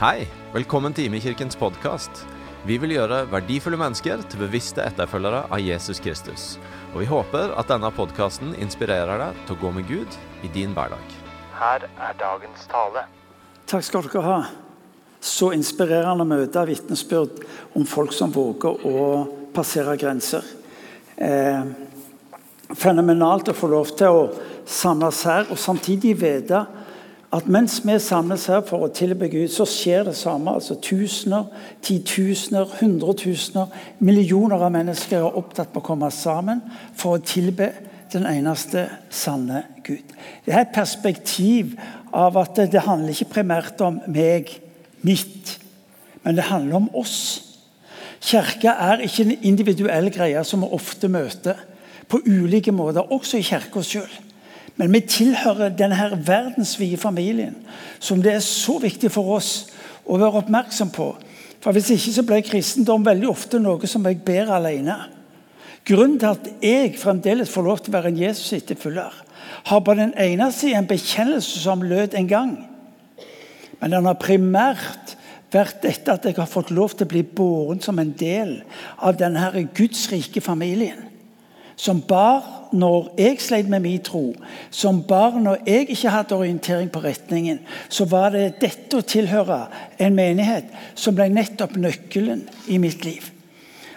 Hei, 0.00 0.24
velkommen 0.54 0.94
til 0.96 1.10
Imekirkens 1.10 1.56
podkast. 1.60 2.22
Vi 2.64 2.78
vil 2.80 2.94
gjøre 2.94 3.26
verdifulle 3.28 3.76
mennesker 3.76 4.22
til 4.24 4.40
bevisste 4.40 4.80
etterfølgere 4.86 5.42
av 5.52 5.60
Jesus 5.60 6.00
Kristus. 6.00 6.44
Og 6.94 7.02
vi 7.02 7.08
håper 7.10 7.52
at 7.60 7.68
denne 7.68 7.90
podkasten 7.92 8.54
inspirerer 8.56 9.20
deg 9.20 9.42
til 9.44 9.58
å 9.58 9.60
gå 9.60 9.72
med 9.76 9.86
Gud 9.90 10.16
i 10.42 10.50
din 10.54 10.72
hverdag. 10.72 11.04
Her 11.58 11.84
er 12.08 12.16
dagens 12.18 12.64
tale. 12.72 13.04
Takk 13.68 13.84
skal 13.86 14.08
dere 14.08 14.24
ha. 14.26 14.38
Så 15.20 15.52
inspirerende 15.54 16.24
å 16.24 16.32
møte 16.32 16.64
vitnesbyrd 16.72 17.44
om 17.76 17.84
folk 17.86 18.16
som 18.16 18.32
våger 18.32 18.88
å 18.88 19.04
passere 19.54 19.98
grenser. 20.00 20.46
Eh, 21.20 21.68
fenomenalt 22.72 23.52
å 23.52 23.58
få 23.60 23.68
lov 23.70 23.92
til 24.00 24.22
å 24.22 24.30
samles 24.64 25.20
her 25.28 25.52
og 25.52 25.60
samtidig 25.60 26.16
vite 26.16 26.64
at 27.32 27.46
mens 27.48 27.78
vi 27.80 27.94
samles 28.02 28.44
her 28.50 28.60
for 28.68 28.84
å 28.84 28.90
tilbe 28.92 29.30
Gud, 29.32 29.48
så 29.48 29.64
skjer 29.68 30.04
det 30.10 30.16
samme. 30.18 30.52
altså 30.52 30.76
Tusener, 30.84 31.46
titusener, 31.82 32.68
hundretusener, 32.80 33.72
millioner 34.04 34.60
av 34.60 34.74
mennesker 34.74 35.22
er 35.22 35.38
opptatt 35.40 35.72
med 35.72 35.80
å 35.80 35.86
komme 35.86 36.10
sammen 36.12 36.60
for 36.98 37.16
å 37.16 37.22
tilbe 37.24 37.70
den 38.12 38.26
eneste 38.28 38.84
sanne 39.08 39.62
Gud. 39.84 40.12
Det 40.44 40.52
er 40.52 40.66
et 40.66 40.74
perspektiv 40.74 41.72
av 42.12 42.36
at 42.36 42.60
det 42.68 42.84
handler 42.84 43.14
ikke 43.14 43.38
primært 43.38 43.80
om 43.80 44.02
meg, 44.12 44.52
mitt, 45.00 45.56
men 46.22 46.36
det 46.36 46.50
handler 46.50 46.82
om 46.82 46.90
oss. 47.00 47.16
Kirka 48.22 48.76
er 48.90 49.06
ikke 49.06 49.24
en 49.24 49.38
individuell 49.40 50.12
greie 50.14 50.44
som 50.46 50.62
vi 50.62 50.68
ofte 50.76 51.08
møter 51.10 51.64
på 52.12 52.20
ulike 52.28 52.74
måter, 52.76 53.08
også 53.08 53.40
i 53.40 53.46
kirka 53.46 53.80
sjøl. 53.82 54.12
Men 54.80 54.92
vi 54.94 55.02
tilhører 55.04 55.74
denne 55.76 56.16
verdensvide 56.26 56.96
familien, 57.00 57.56
som 58.00 58.22
det 58.22 58.36
er 58.36 58.44
så 58.44 58.78
viktig 58.82 59.10
for 59.12 59.36
oss 59.36 59.52
å 60.08 60.18
være 60.18 60.42
oppmerksom 60.42 60.92
på. 60.94 61.12
For 61.62 61.76
Hvis 61.76 61.92
ikke 61.94 62.14
så 62.16 62.24
ble 62.26 62.40
kristendom 62.42 63.04
veldig 63.06 63.28
ofte 63.30 63.60
noe 63.62 63.86
som 63.86 64.06
jeg 64.08 64.22
ber 64.26 64.50
alene. 64.56 64.96
Grunnen 65.86 66.18
til 66.18 66.30
at 66.30 66.48
jeg 66.62 66.96
fremdeles 66.98 67.50
får 67.50 67.66
lov 67.66 67.82
til 67.82 67.92
å 67.92 67.98
være 67.98 68.12
en 68.12 68.20
Jesus-etterfølger, 68.22 69.14
har 69.66 69.80
på 69.82 69.94
den 69.98 70.14
ene 70.18 70.48
siden 70.54 70.82
en 70.82 70.90
bekjennelse 70.90 71.62
som 71.62 71.82
lød 71.82 72.14
en 72.18 72.30
gang. 72.30 72.52
Men 73.80 73.94
den 73.94 74.06
har 74.06 74.18
primært 74.18 75.16
vært 75.52 75.82
dette 75.84 76.14
at 76.14 76.26
jeg 76.26 76.38
har 76.38 76.50
fått 76.50 76.70
lov 76.74 76.94
til 76.96 77.06
å 77.06 77.12
bli 77.12 77.22
båren 77.26 77.82
som 77.82 77.98
en 77.98 78.12
del 78.18 78.60
av 79.02 79.18
denne 79.20 79.66
Guds 79.74 80.06
rike 80.12 80.40
familien. 80.42 81.11
Som 81.76 82.02
bar 82.08 82.68
når 82.72 83.12
jeg 83.18 83.40
sleit 83.40 83.68
med 83.68 83.82
min 83.84 84.00
tro, 84.04 84.32
som 84.70 85.02
bar 85.02 85.36
når 85.40 85.62
jeg 85.66 85.90
ikke 85.90 86.12
hadde 86.12 86.36
orientering 86.36 86.90
på 86.92 87.02
retningen, 87.04 87.60
så 87.88 88.06
var 88.08 88.32
det 88.34 88.60
dette 88.62 88.98
å 88.98 89.06
tilhøre 89.06 89.66
en 89.98 90.16
menighet 90.16 90.68
som 90.94 91.16
ble 91.16 91.28
nettopp 91.32 91.76
nøkkelen 91.80 92.46
i 92.68 92.80
mitt 92.82 93.04
liv. 93.04 93.30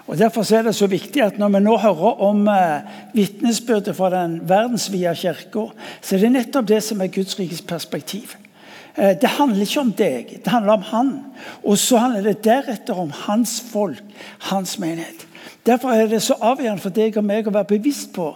Og 0.07 0.17
Derfor 0.17 0.45
er 0.53 0.67
det 0.67 0.75
så 0.77 0.87
viktig 0.87 1.21
at 1.23 1.37
når 1.41 1.55
vi 1.55 1.59
nå 1.65 1.77
hører 1.81 2.19
om 2.27 2.47
eh, 2.47 2.97
vitnesbyrdet 3.13 3.95
fra 3.97 4.11
den 4.13 4.37
verdensvide 4.45 5.15
kirka, 5.17 5.69
så 6.01 6.15
er 6.15 6.25
det 6.25 6.33
nettopp 6.35 6.67
det 6.69 6.81
som 6.85 7.01
er 7.01 7.13
Guds 7.13 7.39
rikes 7.39 7.63
perspektiv. 7.65 8.35
Eh, 8.95 9.15
det 9.21 9.31
handler 9.39 9.65
ikke 9.65 9.81
om 9.81 9.93
deg, 9.97 10.35
det 10.45 10.53
handler 10.53 10.77
om 10.77 10.85
Han. 10.91 11.09
Og 11.63 11.77
så 11.81 11.97
handler 11.97 12.29
det 12.29 12.43
deretter 12.45 12.99
om 13.01 13.09
hans 13.25 13.57
folk, 13.71 14.03
hans 14.51 14.77
menighet. 14.79 15.25
Derfor 15.65 15.93
er 15.93 16.07
det 16.07 16.21
så 16.23 16.37
avgjørende 16.39 16.81
for 16.83 16.95
deg 16.95 17.17
og 17.17 17.25
meg 17.25 17.47
å 17.47 17.53
være 17.53 17.75
bevisst 17.75 18.13
på 18.15 18.31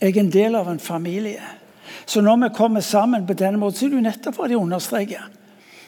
jeg 0.00 0.16
er 0.16 0.20
en 0.20 0.32
del 0.32 0.56
av 0.58 0.68
en 0.68 0.80
familie. 0.82 1.42
Så 2.06 2.20
når 2.20 2.36
vi 2.42 2.54
kommer 2.56 2.80
sammen 2.80 3.26
på 3.26 3.36
denne 3.38 3.58
måten, 3.58 3.78
så 3.78 3.86
er 3.86 3.92
det 3.92 3.98
jo 3.98 4.04
nettopp 4.08 4.36
for 4.36 4.52
å 4.52 4.60
understreke. 4.60 5.20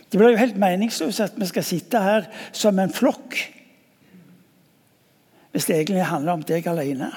Det 0.07 0.19
blir 0.21 0.33
jo 0.33 0.41
helt 0.41 0.61
meningsløst 0.61 1.25
at 1.25 1.37
vi 1.37 1.49
skal 1.51 1.67
sitte 1.67 2.01
her 2.01 2.29
som 2.55 2.79
en 2.79 2.93
flokk. 2.95 3.37
Hvis 5.53 5.67
det 5.67 5.81
egentlig 5.81 6.07
handler 6.07 6.37
om 6.37 6.45
deg 6.47 6.69
alene. 6.71 7.11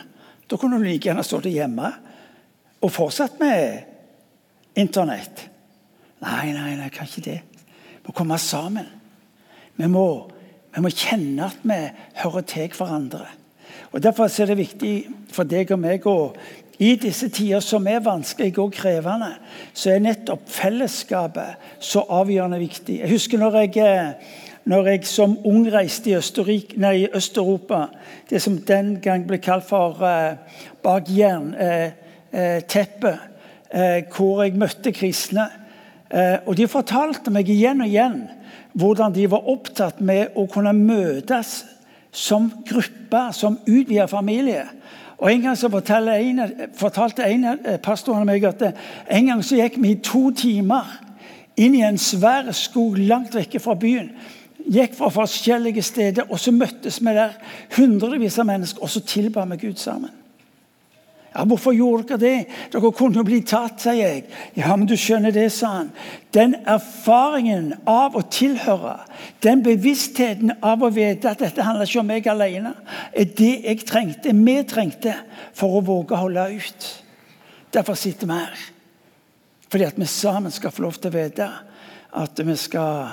Da 0.50 0.58
kunne 0.58 0.80
du 0.80 0.88
like 0.88 1.06
gjerne 1.08 1.24
stått 1.24 1.48
hjemme 1.52 1.92
og 2.82 2.92
fortsatt 2.92 3.40
med 3.40 3.86
Internett. 4.80 5.46
Nei, 6.24 6.52
nei, 6.54 6.76
nei, 6.78 6.90
kan 6.94 7.08
ikke 7.08 7.26
det. 7.26 7.40
Vi 8.00 8.08
må 8.08 8.14
komme 8.16 8.38
sammen. 8.40 8.88
Vi 9.76 9.88
må, 9.92 10.06
vi 10.76 10.84
må 10.84 10.92
kjenne 10.94 11.50
at 11.50 11.64
vi 11.68 11.80
hører 12.22 12.46
til 12.48 12.72
hverandre. 12.76 13.28
Og 13.92 14.04
Derfor 14.04 14.42
er 14.42 14.46
det 14.46 14.58
viktig 14.58 14.94
for 15.34 15.50
deg 15.50 15.72
og 15.74 15.80
meg 15.82 16.06
å 16.08 16.18
i 16.80 16.94
disse 16.96 17.28
tider 17.30 17.60
som 17.60 17.88
er 17.92 18.00
vanskelige 18.00 18.62
og 18.64 18.72
krevende, 18.72 19.34
så 19.76 19.90
er 19.92 20.04
nettopp 20.04 20.46
fellesskapet 20.48 21.58
så 21.84 22.06
avgjørende 22.08 22.60
viktig. 22.62 23.02
Jeg 23.02 23.12
husker 23.12 23.42
når 23.42 23.58
jeg, 23.60 23.78
eh, 23.84 24.14
når 24.64 24.88
jeg 24.88 25.06
som 25.10 25.36
ung 25.44 25.68
reiste 25.74 26.10
i, 26.12 26.14
nei, 26.78 27.04
i 27.04 27.10
Øst-Europa, 27.14 27.88
det 28.30 28.42
som 28.42 28.58
den 28.58 29.02
gang 29.02 29.28
ble 29.28 29.38
kalt 29.44 29.68
for 29.68 30.00
eh, 30.08 30.38
bak 30.84 31.10
jernteppet, 31.12 33.20
eh, 33.72 33.98
eh, 33.98 34.04
hvor 34.16 34.44
jeg 34.44 34.56
møtte 34.56 34.92
kristne. 34.92 35.50
og 36.46 36.58
De 36.58 36.68
fortalte 36.68 37.30
meg 37.30 37.50
igjen 37.50 37.82
og 37.82 37.88
igjen 37.88 38.30
hvordan 38.74 39.14
de 39.14 39.30
var 39.30 39.46
opptatt 39.46 40.02
med 40.02 40.28
å 40.36 40.48
kunne 40.50 40.74
møtes 40.74 41.66
som 42.12 42.52
gruppe, 42.66 43.22
som 43.34 43.60
utvida 43.68 44.06
familie. 44.06 44.66
Og 45.20 45.34
En 45.34 45.42
gang 45.42 45.58
så 45.58 45.68
en, 45.68 46.42
fortalte 46.78 47.24
en 47.24 47.46
av 47.46 47.58
pastorene 47.84 48.26
meg 48.26 48.44
at 48.46 48.62
en 49.12 49.26
gang 49.26 49.44
så 49.44 49.56
gikk 49.56 49.78
vi 49.78 49.92
i 49.92 50.02
to 50.04 50.32
timer 50.32 50.88
inn 51.60 51.76
i 51.76 51.84
en 51.84 51.98
svær 51.98 52.52
skog 52.56 52.98
langt 52.98 53.36
vekke 53.36 53.60
fra 53.60 53.76
byen. 53.76 54.14
Gikk 54.70 54.96
fra 54.96 55.10
forskjellige 55.10 55.82
steder, 55.82 56.24
og 56.30 56.40
så 56.40 56.52
møttes 56.52 57.02
vi 57.02 57.14
der, 57.16 57.36
hundrevis 57.76 58.40
av 58.40 58.48
mennesker, 58.48 58.84
og 58.84 58.90
så 58.90 59.02
tilba 59.04 59.46
vi 59.50 59.58
Gud 59.68 59.76
sammen. 59.82 60.12
Ja, 61.36 61.46
'Hvorfor 61.46 61.72
gjorde 61.72 62.08
dere 62.08 62.18
det?' 62.18 62.46
'Dere 62.72 62.92
kunne 62.92 63.16
jo 63.16 63.24
bli 63.24 63.42
tatt', 63.42 63.82
sier 63.82 63.94
jeg. 63.94 64.24
'Ja, 64.56 64.76
men 64.76 64.88
du 64.88 64.96
skjønner 64.98 65.32
det', 65.32 65.52
sa 65.52 65.68
han. 65.68 65.92
Den 66.34 66.56
erfaringen 66.66 67.74
av 67.88 68.16
å 68.16 68.22
tilhøre, 68.22 69.00
den 69.44 69.64
bevisstheten 69.64 70.52
av 70.64 70.82
å 70.82 70.90
vite 70.90 71.30
at 71.30 71.40
dette 71.40 71.62
handler 71.62 71.86
ikke 71.86 72.00
om 72.00 72.06
meg 72.06 72.28
alene, 72.28 72.74
er 73.14 73.26
det 73.26 73.64
jeg 73.64 73.86
trengte, 73.86 74.34
vi 74.34 74.64
trengte, 74.64 75.16
for 75.54 75.68
å 75.78 75.86
våge 75.86 76.14
å 76.14 76.24
holde 76.26 76.50
ut. 76.56 77.04
Derfor 77.74 77.94
sitter 77.94 78.28
vi 78.28 78.34
her. 78.34 78.60
Fordi 79.70 79.84
at 79.84 79.98
vi 79.98 80.06
sammen 80.06 80.52
skal 80.52 80.72
få 80.72 80.82
lov 80.82 80.98
til 80.98 81.12
å 81.12 81.18
vite 81.18 81.50
at 82.14 82.40
vi 82.46 82.56
skal 82.56 83.08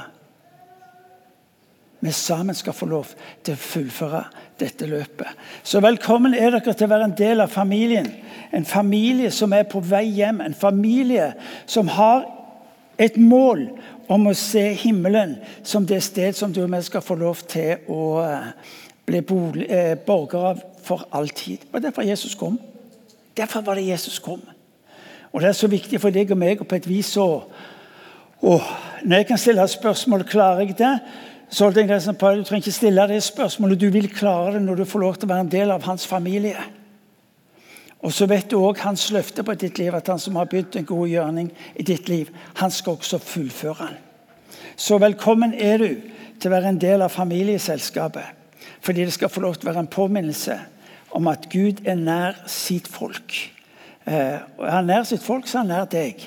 vi 2.00 2.12
sammen 2.12 2.54
skal 2.54 2.72
få 2.72 2.87
lov 2.87 3.12
til 3.44 3.56
å 3.56 3.60
fullføre 3.60 4.25
dette 4.60 4.86
løpet. 4.88 5.28
Så 5.62 5.80
velkommen 5.84 6.34
er 6.34 6.54
dere 6.54 6.72
til 6.72 6.86
å 6.86 6.92
være 6.92 7.10
en 7.10 7.18
del 7.18 7.42
av 7.44 7.52
familien. 7.52 8.08
En 8.52 8.64
familie 8.64 9.30
som 9.34 9.52
er 9.52 9.66
på 9.68 9.82
vei 9.84 10.04
hjem. 10.16 10.40
En 10.40 10.56
familie 10.56 11.32
som 11.66 11.88
har 11.92 12.24
et 12.98 13.16
mål 13.20 13.68
om 14.08 14.30
å 14.30 14.34
se 14.38 14.62
himmelen 14.80 15.36
som 15.66 15.86
det 15.86 16.00
sted 16.06 16.36
som 16.36 16.52
du 16.52 16.62
og 16.64 16.74
jeg 16.78 16.88
skal 16.88 17.04
få 17.04 17.18
lov 17.20 17.42
til 17.50 17.82
å 17.92 18.02
eh, 18.24 18.50
bli 19.06 19.20
borger 19.26 19.98
borgere 20.06 20.54
av 20.54 20.64
for 20.86 21.08
alltid. 21.12 21.66
Og 21.72 21.82
Derfor 21.82 22.06
Jesus 22.06 22.34
kom. 22.34 22.60
Derfor 23.36 23.60
var 23.60 23.74
det 23.74 23.88
Jesus 23.88 24.18
kom. 24.18 24.40
Og 25.32 25.40
Det 25.40 25.48
er 25.48 25.52
så 25.52 25.68
viktig 25.68 26.00
for 26.00 26.10
deg 26.10 26.30
og 26.30 26.38
meg 26.38 26.60
og 26.60 26.68
på 26.68 26.78
et 26.78 26.88
vis 26.88 27.16
å 27.16 27.44
Når 28.40 29.16
jeg 29.16 29.26
kan 29.26 29.38
stille 29.38 29.68
spørsmål, 29.68 30.22
klarer 30.24 30.60
jeg 30.60 30.78
det? 30.78 30.98
Så 31.48 31.64
holdt 31.64 31.76
jeg 31.78 31.88
det 31.88 32.00
som 32.02 32.14
Du 32.14 32.42
trenger 32.44 32.56
ikke 32.56 32.72
stille 32.72 33.08
det 33.08 33.22
spørsmålet. 33.22 33.80
Du 33.80 33.90
vil 33.90 34.08
klare 34.10 34.54
det 34.54 34.62
når 34.62 34.74
du 34.74 34.84
får 34.84 35.00
lov 35.00 35.14
til 35.14 35.28
å 35.28 35.34
være 35.34 35.46
en 35.46 35.52
del 35.52 35.70
av 35.70 35.82
hans 35.86 36.06
familie. 36.06 36.56
Og 38.02 38.12
så 38.12 38.26
vet 38.26 38.50
du 38.50 38.58
òg 38.58 38.78
hans 38.82 39.08
løfte 39.14 39.42
på 39.42 39.54
ditt 39.54 39.78
liv, 39.78 39.94
at 39.94 40.08
han 40.08 40.18
som 40.18 40.36
har 40.36 40.46
begynt 40.50 40.76
en 40.76 40.86
god 40.86 41.08
gjerning 41.08 41.52
i 41.74 41.82
ditt 41.82 42.08
liv, 42.08 42.30
han 42.58 42.70
skal 42.70 42.98
også 42.98 43.18
fullføre 43.18 43.86
den. 43.86 43.96
Så 44.76 44.98
velkommen 44.98 45.54
er 45.54 45.78
du 45.78 45.88
til 46.41 46.50
å 46.50 46.54
være 46.54 46.74
en 46.74 46.80
del 46.80 47.03
av 47.03 47.15
familieselskapet. 47.15 48.34
Fordi 48.84 49.06
det 49.06 49.15
skal 49.15 49.32
få 49.32 49.42
lov 49.42 49.56
til 49.56 49.66
å 49.66 49.72
være 49.72 49.86
en 49.86 49.91
påminnelse 49.91 50.59
om 51.16 51.28
at 51.30 51.48
Gud 51.50 51.80
er 51.86 51.97
nær 51.98 52.36
sitt 52.50 52.88
folk. 52.91 53.38
Eh, 54.06 54.38
og 54.59 54.66
er 54.66 54.74
han 54.76 54.91
nær 54.91 55.06
sitt 55.09 55.24
folk, 55.24 55.48
så 55.48 55.59
er 55.59 55.65
han 55.65 55.72
nær 55.72 55.88
deg. 55.91 56.26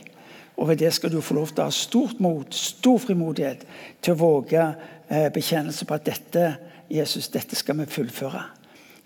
Og 0.60 0.68
ved 0.68 0.82
det 0.82 0.92
skal 0.94 1.14
du 1.14 1.22
få 1.24 1.38
lov 1.38 1.54
til 1.54 1.64
å 1.64 1.70
ha 1.70 1.76
stort 1.76 2.20
mot, 2.20 2.56
stor 2.56 2.98
frimodighet 3.00 3.64
til 4.04 4.16
å 4.16 4.20
våge 4.20 4.66
bekjennelse 5.10 5.86
på 5.86 5.94
at 5.94 6.06
dette, 6.06 6.56
Jesus, 6.92 7.28
dette 7.34 7.56
skal 7.56 7.78
vi 7.80 7.86
fullføre. 7.90 8.44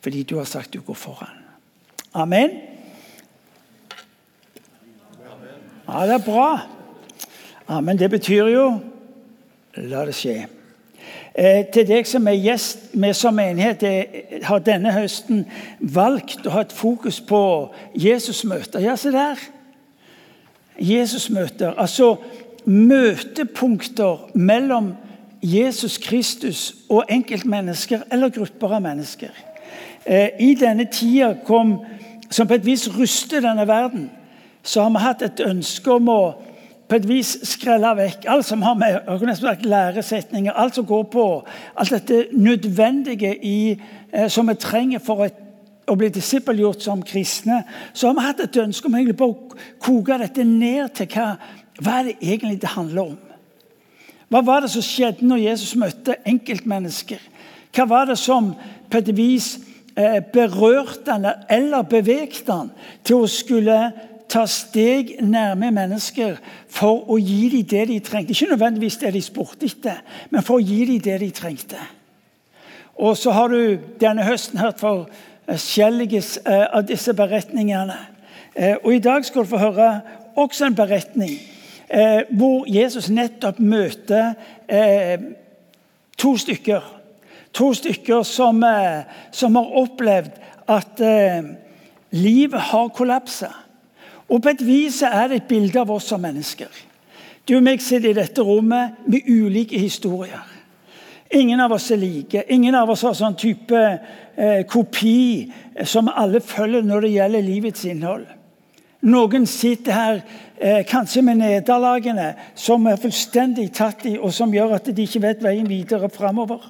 Fordi 0.03 0.23
du 0.23 0.38
har 0.38 0.47
sagt 0.50 0.73
du 0.73 0.81
går 0.81 0.94
foran. 1.00 1.44
Amen. 2.13 2.50
Ja, 5.88 6.05
det 6.07 6.13
er 6.13 6.25
bra. 6.25 6.50
Amen. 7.67 8.00
Det 8.00 8.09
betyr 8.09 8.47
jo 8.51 8.65
La 9.73 10.03
det 10.05 10.13
skje. 10.13 10.35
Eh, 11.33 11.63
til 11.73 11.88
deg 11.89 12.05
som 12.05 12.27
er 12.29 12.38
gjest 12.38 12.91
med 12.94 13.15
som 13.17 13.33
menighet, 13.33 13.81
jeg 13.81 14.44
har 14.45 14.61
denne 14.61 14.91
høsten 14.94 15.47
valgt 15.81 16.45
å 16.45 16.53
ha 16.53 16.61
et 16.61 16.75
fokus 16.75 17.17
på 17.25 17.41
Jesusmøter. 17.97 18.83
Ja, 18.85 18.94
se 18.95 19.09
der. 19.15 19.41
Jesusmøter. 20.77 21.73
Altså 21.73 22.19
møtepunkter 22.69 24.29
mellom 24.38 24.94
Jesus 25.43 25.97
Kristus 25.97 26.75
og 26.89 27.03
enkeltmennesker 27.11 28.05
eller 28.11 28.31
grupper 28.31 28.77
av 28.77 28.81
mennesker. 28.81 29.31
Eh, 30.05 30.29
I 30.39 30.53
denne 30.55 30.85
tida 30.91 31.33
kom, 31.45 31.77
som 32.31 32.47
på 32.47 32.55
et 32.55 32.65
vis 32.65 32.87
ruster 32.95 33.43
denne 33.43 33.67
verden, 33.67 34.09
så 34.63 34.81
har 34.81 34.89
vi 34.89 35.03
hatt 35.03 35.21
et 35.21 35.43
ønske 35.43 35.91
om 35.91 36.09
å 36.09 36.21
på 36.87 36.97
et 36.99 37.07
vis 37.07 37.29
skrelle 37.47 37.89
vekk 37.97 38.25
alt 38.29 38.45
som 38.45 38.61
har 38.61 38.75
med 38.77 39.65
læresetninger, 39.65 40.51
alt 40.53 40.75
som 40.75 40.85
går 40.85 41.03
på 41.03 41.25
alt 41.75 41.89
dette 41.89 42.27
nødvendige 42.31 43.33
i, 43.45 43.81
eh, 44.13 44.27
som 44.29 44.47
vi 44.47 44.53
trenger 44.53 44.99
for 44.99 45.23
et, 45.25 45.33
å 45.87 45.95
bli 45.95 46.09
disippelgjort 46.09 46.81
som 46.81 47.01
kristne. 47.03 47.63
Så 47.93 48.07
har 48.07 48.13
vi 48.13 48.27
hatt 48.27 48.39
et 48.39 48.57
ønske 48.57 48.87
om 48.87 48.95
egentlig 48.95 49.21
å 49.21 49.57
koke 49.79 50.17
dette 50.17 50.43
ned 50.43 50.93
til 50.95 51.07
hva, 51.07 51.35
hva 51.81 51.99
er 51.99 52.03
det 52.03 52.17
egentlig 52.21 52.61
det 52.61 52.69
handler 52.69 53.01
om. 53.01 53.17
Hva 54.33 54.41
var 54.41 54.63
det 54.63 54.71
som 54.74 54.81
skjedde 54.81 55.27
når 55.30 55.44
Jesus 55.44 55.75
møtte 55.77 56.15
enkeltmennesker? 56.25 57.19
Hva 57.74 57.83
var 57.85 58.07
det 58.09 58.15
som 58.18 58.47
på 58.89 58.97
et 58.97 59.12
vis 59.13 59.59
eh, 59.94 60.24
berørte 60.33 61.13
han 61.13 61.27
eller 61.53 61.85
bevegde 61.85 62.50
han 62.50 62.71
til 63.06 63.21
å 63.21 63.30
skulle 63.30 63.77
ta 64.33 64.47
steg 64.50 65.19
nærme 65.21 65.69
mennesker 65.75 66.39
for 66.65 67.06
å 67.13 67.19
gi 67.21 67.51
dem 67.53 67.68
det 67.69 67.83
de 67.91 68.00
trengte. 68.01 68.33
Ikke 68.33 68.50
nødvendigvis 68.56 68.97
det 69.03 69.13
de 69.13 69.21
spurte 69.21 69.69
etter, 69.69 70.01
men 70.33 70.41
for 70.41 70.57
å 70.57 70.65
gi 70.65 70.81
dem 70.89 71.03
det 71.06 71.19
de 71.21 71.29
trengte. 71.38 71.86
Og 72.97 73.13
så 73.18 73.38
har 73.38 73.53
du 73.53 73.77
denne 74.01 74.25
høsten 74.25 74.62
hørt 74.65 74.81
forskjellige 74.81 76.25
eh, 76.41 76.65
av 76.74 76.89
disse 76.89 77.13
beretningene. 77.13 78.01
Eh, 78.57 78.79
og 78.81 78.95
I 78.97 79.03
dag 79.12 79.29
skal 79.29 79.45
du 79.45 79.53
få 79.53 79.62
høre 79.62 79.95
også 80.33 80.71
en 80.71 80.81
beretning 80.81 81.38
eh, 81.93 82.23
hvor 82.33 82.65
Jesus 82.67 83.09
nettopp 83.13 83.59
møter 83.59 84.33
to 86.17 86.31
stykker. 86.37 86.81
To 87.53 87.73
stykker 87.77 88.23
som, 88.25 88.63
som 89.31 89.55
har 89.59 89.75
opplevd 89.83 90.39
at 90.73 91.01
livet 92.15 92.61
har 92.71 92.89
kollapsa. 92.95 93.51
Og 94.29 94.41
på 94.41 94.49
et 94.49 94.65
vis 94.65 95.01
er 95.05 95.27
det 95.29 95.43
et 95.43 95.51
bilde 95.51 95.79
av 95.79 95.91
oss 95.93 96.09
som 96.09 96.23
mennesker. 96.23 96.71
Du 97.47 97.57
og 97.57 97.63
meg 97.65 97.81
sitter 97.83 98.13
i 98.13 98.17
dette 98.17 98.41
rommet 98.41 99.03
med 99.05 99.27
ulike 99.27 99.77
historier. 99.79 100.41
Ingen 101.33 101.59
av 101.59 101.73
oss 101.75 101.89
er 101.91 101.97
like. 101.97 102.43
Ingen 102.53 102.75
av 102.77 102.91
oss 102.93 103.03
har 103.03 103.15
sånn 103.17 103.35
type 103.39 103.79
eh, 103.79 104.61
kopi 104.69 105.49
som 105.85 106.11
alle 106.11 106.43
følger 106.45 106.85
når 106.85 107.07
det 107.07 107.11
gjelder 107.15 107.45
livets 107.45 107.85
innhold. 107.89 108.27
Noen 109.03 109.44
sitter 109.50 109.91
her 109.91 110.21
eh, 110.57 110.85
kanskje 110.88 111.21
med 111.27 111.41
nederlagene 111.41 112.29
som 112.55 112.85
er 112.88 113.01
fullstendig 113.01 113.67
tatt 113.75 114.05
i, 114.07 114.15
og 114.15 114.31
som 114.31 114.53
gjør 114.53 114.77
at 114.77 114.88
de 114.88 115.03
ikke 115.03 115.21
vet 115.25 115.44
veien 115.44 115.67
videre 115.67 116.07
framover. 116.13 116.63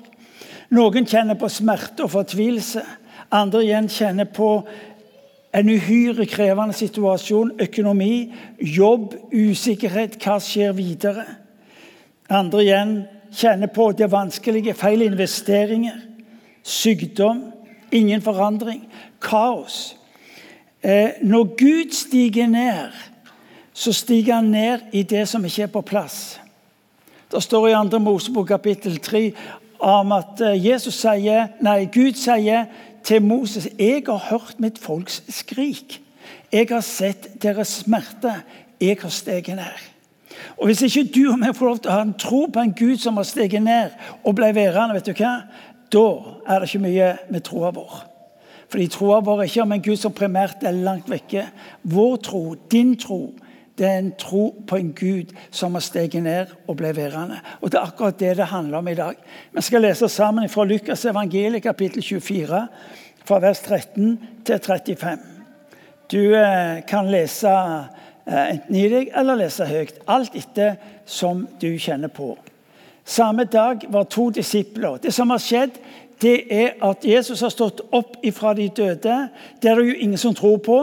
Noen 0.74 1.06
kjenner 1.06 1.38
på 1.38 1.52
smerte 1.54 2.08
og 2.08 2.14
fortvilelse. 2.16 2.82
Andre 3.34 3.62
igjen 3.68 3.90
kjenner 3.92 4.26
på 4.34 4.50
en 5.54 5.70
uhyre 5.70 6.26
krevende 6.26 6.74
situasjon. 6.74 7.54
Økonomi, 7.62 8.34
jobb, 8.58 9.14
usikkerhet. 9.30 10.18
Hva 10.18 10.40
skjer 10.42 10.74
videre? 10.74 11.28
Andre 12.34 12.66
igjen 12.66 12.96
kjenner 13.30 13.70
på 13.74 13.92
det 13.94 14.10
vanskelige. 14.10 14.74
Feil 14.74 15.06
investeringer. 15.06 16.02
Sykdom. 16.66 17.52
Ingen 17.94 18.26
forandring. 18.26 18.88
Kaos. 19.22 19.94
Eh, 20.84 21.10
når 21.22 21.44
Gud 21.44 21.92
stiger 21.92 22.48
ned, 22.48 22.92
så 23.74 23.94
stiger 23.94 24.36
han 24.36 24.52
ned 24.52 24.80
i 24.92 25.04
det 25.04 25.28
som 25.28 25.46
ikke 25.46 25.64
er 25.64 25.72
på 25.72 25.82
plass. 25.82 26.40
Det 27.32 27.44
står 27.44 27.68
i 27.68 27.90
2. 27.90 28.00
Mosebok 28.00 28.48
kapittel 28.48 29.00
3 29.00 29.32
om 29.80 30.12
at 30.12 30.42
eh, 30.42 30.66
Jesus 30.66 31.00
sier, 31.00 31.48
nei, 31.64 31.86
Gud 31.86 32.20
sier 32.20 32.68
til 33.04 33.24
Moses 33.24 33.68
jeg 33.80 34.04
har 34.08 34.28
hørt 34.30 34.60
mitt 34.60 34.80
folks 34.80 35.24
skrik. 35.30 36.02
Jeg 36.52 36.68
har 36.70 36.84
sett 36.86 37.42
deres 37.42 37.82
smerte. 37.84 38.36
Jeg 38.82 38.98
har 39.02 39.10
steget 39.10 39.56
ned. 39.56 39.90
Og 40.58 40.66
Hvis 40.66 40.82
ikke 40.82 41.12
du 41.16 41.32
og 41.32 41.46
jeg 41.46 41.56
får 41.56 41.66
lov 41.66 41.78
til 41.80 41.92
å 41.92 41.96
ha 41.96 42.02
en 42.04 42.18
tro 42.20 42.46
på 42.46 42.60
en 42.60 42.74
Gud 42.76 42.98
som 43.00 43.18
har 43.18 43.24
steget 43.24 43.64
ned 43.64 43.96
og 44.24 44.36
ble 44.36 44.52
værende, 44.56 44.94
vet 44.94 45.08
du 45.08 45.16
hva? 45.16 45.38
da 45.94 46.08
er 46.48 46.60
det 46.60 46.70
ikke 46.70 46.88
mye 46.88 47.10
med 47.30 47.44
troa 47.46 47.72
vår. 47.74 48.13
Fordi 48.74 48.88
troa 48.90 49.20
vår 49.22 49.44
er 49.44 49.50
ikke 49.52 49.62
om 49.62 49.74
en 49.76 49.82
Gud 49.86 50.00
som 50.02 50.14
primært 50.18 50.64
er 50.66 50.74
langt 50.74 51.10
vekke. 51.12 51.44
Vår 51.94 52.16
tro, 52.26 52.40
din 52.74 52.96
tro, 52.98 53.28
det 53.78 53.86
er 53.86 54.00
en 54.00 54.08
tro 54.18 54.48
på 54.66 54.80
en 54.82 54.88
Gud 54.98 55.30
som 55.54 55.78
har 55.78 55.84
steget 55.86 56.24
ned 56.26 56.56
og 56.66 56.80
ble 56.80 56.90
værende. 56.98 57.38
Og 57.62 57.70
Det 57.70 57.78
er 57.78 57.86
akkurat 57.86 58.18
det 58.20 58.32
det 58.38 58.48
handler 58.50 58.78
om 58.78 58.88
i 58.88 58.96
dag. 58.98 59.14
Vi 59.54 59.62
skal 59.62 59.86
lese 59.86 60.10
sammen 60.10 60.50
fra 60.50 60.66
Lukas 60.66 61.06
evangeliet 61.06 61.62
kapittel 61.62 62.02
24, 62.02 62.68
fra 63.26 63.40
vers 63.40 63.62
13 63.62 64.20
til 64.46 64.60
35. 64.60 65.20
Du 66.12 66.34
eh, 66.34 66.82
kan 66.88 67.12
lese 67.12 67.54
eh, 68.26 68.50
enten 68.56 68.76
i 68.76 68.88
deg 68.90 69.14
eller 69.16 69.38
lese 69.38 69.70
høyt, 69.70 70.02
alt 70.08 70.34
etter 70.34 70.82
som 71.06 71.46
du 71.62 71.78
kjenner 71.78 72.10
på. 72.10 72.34
Samme 73.06 73.44
dag 73.44 73.86
var 73.90 74.04
to 74.04 74.30
disipler. 74.30 74.98
Det 74.98 75.14
som 75.14 75.30
har 75.30 75.42
skjedd, 75.42 75.78
det 76.22 76.36
er 76.54 76.76
at 76.86 77.06
Jesus 77.06 77.42
har 77.42 77.52
stått 77.54 77.82
opp 77.92 78.18
ifra 78.24 78.54
de 78.58 78.70
døde. 78.70 79.18
Det 79.62 79.70
er 79.70 79.80
det 79.80 79.90
jo 79.90 79.98
ingen 80.06 80.22
som 80.22 80.36
tror 80.36 80.60
på. 80.64 80.80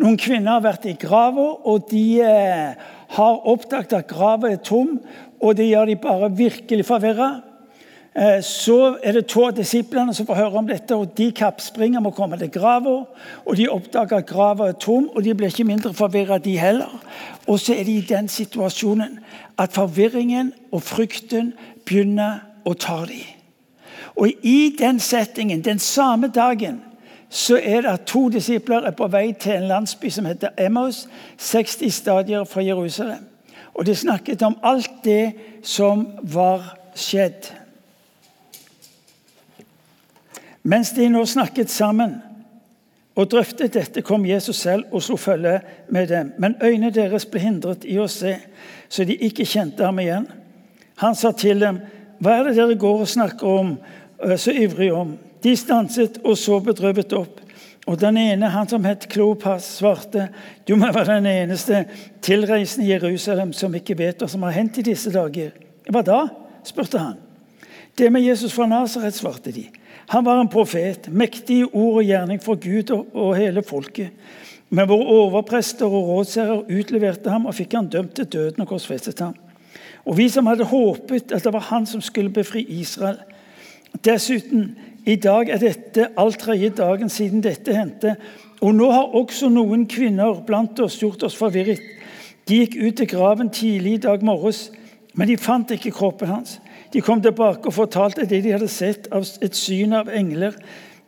Noen 0.00 0.16
kvinner 0.20 0.56
har 0.56 0.64
vært 0.64 0.86
i 0.88 0.96
grava, 1.00 1.50
og 1.68 1.90
de 1.90 2.22
eh, 2.24 2.88
har 3.16 3.46
oppdaget 3.52 3.98
at 3.98 4.08
grava 4.08 4.52
er 4.52 4.62
tom. 4.64 4.98
Og 5.40 5.56
det 5.56 5.70
gjør 5.70 5.90
de 5.90 5.96
bare 6.00 6.30
virkelig 6.36 6.86
forvirra. 6.88 7.30
Eh, 8.14 8.40
så 8.42 8.96
er 9.02 9.18
det 9.18 9.26
to 9.30 9.44
av 9.46 9.54
disiplene 9.54 10.14
som 10.14 10.26
får 10.26 10.38
høre 10.40 10.62
om 10.62 10.68
dette, 10.68 10.96
og 10.96 11.12
de 11.18 11.30
kappspringer 11.36 12.02
med 12.02 12.10
å 12.10 12.16
komme 12.16 12.38
til 12.40 12.52
grava. 12.54 12.96
Og 13.44 13.58
de 13.58 13.68
oppdager 13.70 14.22
at 14.22 14.30
grava 14.30 14.70
er 14.70 14.78
tom, 14.80 15.10
og 15.14 15.24
de 15.24 15.34
blir 15.34 15.52
ikke 15.52 15.68
mindre 15.68 15.94
forvirra, 15.96 16.40
de 16.42 16.56
heller. 16.58 16.96
Og 17.46 17.60
så 17.60 17.76
er 17.76 17.84
de 17.86 17.98
i 17.98 18.06
den 18.08 18.30
situasjonen 18.30 19.18
at 19.60 19.76
forvirringen 19.76 20.54
og 20.72 20.82
frykten 20.82 21.52
begynner 21.84 22.40
å 22.64 22.74
ta 22.78 23.02
dem. 23.10 23.39
Og 24.20 24.28
i 24.42 24.76
den 24.78 25.00
settingen, 25.00 25.64
den 25.64 25.78
samme 25.78 26.28
dagen, 26.28 26.82
så 27.30 27.56
er 27.62 27.80
det 27.80 27.88
at 27.88 28.06
to 28.06 28.28
disipler 28.28 28.84
er 28.84 28.92
på 28.92 29.06
vei 29.08 29.30
til 29.32 29.54
en 29.56 29.68
landsby 29.70 30.10
som 30.12 30.26
heter 30.28 30.52
Emmaus, 30.58 31.06
60 31.38 31.94
stadier 31.94 32.44
fra 32.44 32.62
Jerusalem. 32.62 33.24
Og 33.74 33.86
de 33.86 33.94
snakket 33.96 34.42
om 34.42 34.58
alt 34.62 34.90
det 35.04 35.32
som 35.62 36.08
var 36.22 36.74
skjedd. 36.94 37.48
Mens 40.62 40.90
de 40.92 41.08
nå 41.08 41.22
snakket 41.24 41.70
sammen 41.70 42.18
og 43.16 43.30
drøftet 43.30 43.72
dette, 43.72 44.02
kom 44.02 44.26
Jesus 44.26 44.60
selv 44.60 44.90
og 44.92 45.02
slo 45.02 45.16
følge 45.16 45.60
med 45.88 46.10
dem. 46.10 46.34
Men 46.38 46.58
øynene 46.62 46.92
deres 46.92 47.24
ble 47.24 47.40
hindret 47.40 47.86
i 47.88 47.96
å 47.98 48.08
se, 48.10 48.36
så 48.88 49.04
de 49.04 49.16
ikke 49.16 49.48
kjente 49.48 49.86
ham 49.86 49.98
igjen. 50.02 50.28
Han 51.00 51.14
sa 51.14 51.32
til 51.32 51.60
dem, 51.60 51.80
'Hva 52.20 52.30
er 52.30 52.44
det 52.44 52.56
dere 52.56 52.74
går 52.74 53.00
og 53.00 53.08
snakker 53.08 53.46
om 53.46 53.78
så 54.36 54.52
ivrig 54.52 54.92
om?' 54.92 55.18
De 55.42 55.56
stanset 55.56 56.18
og 56.24 56.36
så 56.38 56.60
bedrøvet 56.60 57.12
opp. 57.12 57.40
Og 57.86 58.00
Den 58.00 58.16
ene, 58.16 58.48
han 58.48 58.68
som 58.68 58.84
het 58.84 59.08
Klopas, 59.08 59.62
svarte, 59.62 60.28
'Du 60.68 60.76
må 60.76 60.92
være 60.92 61.14
den 61.16 61.26
eneste 61.26 61.84
tilreisende 62.22 62.86
i 62.86 62.90
Jerusalem 62.90 63.52
som 63.52 63.74
ikke 63.74 63.98
vet 63.98 64.18
hva 64.18 64.28
som 64.28 64.42
har 64.42 64.50
hendt 64.50 64.78
i 64.78 64.82
disse 64.82 65.10
dager.' 65.10 65.50
'Hva 65.90 66.02
da?' 66.02 66.28
spurte 66.64 66.98
han. 66.98 67.14
'Det 67.96 68.12
med 68.12 68.20
Jesus 68.20 68.52
fra 68.52 68.66
Nasaret', 68.66 69.16
svarte 69.16 69.52
de. 69.52 69.66
Han 70.08 70.24
var 70.24 70.40
en 70.40 70.48
profet, 70.48 71.08
mektig 71.12 71.58
i 71.60 71.64
ord 71.64 71.96
og 71.96 72.04
gjerning 72.04 72.42
for 72.42 72.54
Gud 72.54 72.90
og, 73.14 73.36
hele 73.36 73.62
folket. 73.62 74.10
Men 74.70 74.88
våre 74.88 75.06
overprester 75.06 75.86
og 75.86 76.08
rådsherrer 76.08 76.64
utleverte 76.78 77.30
ham 77.30 77.46
og 77.46 77.54
fikk 77.54 77.74
han 77.74 77.88
dømt 77.90 78.14
til 78.14 78.24
døden 78.24 78.60
og 78.60 78.68
korsfestet 78.68 79.20
ham. 79.22 79.34
Og 80.04 80.16
vi 80.16 80.28
som 80.28 80.46
hadde 80.46 80.66
håpet 80.66 81.32
at 81.32 81.44
det 81.44 81.52
var 81.52 81.68
han 81.70 81.86
som 81.86 82.00
skulle 82.00 82.30
befri 82.30 82.64
Israel. 82.80 83.18
Dessuten, 84.04 84.76
i 85.06 85.16
dag 85.16 85.48
er 85.48 85.60
dette 85.60 86.10
all 86.20 86.34
tredje 86.36 86.70
dagen 86.76 87.08
siden 87.08 87.42
dette 87.44 87.74
hendte. 87.74 88.14
Og 88.60 88.74
nå 88.76 88.90
har 88.92 89.16
også 89.16 89.48
noen 89.52 89.86
kvinner 89.88 90.42
blant 90.46 90.80
oss 90.84 90.98
gjort 91.00 91.24
oss 91.26 91.36
forvirret. 91.36 91.80
De 92.48 92.60
gikk 92.60 92.76
ut 92.80 92.96
til 93.00 93.08
graven 93.08 93.50
tidlig 93.54 93.96
i 93.98 94.02
dag 94.04 94.24
morges, 94.24 94.68
men 95.14 95.28
de 95.28 95.36
fant 95.40 95.70
ikke 95.70 95.92
kroppen 95.96 96.30
hans. 96.30 96.58
De 96.92 97.00
kom 97.00 97.22
tilbake 97.22 97.70
og 97.70 97.76
fortalte 97.76 98.26
det 98.28 98.42
de 98.44 98.54
hadde 98.54 98.68
sett 98.70 99.08
av 99.14 99.26
et 99.42 99.56
syn 99.56 99.94
av 99.96 100.10
engler 100.12 100.56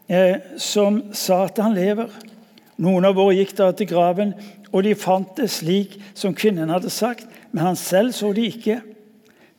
eh, 0.08 0.38
som 0.56 1.00
sa 1.16 1.44
at 1.48 1.58
han 1.62 1.74
lever. 1.76 2.10
Noen 2.82 3.06
av 3.06 3.18
våre 3.18 3.36
gikk 3.36 3.56
da 3.58 3.70
til 3.76 3.90
graven, 3.90 4.32
og 4.72 4.86
de 4.86 4.94
fant 4.96 5.36
det 5.36 5.50
slik 5.52 5.98
som 6.14 6.34
kvinnen 6.34 6.72
hadde 6.72 6.90
sagt, 6.90 7.26
men 7.52 7.66
han 7.66 7.76
selv 7.78 8.14
så 8.16 8.32
de 8.32 8.46
ikke. 8.48 8.80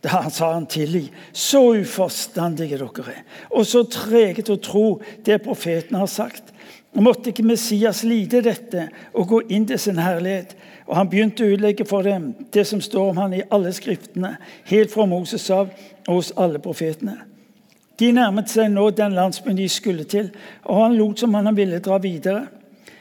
Da 0.03 0.25
sa 0.29 0.53
han 0.53 0.65
tidlig 0.67 1.05
så 1.31 1.61
uforstandige 1.79 2.75
dere 2.75 3.13
er, 3.13 3.21
og 3.55 3.63
så 3.65 3.85
trege 3.87 4.43
til 4.43 4.57
å 4.57 4.63
tro 4.63 4.87
det 5.23 5.39
profeten 5.45 5.95
har 5.95 6.09
sagt. 6.11 6.51
Måtte 6.93 7.31
ikke 7.31 7.45
Messias 7.47 8.03
lide 8.05 8.43
dette 8.45 8.89
og 9.15 9.29
gå 9.31 9.39
inn 9.55 9.65
til 9.65 9.79
sin 9.79 10.01
herlighet? 10.03 10.53
Og 10.85 10.97
Han 10.99 11.09
begynte 11.09 11.45
å 11.45 11.53
utlegge 11.55 11.87
for 11.89 12.03
dem 12.05 12.33
det 12.53 12.65
som 12.67 12.81
står 12.83 13.13
om 13.13 13.21
han 13.23 13.33
i 13.33 13.45
alle 13.49 13.71
skriftene, 13.73 14.35
helt 14.69 14.91
fra 14.91 15.05
Moses 15.09 15.47
av 15.49 15.71
og 16.07 16.19
hos 16.19 16.33
alle 16.37 16.59
profetene. 16.59 17.15
De 17.97 18.11
nærmet 18.11 18.51
seg 18.51 18.69
nå 18.73 18.89
den 18.91 19.15
landsbyen 19.15 19.57
de 19.57 19.69
skulle 19.71 20.03
til, 20.09 20.29
og 20.67 20.83
han 20.83 20.97
lot 20.97 21.23
som 21.23 21.33
han 21.37 21.49
ville 21.55 21.79
dra 21.79 21.97
videre. 22.03 22.49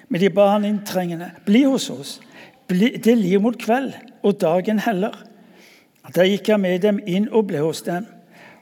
Men 0.08 0.20
de 0.20 0.30
ba 0.30 0.52
han 0.52 0.68
inntrengende, 0.68 1.32
bli 1.44 1.64
hos 1.64 1.88
oss. 1.90 2.20
Det 2.68 3.16
lir 3.18 3.40
mot 3.42 3.56
kveld, 3.58 3.96
og 4.22 4.38
dagen 4.40 4.78
heller. 4.84 5.16
Da 6.10 6.26
gikk 6.26 6.48
han 6.50 6.64
med 6.64 6.82
dem 6.82 6.98
inn 7.06 7.28
og 7.30 7.46
ble 7.52 7.62
hos 7.62 7.84
dem. 7.86 8.08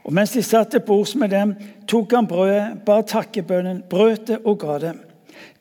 Og 0.04 0.12
mens 0.16 0.32
de 0.37 0.42
satt 0.44 0.73
til 0.73 0.85
bords 0.85 1.14
med 1.16 1.32
dem, 1.32 1.54
tok 1.88 2.12
han 2.16 2.28
brødet, 2.28 2.80
bar 2.85 3.04
takkebønnen, 3.09 3.85
brøt 3.88 4.28
det 4.28 4.40
og 4.44 4.61
ga 4.61 4.78
dem. 4.82 5.00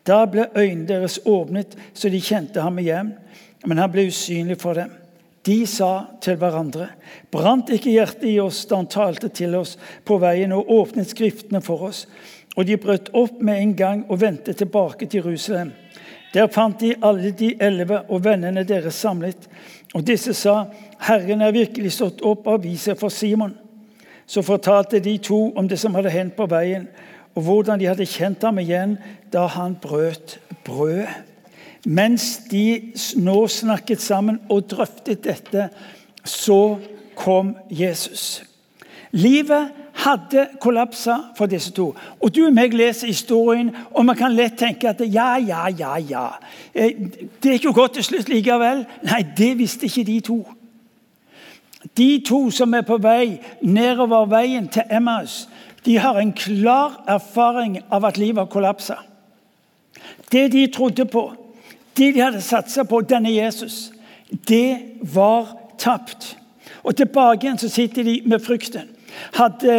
Da 0.08 0.24
ble 0.26 0.48
øynene 0.56 0.88
deres 0.88 1.20
åpnet, 1.28 1.76
så 1.94 2.10
de 2.10 2.22
kjente 2.24 2.64
ham 2.64 2.80
igjen, 2.80 3.14
men 3.66 3.82
han 3.82 3.92
ble 3.92 4.08
usynlig 4.10 4.58
for 4.62 4.80
dem. 4.80 4.92
De 5.46 5.64
sa 5.68 6.06
til 6.22 6.36
hverandre, 6.40 6.90
brant 7.32 7.70
ikke 7.72 7.94
hjertet 7.94 8.28
i 8.28 8.40
oss 8.44 8.66
da 8.68 8.80
han 8.82 8.90
talte 8.92 9.30
til 9.34 9.56
oss 9.56 9.78
på 10.06 10.18
veien 10.20 10.52
og 10.56 10.68
åpnet 10.76 11.10
Skriftene 11.10 11.62
for 11.64 11.88
oss? 11.90 12.06
Og 12.58 12.68
de 12.68 12.76
brøt 12.82 13.08
opp 13.16 13.40
med 13.46 13.62
en 13.62 13.76
gang 13.78 14.02
og 14.10 14.20
vendte 14.22 14.54
tilbake 14.54 15.08
til 15.08 15.24
Jerusalem. 15.24 15.72
Der 16.34 16.52
fant 16.52 16.82
de 16.82 16.92
alle 17.02 17.32
de 17.32 17.54
elleve 17.62 18.04
og 18.10 18.24
vennene 18.26 18.66
deres 18.68 19.00
samlet. 19.00 19.48
Og 19.94 20.06
disse 20.08 20.34
sa, 20.38 20.66
Herren 21.02 21.42
er 21.42 21.56
virkelig 21.56 21.96
stått 21.96 22.22
opp 22.26 22.48
av 22.48 22.64
viset 22.64 23.00
for 23.00 23.10
Simon. 23.14 23.56
Så 24.30 24.44
fortalte 24.46 25.00
de 25.02 25.18
to 25.18 25.50
om 25.58 25.68
det 25.68 25.80
som 25.82 25.96
hadde 25.98 26.14
hendt 26.14 26.36
på 26.38 26.46
veien, 26.50 26.88
og 27.36 27.44
hvordan 27.46 27.80
de 27.80 27.88
hadde 27.90 28.06
kjent 28.10 28.44
ham 28.46 28.60
igjen 28.62 28.98
da 29.34 29.48
han 29.50 29.78
brøt 29.82 30.38
brødet. 30.66 31.10
Mens 31.86 32.42
de 32.52 32.92
nå 33.16 33.38
snakket 33.48 34.02
sammen 34.04 34.42
og 34.52 34.68
drøftet 34.70 35.24
dette, 35.24 35.70
så 36.28 36.78
kom 37.16 37.54
Jesus. 37.72 38.44
Livet 39.12 39.72
hadde 40.00 40.48
kollapsa 40.62 41.16
for 41.38 41.46
disse 41.46 41.72
to. 41.72 41.96
Og 42.20 42.36
Du 42.36 42.46
og 42.46 42.54
meg 42.54 42.74
leser 42.74 43.08
historien, 43.08 43.72
og 43.92 44.06
man 44.06 44.16
kan 44.16 44.36
lett 44.36 44.58
tenke 44.58 44.90
at 44.90 45.02
ja, 45.02 45.36
ja, 45.38 45.68
ja, 45.68 45.98
ja. 45.98 46.28
Eh, 46.74 46.96
det 47.44 47.50
er 47.50 47.58
ikke 47.60 47.74
godt 47.74 47.94
til 47.94 48.04
slutt 48.04 48.30
likevel. 48.30 48.86
Nei, 49.04 49.22
det 49.38 49.58
visste 49.58 49.86
ikke 49.86 50.04
de 50.04 50.20
to. 50.20 50.40
De 51.98 52.10
to 52.28 52.50
som 52.52 52.74
er 52.74 52.84
på 52.88 52.98
vei 53.00 53.40
nedover 53.62 54.28
veien 54.32 54.68
til 54.68 54.84
Emmaus, 54.92 55.48
de 55.86 55.98
har 55.98 56.20
en 56.20 56.34
klar 56.34 57.04
erfaring 57.08 57.80
av 57.92 58.06
at 58.06 58.18
livet 58.18 58.44
har 58.44 58.52
kollapsa. 58.52 58.96
Det 60.32 60.52
de 60.52 60.68
trodde 60.68 61.06
på, 61.06 61.32
det 61.98 62.14
de 62.16 62.22
hadde 62.22 62.42
satsa 62.42 62.84
på, 62.84 63.02
denne 63.02 63.32
Jesus, 63.32 63.92
det 64.48 64.80
var 65.14 65.56
tapt. 65.80 66.38
Og 66.84 66.96
tilbake 66.96 67.48
igjen 67.48 67.60
så 67.60 67.70
sitter 67.70 68.04
de 68.04 68.22
med 68.26 68.44
frykten. 68.44 68.99
Hadde, 69.36 69.76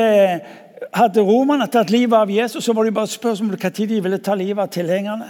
hadde 0.97 1.25
romerne 1.27 1.69
tatt 1.71 1.93
livet 1.93 2.17
av 2.19 2.31
Jesus, 2.33 2.65
så 2.65 2.75
var 2.77 2.87
det 2.87 2.95
bare 2.97 3.11
spørsmål 3.11 3.57
når 3.57 3.77
de 3.79 4.01
ville 4.01 4.23
ta 4.23 4.35
livet 4.39 4.63
av 4.65 4.73
tilhengerne. 4.75 5.29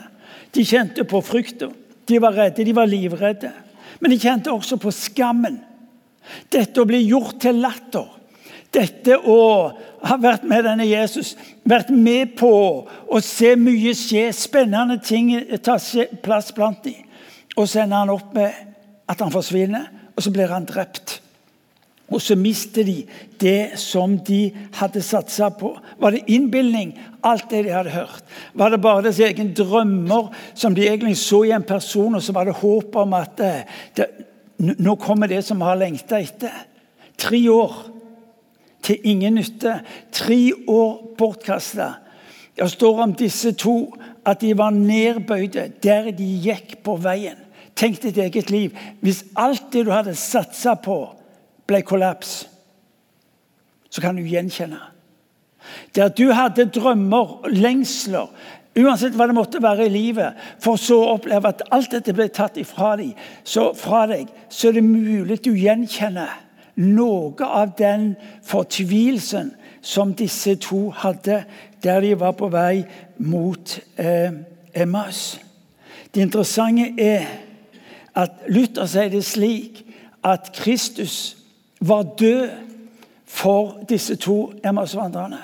De 0.54 0.64
kjente 0.66 1.04
på 1.04 1.20
frykta. 1.22 1.70
De 2.06 2.18
var 2.22 2.34
redde, 2.34 2.64
de 2.64 2.74
var 2.74 2.88
livredde. 2.90 3.50
Men 4.00 4.10
de 4.10 4.18
kjente 4.18 4.52
også 4.52 4.80
på 4.80 4.92
skammen. 4.94 5.60
Dette 6.50 6.80
å 6.82 6.88
bli 6.88 7.02
gjort 7.04 7.40
til 7.42 7.60
latter. 7.62 8.08
Dette 8.70 9.16
å 9.18 9.38
ha 10.06 10.16
vært 10.20 10.44
med 10.48 10.64
denne 10.64 10.86
Jesus, 10.86 11.34
vært 11.66 11.90
med 11.90 12.36
på 12.38 12.50
å 12.86 13.22
se 13.24 13.56
mye 13.58 13.94
skje, 13.98 14.28
spennende 14.34 15.00
ting 15.02 15.32
ta 15.62 15.76
plass 16.22 16.52
blant 16.56 16.84
dem. 16.86 17.02
Og 17.58 17.66
så 17.66 17.82
ender 17.82 18.04
han 18.04 18.14
opp 18.14 18.30
med 18.34 18.54
at 19.10 19.20
han 19.20 19.34
forsvinner, 19.34 19.88
og 20.14 20.22
så 20.22 20.32
blir 20.32 20.52
han 20.54 20.68
drept. 20.68 21.19
Og 22.10 22.22
så 22.22 22.34
mister 22.36 22.84
de 22.86 23.04
det 23.40 23.78
som 23.78 24.16
de 24.26 24.50
hadde 24.74 25.02
satsa 25.02 25.50
på. 25.54 25.70
Var 26.02 26.16
det 26.16 26.24
innbilning, 26.26 26.96
alt 27.22 27.50
det 27.50 27.64
de 27.68 27.74
hadde 27.74 27.94
hørt? 27.94 28.24
Var 28.54 28.70
det 28.74 28.80
bare 28.82 29.04
deres 29.06 29.20
egen 29.22 29.52
drømmer 29.54 30.32
som 30.54 30.74
de 30.74 30.88
egentlig 30.88 31.16
så 31.20 31.44
i 31.46 31.54
en 31.54 31.66
person, 31.66 32.14
og 32.14 32.34
var 32.34 32.50
det 32.50 32.58
håp 32.58 32.96
om 32.96 33.14
at 33.14 33.38
det, 33.38 33.52
det, 33.96 34.08
nå 34.58 34.96
kommer 35.00 35.30
det 35.30 35.44
som 35.46 35.62
vi 35.62 35.70
har 35.70 35.78
lengta 35.78 36.18
etter. 36.20 36.66
Tre 37.20 37.40
år 37.52 37.78
til 38.82 38.98
ingen 39.04 39.38
nytte. 39.38 39.78
Tre 40.12 40.40
år 40.66 41.14
bortkasta. 41.18 41.92
Det 42.56 42.70
står 42.70 43.04
om 43.06 43.14
disse 43.14 43.52
to 43.52 43.94
at 44.26 44.42
de 44.42 44.50
var 44.58 44.74
nedbøyde 44.74 45.70
der 45.82 46.10
de 46.12 46.26
gikk 46.42 46.80
på 46.84 46.98
veien. 47.00 47.38
Tenk 47.78 48.02
ditt 48.02 48.18
eget 48.20 48.50
liv. 48.50 48.74
Hvis 49.00 49.22
alt 49.38 49.70
det 49.72 49.86
du 49.86 49.94
hadde 49.94 50.18
satsa 50.18 50.74
på, 50.74 50.98
ble 51.70 51.82
kollaps, 51.86 52.42
så 53.90 54.02
kan 54.02 54.18
du 54.18 54.26
gjenkjenne. 54.26 54.80
Der 55.94 56.10
du 56.10 56.30
hadde 56.34 56.70
drømmer, 56.74 57.46
lengsler, 57.50 58.30
Uansett 58.78 59.16
hva 59.18 59.26
det 59.26 59.34
måtte 59.34 59.58
være 59.58 59.88
i 59.88 59.90
livet, 59.90 60.36
for 60.62 60.78
så 60.78 61.00
å 61.02 61.14
oppleve 61.16 61.50
at 61.50 61.64
alt 61.74 61.90
dette 61.90 62.14
ble 62.14 62.28
tatt 62.30 62.54
ifra 62.60 62.92
deg, 63.00 63.16
så, 63.42 63.72
fra 63.74 64.04
deg, 64.06 64.28
så 64.46 64.68
er 64.68 64.78
det 64.78 64.84
mulig 64.86 65.40
du 65.42 65.50
gjenkjenner 65.58 66.36
noe 66.78 67.48
av 67.48 67.74
den 67.78 68.12
fortvilelsen 68.46 69.50
som 69.82 70.14
disse 70.14 70.54
to 70.62 70.84
hadde 71.02 71.42
der 71.82 72.00
de 72.04 72.14
var 72.20 72.36
på 72.38 72.46
vei 72.52 72.84
mot 73.18 73.74
eh, 73.98 74.38
Emmaus. 74.70 75.40
Det 76.14 76.22
interessante 76.22 76.92
er 77.02 77.26
at 78.14 78.46
Luther 78.54 78.86
sier 78.90 79.10
det 79.10 79.24
slik 79.26 79.82
at 80.26 80.52
Kristus 80.54 81.39
var 81.80 82.02
død 82.02 82.48
for 83.26 83.78
disse 83.88 84.16
to 84.16 84.52
Emmaus-vandrerne. 84.64 85.38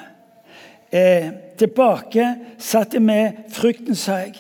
Eh, 0.92 1.28
tilbake 1.58 2.34
satte 2.58 3.00
med 3.00 3.32
frykten 3.50 3.94
seg. 3.94 4.36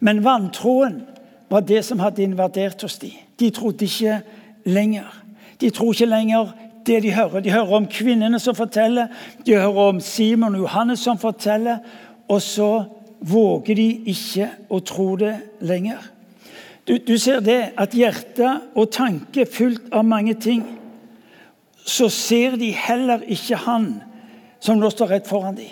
Men 0.00 0.24
vantroen 0.24 1.02
var 1.50 1.60
det 1.60 1.84
som 1.84 2.00
hadde 2.00 2.22
invadert 2.22 2.82
hos 2.82 2.98
dem. 2.98 3.16
De 3.40 3.50
trodde 3.50 3.84
ikke 3.84 4.20
lenger. 4.64 5.08
De 5.60 5.70
tror 5.70 5.92
ikke 5.92 6.06
lenger 6.10 6.52
det 6.86 7.02
de 7.02 7.12
hører. 7.14 7.40
De 7.40 7.52
hører 7.52 7.76
om 7.76 7.86
kvinnene 7.86 8.40
som 8.40 8.54
forteller, 8.54 9.06
de 9.46 9.54
hører 9.54 9.88
om 9.92 10.00
Simon 10.00 10.54
og 10.54 10.64
Johannes 10.64 11.04
som 11.04 11.18
forteller, 11.18 11.78
og 12.28 12.42
så 12.42 12.84
våger 13.20 13.78
de 13.78 13.88
ikke 14.10 14.48
å 14.70 14.80
tro 14.80 15.14
det 15.16 15.36
lenger. 15.60 16.00
Du, 16.88 16.96
du 16.98 17.14
ser 17.18 17.40
det 17.40 17.60
at 17.78 17.94
hjerte 17.94 18.56
og 18.74 18.90
tanke 18.90 19.46
fullt 19.46 19.92
av 19.94 20.04
mange 20.04 20.34
ting. 20.34 20.64
Så 21.84 22.08
ser 22.08 22.56
de 22.56 22.70
heller 22.76 23.24
ikke 23.26 23.58
han 23.64 23.94
som 24.62 24.78
nå 24.78 24.90
står 24.90 25.16
rett 25.16 25.28
foran 25.28 25.58
dem. 25.58 25.70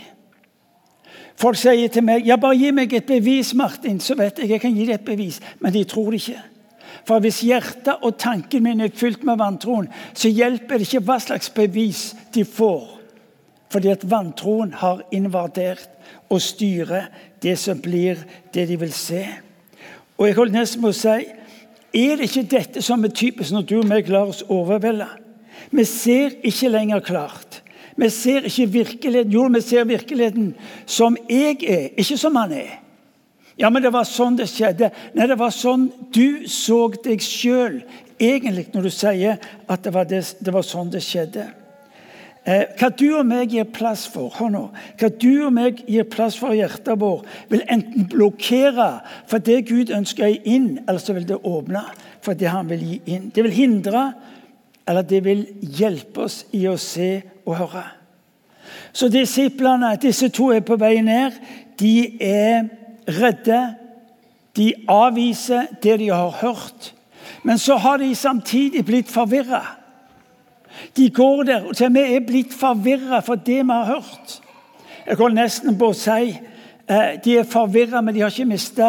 Folk 1.41 1.57
sier 1.57 1.89
til 1.89 2.05
meg 2.05 2.27
ja, 2.29 2.37
bare 2.37 2.59
gi 2.59 2.71
meg 2.75 2.93
et 2.93 3.07
bevis, 3.09 3.55
Martin, 3.57 4.01
så 4.03 4.17
vet 4.19 4.43
jeg 4.43 4.51
jeg 4.51 4.61
kan 4.61 4.75
gi 4.77 4.85
deg 4.85 4.99
et 4.99 5.07
bevis. 5.07 5.39
Men 5.61 5.73
de 5.73 5.85
tror 5.89 6.11
det 6.13 6.21
ikke. 6.21 6.43
For 7.09 7.23
hvis 7.25 7.41
hjertet 7.47 8.05
og 8.05 8.19
tanken 8.21 8.65
min 8.67 8.83
er 8.85 8.93
fylt 8.93 9.23
med 9.25 9.39
vantroen, 9.41 9.89
så 10.13 10.29
hjelper 10.29 10.79
det 10.79 10.89
ikke 10.89 11.05
hva 11.07 11.17
slags 11.23 11.49
bevis 11.55 12.11
de 12.35 12.45
får. 12.45 12.99
Fordi 13.73 13.93
at 13.93 14.05
vantroen 14.11 14.75
har 14.77 15.01
invadert 15.15 15.89
og 16.29 16.43
styrer 16.43 17.09
det 17.43 17.57
som 17.59 17.81
blir 17.81 18.21
det 18.55 18.67
de 18.69 18.77
vil 18.81 18.93
se. 18.93 19.23
Og 20.19 20.27
jeg 20.27 20.37
holder 20.37 20.59
nesten 20.59 20.83
på 20.85 20.93
å 20.93 20.99
si 20.99 21.17
er 21.91 22.21
det 22.21 22.29
ikke 22.29 22.51
dette 22.51 22.83
som 22.85 23.03
er 23.05 23.15
typisk 23.17 23.55
når 23.55 23.65
du 23.67 23.79
og 23.81 23.89
meg 23.91 24.11
lar 24.13 24.29
oss 24.31 24.45
overvelde? 24.47 25.09
Vi 25.71 25.85
ser 25.89 26.37
ikke 26.47 26.73
lenger 26.73 27.05
klart. 27.05 27.61
Vi 27.97 28.09
ser 28.11 28.47
ikke 28.49 28.69
virkeligheten. 28.73 29.33
Jo, 29.33 29.47
vi 29.53 29.61
ser 29.61 29.85
virkeligheten 29.85 30.55
som 30.87 31.19
jeg 31.29 31.61
er, 31.69 31.91
ikke 32.01 32.17
som 32.19 32.39
han 32.41 32.55
er. 32.57 32.79
Ja, 33.61 33.69
men 33.69 33.85
det 33.85 33.93
var 33.93 34.09
sånn 34.09 34.39
det 34.39 34.49
skjedde. 34.49 34.89
Nei, 35.13 35.27
det 35.29 35.37
var 35.37 35.53
sånn 35.53 35.91
du 36.15 36.49
så 36.49 36.87
deg 37.05 37.21
sjøl 37.21 37.83
egentlig 38.21 38.71
når 38.73 38.87
du 38.89 38.93
sier 38.95 39.41
at 39.69 39.83
det 39.85 39.93
var, 39.93 40.07
det, 40.09 40.23
det 40.41 40.55
var 40.55 40.65
sånn 40.65 40.93
det 40.93 41.03
skjedde. 41.05 41.45
Eh, 42.49 42.65
hva 42.81 42.89
du 42.97 43.05
og 43.19 43.27
meg 43.29 43.53
gir 43.53 43.67
plass 43.69 44.07
for, 44.09 44.33
hør 44.39 44.71
hva 44.97 45.11
du 45.21 45.45
og 45.45 45.53
meg 45.53 45.83
gir 45.85 46.07
plass 46.09 46.39
for 46.41 46.57
i 46.57 46.63
hjertet 46.63 46.97
vår, 47.01 47.21
vil 47.53 47.67
enten 47.69 48.09
blokkere 48.09 48.89
for 49.29 49.45
det 49.45 49.59
Gud 49.69 49.93
ønsker 49.93 50.39
inn, 50.49 50.79
eller 50.87 51.03
så 51.03 51.13
vil 51.17 51.29
det 51.29 51.37
åpne 51.45 51.85
for 52.25 52.39
det 52.41 52.49
han 52.49 52.71
vil 52.71 52.87
gi 52.87 52.97
inn. 53.13 53.29
Det 53.35 53.45
vil 53.45 53.59
hindre, 53.59 54.07
eller 54.89 55.03
det 55.03 55.25
vil 55.25 55.47
hjelpe 55.61 56.27
oss 56.27 56.45
i 56.57 56.67
å 56.69 56.77
se 56.81 57.21
og 57.47 57.57
høre. 57.59 57.85
Så 58.93 59.09
disiplene, 59.09 59.95
disse 60.03 60.29
to 60.35 60.51
er 60.55 60.65
på 60.67 60.79
vei 60.81 61.01
ned. 61.05 61.37
De 61.79 61.95
er 62.23 62.67
redde. 63.11 63.61
De 64.57 64.73
avviser 64.91 65.69
det 65.83 65.99
de 66.01 66.09
har 66.11 66.33
hørt. 66.43 66.93
Men 67.43 67.59
så 67.59 67.77
har 67.77 68.01
de 68.03 68.15
samtidig 68.15 68.85
blitt 68.85 69.11
forvirra. 69.11 69.63
De 70.97 71.11
går 71.11 71.43
der 71.43 71.67
og 71.69 71.77
til 71.77 71.97
er 71.97 72.27
blitt 72.27 72.55
forvirra 72.55 73.21
for 73.21 73.35
det 73.35 73.63
vi 73.63 73.73
har 73.73 73.85
hørt. 73.85 74.41
Jeg 75.07 75.17
går 75.17 75.35
nesten 75.35 75.79
på 75.79 75.91
å 75.91 75.97
si 75.97 76.35
de 77.25 77.37
er 77.39 77.47
forvirra, 77.47 78.01
men 78.03 78.15
de 78.15 78.23
har 78.25 78.33
ikke 78.33 78.49
mista 78.51 78.89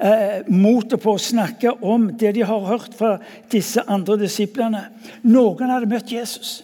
eh, 0.00 0.46
motet 0.48 1.02
på 1.02 1.12
å 1.12 1.20
snakke 1.20 1.74
om 1.84 2.06
det 2.16 2.30
de 2.38 2.46
har 2.48 2.64
hørt 2.64 2.94
fra 2.96 3.18
disse 3.52 3.82
andre 3.92 4.16
disiplene. 4.22 4.86
Noen 5.28 5.72
hadde 5.72 5.90
møtt 5.90 6.14
Jesus. 6.14 6.62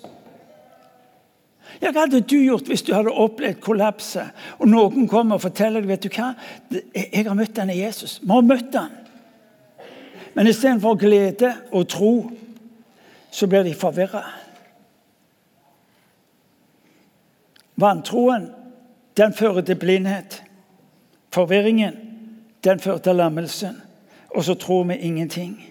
Hva 1.78 1.92
hadde 1.92 2.22
du 2.24 2.38
gjort 2.40 2.70
hvis 2.70 2.82
du 2.86 2.94
hadde 2.96 3.12
opplevd 3.12 3.60
kollapset, 3.62 4.32
og 4.58 4.72
noen 4.72 5.06
kommer 5.10 5.36
og 5.36 5.44
forteller 5.44 5.84
deg 5.84 5.92
vet 5.92 6.08
du 6.08 6.10
hva? 6.16 6.32
Jeg 6.72 7.26
har 7.28 7.36
møtt 7.36 7.54
denne 7.60 7.76
Jesus. 7.76 8.18
Vi 8.24 8.32
har 8.32 8.48
møtt 8.48 8.80
han. 8.80 8.96
Men 10.34 10.48
istedenfor 10.48 10.98
glede 10.98 11.52
og 11.68 11.88
tro, 11.92 12.12
så 13.30 13.46
blir 13.46 13.66
de 13.66 13.76
forvirra. 13.76 14.24
Vantroen, 17.78 18.48
den 19.18 19.34
fører 19.36 19.66
til 19.66 19.78
blindhet. 19.78 20.42
Forvirringen, 21.30 21.96
den 22.64 22.80
førte 22.80 23.12
lammelsen. 23.12 23.82
Og 24.34 24.44
så 24.44 24.54
tror 24.54 24.84
vi 24.84 24.94
ingenting. 24.94 25.64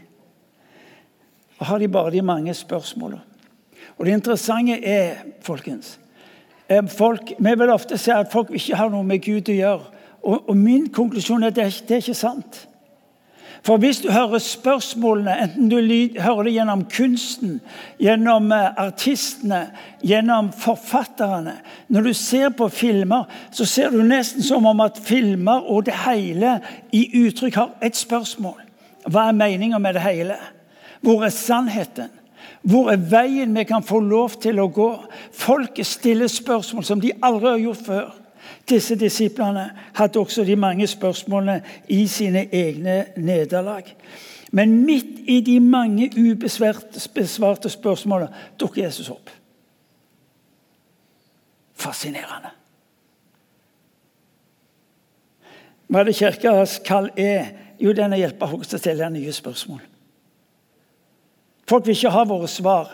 Og 1.58 1.66
har 1.66 1.78
de 1.78 1.88
bare 1.88 2.12
de 2.12 2.22
mange 2.22 2.54
spørsmålene. 2.54 3.22
Og 3.98 4.06
Det 4.06 4.14
interessante 4.14 4.86
er, 4.86 5.16
folkens 5.42 6.00
folk, 6.98 7.34
Vi 7.40 7.50
vil 7.58 7.70
ofte 7.70 7.98
si 7.98 8.12
at 8.12 8.32
folk 8.32 8.50
ikke 8.52 8.76
har 8.76 8.90
noe 8.90 9.04
med 9.04 9.24
Gud 9.24 9.50
å 9.50 9.56
gjøre. 9.56 9.86
Og, 10.24 10.50
og 10.50 10.58
min 10.58 10.90
konklusjon 10.94 11.44
er 11.44 11.54
at 11.54 11.56
det, 11.56 11.68
det 11.88 11.96
er 11.96 12.04
ikke 12.04 12.18
sant. 12.18 12.68
For 13.66 13.78
hvis 13.82 14.00
du 14.04 14.12
hører 14.12 14.40
spørsmålene, 14.44 15.36
enten 15.44 15.70
du 15.70 15.78
hører 16.22 16.44
det 16.48 16.54
gjennom 16.54 16.84
kunsten, 16.92 17.60
gjennom 18.02 18.52
eh, 18.52 18.70
artistene, 18.78 19.68
gjennom 20.04 20.52
forfatterne 20.54 21.58
Når 21.88 22.02
du 22.02 22.14
ser 22.14 22.50
på 22.50 22.68
filmer, 22.70 23.24
så 23.52 23.66
ser 23.66 23.90
du 23.92 24.04
nesten 24.04 24.44
som 24.44 24.66
om 24.66 24.80
at 24.86 25.00
filmer 25.04 25.66
og 25.66 25.86
det 25.86 25.96
hele 26.06 26.60
i 26.92 27.08
uttrykk 27.26 27.56
har 27.56 27.74
et 27.82 27.96
spørsmål. 27.96 28.62
Hva 29.08 29.30
er 29.30 29.40
meninga 29.40 29.80
med 29.80 29.96
det 29.96 30.04
hele? 30.04 30.38
Hvor 31.02 31.24
er 31.26 31.34
sannheten? 31.34 32.12
Hvor 32.68 32.92
er 32.92 33.00
veien 33.00 33.56
vi 33.56 33.64
kan 33.64 33.84
få 33.86 34.00
lov 34.04 34.40
til 34.44 34.60
å 34.60 34.68
gå? 34.68 34.90
Folket 35.32 35.88
stiller 35.88 36.28
spørsmål 36.28 36.84
som 36.84 37.02
de 37.02 37.14
aldri 37.24 37.54
har 37.54 37.62
gjort 37.64 37.86
før. 37.86 38.10
Disse 38.70 38.96
disiplene 39.00 39.70
hadde 39.96 40.20
også 40.20 40.44
de 40.44 40.56
mange 40.56 40.88
spørsmålene 40.88 41.62
i 41.88 42.08
sine 42.08 42.48
egne 42.54 43.06
nederlag. 43.18 43.96
Men 44.52 44.86
midt 44.86 45.20
i 45.28 45.42
de 45.42 45.60
mange 45.60 46.12
ubesvarte 46.18 47.70
spørsmålene 47.70 48.34
dukker 48.60 48.84
Jesus 48.84 49.10
opp. 49.10 49.30
Fascinerende. 51.76 52.52
Hva 55.88 56.00
er 56.00 56.10
det 56.10 56.16
Kirkas 56.18 56.80
kall 56.84 57.12
er? 57.16 57.54
Jo, 57.80 57.94
den 57.94 58.14
er 58.14 58.24
hjelpe 58.26 58.48
folk 58.50 58.66
til 58.68 58.80
å 58.80 58.82
stille 58.82 59.10
nye 59.14 59.34
spørsmål. 59.34 59.84
Folk 61.70 61.86
vil 61.88 61.96
ikke 61.96 62.12
ha 62.16 62.24
våre 62.28 62.48
svar. 62.52 62.90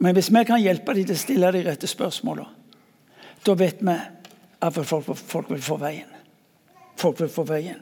Men 0.00 0.14
hvis 0.16 0.30
vi 0.32 0.44
kan 0.44 0.60
hjelpe 0.60 0.94
dem 0.94 1.08
til 1.08 1.16
å 1.16 1.20
stille 1.20 1.52
de 1.52 1.64
rette 1.64 1.88
spørsmålene, 1.88 2.52
da 3.46 3.54
vet 3.54 3.82
vi 3.84 3.94
at 4.62 4.78
folk, 4.86 5.16
folk 5.16 5.50
vil 5.50 5.62
få 5.62 5.76
veien. 5.80 6.12
Folk 6.96 7.20
vil 7.20 7.32
få 7.32 7.44
veien. 7.48 7.80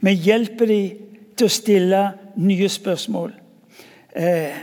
Vi 0.00 0.12
hjelper 0.12 0.66
dem 0.66 1.04
til 1.38 1.46
å 1.46 1.52
stille 1.52 2.02
nye 2.42 2.68
spørsmål. 2.68 3.34
Eh, 4.18 4.56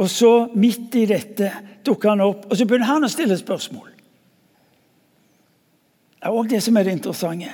og 0.00 0.08
så, 0.10 0.32
midt 0.56 0.94
i 0.98 1.04
dette, 1.06 1.50
dukker 1.86 2.14
han 2.14 2.24
opp, 2.24 2.46
og 2.48 2.56
så 2.56 2.66
begynner 2.66 2.88
han 2.88 3.06
å 3.06 3.12
stille 3.12 3.36
spørsmål. 3.38 3.90
Det 6.24 6.30
er 6.30 6.38
òg 6.40 6.48
det 6.48 6.62
som 6.64 6.76
er 6.80 6.86
det 6.86 6.94
interessante. 6.96 7.50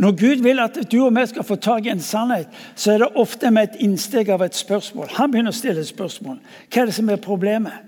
Når 0.00 0.14
Gud 0.16 0.42
vil 0.46 0.62
at 0.64 0.78
du 0.90 0.96
og 1.04 1.12
vi 1.12 1.26
skal 1.28 1.44
få 1.44 1.58
tak 1.60 1.84
i 1.84 1.92
en 1.92 2.00
sannhet, 2.00 2.48
så 2.74 2.94
er 2.94 3.02
det 3.02 3.10
ofte 3.20 3.50
med 3.52 3.68
et 3.68 3.82
innsteg 3.84 4.30
av 4.32 4.42
et 4.42 4.56
spørsmål. 4.56 5.10
Han 5.18 5.30
begynner 5.30 5.52
å 5.52 5.58
stille 5.58 5.84
spørsmål. 5.84 6.38
Hva 6.72 6.80
er 6.80 6.88
det 6.88 6.96
som 6.96 7.12
er 7.12 7.20
problemet? 7.20 7.84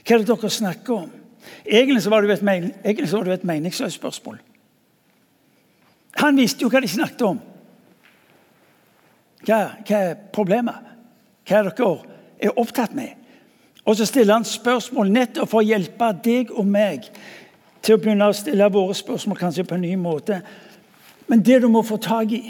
Hva 0.00 0.16
er 0.16 0.24
det 0.24 0.30
dere 0.32 0.50
snakker 0.50 1.04
om? 1.04 1.12
Egentlig 1.68 2.02
så 2.02 2.10
var 2.10 2.24
det 2.24 2.38
et, 2.38 2.42
men 2.42 2.72
et 2.80 3.44
meningsløst 3.44 4.00
spørsmål. 4.00 4.40
Han 6.20 6.36
visste 6.38 6.64
jo 6.64 6.70
hva 6.70 6.80
de 6.80 6.88
snakket 6.88 7.22
om. 7.26 7.40
Hva, 9.44 9.60
hva 9.84 10.00
er 10.00 10.18
problemet? 10.34 10.92
Hva 11.44 11.60
er 11.60 11.70
dere 11.70 11.94
er 12.40 12.58
opptatt 12.60 12.94
med? 12.96 13.16
Og 13.84 13.96
så 13.96 14.06
stiller 14.08 14.38
han 14.38 14.46
spørsmål 14.48 15.10
nettopp 15.12 15.50
for 15.50 15.60
å 15.60 15.66
hjelpe 15.66 16.12
deg 16.24 16.52
og 16.54 16.68
meg 16.68 17.10
til 17.84 17.96
å 17.96 18.00
begynne 18.00 18.30
å 18.30 18.36
stille 18.36 18.70
våre 18.72 18.94
spørsmål 18.96 19.38
kanskje 19.42 19.66
på 19.68 19.76
en 19.76 19.84
ny 19.84 19.92
måte. 20.00 20.40
Men 21.28 21.42
det 21.44 21.60
du 21.60 21.68
må 21.68 21.82
få 21.84 21.98
tak 22.00 22.32
i, 22.32 22.46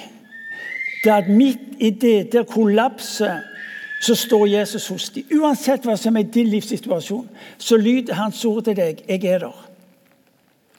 det 1.02 1.10
er 1.10 1.24
at 1.24 1.30
midt 1.30 1.74
i 1.82 1.90
det 1.90 2.30
der 2.32 2.46
kollapset 2.48 3.50
så 4.04 4.14
står 4.14 4.46
Jesus 4.52 4.86
hos 4.92 5.08
dem. 5.14 5.26
Uansett 5.40 5.86
hva 5.86 5.96
som 5.98 6.16
er 6.16 6.28
din 6.28 6.50
livssituasjon, 6.52 7.26
så 7.58 7.76
lyder 7.80 8.18
hans 8.18 8.44
ord 8.44 8.64
til 8.64 8.76
deg 8.76 9.02
'Jeg 9.08 9.24
er 9.24 9.38
der'. 9.38 9.68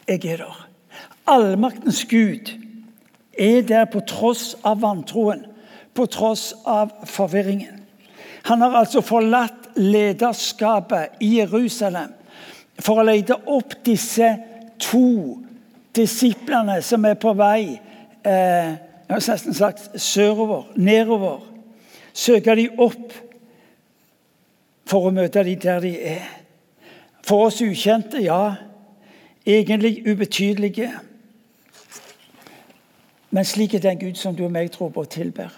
Jeg 0.08 0.26
er 0.26 0.38
der. 0.38 0.68
Allmaktens 1.28 2.06
Gud 2.06 2.65
er 3.38 3.62
der 3.68 3.86
på 3.92 4.02
tross 4.08 4.56
av 4.64 4.82
vantroen, 4.82 5.46
på 5.96 6.06
tross 6.12 6.54
av 6.66 6.92
forvirringen. 7.10 7.82
Han 8.46 8.62
har 8.62 8.76
altså 8.78 9.02
forlatt 9.02 9.72
lederskapet 9.76 11.22
i 11.24 11.38
Jerusalem 11.40 12.14
for 12.80 13.00
å 13.00 13.06
lete 13.08 13.38
opp 13.50 13.78
disse 13.86 14.28
to 14.82 15.40
disiplene 15.96 16.82
som 16.84 17.06
er 17.08 17.16
på 17.20 17.32
vei 17.38 17.78
eh, 18.28 18.76
nesten 19.10 19.56
sagt 19.56 20.00
sørover, 20.02 20.68
nedover. 20.76 21.44
Søke 22.16 22.56
de 22.56 22.68
opp 22.78 23.14
for 24.88 25.08
å 25.08 25.14
møte 25.16 25.44
de 25.44 25.56
der 25.60 25.82
de 25.84 25.94
er. 26.14 26.26
For 27.26 27.48
oss 27.48 27.62
ukjente, 27.66 28.22
ja. 28.22 28.56
Egentlig 29.46 30.04
ubetydelige. 30.08 30.92
Men 33.36 33.46
slik 33.46 33.74
er 33.76 33.84
den 33.84 34.00
Gud 34.00 34.16
som 34.16 34.36
du 34.36 34.46
og 34.48 34.54
meg 34.56 34.70
tror 34.72 34.94
på 34.96 35.04
og 35.04 35.10
tilber. 35.12 35.52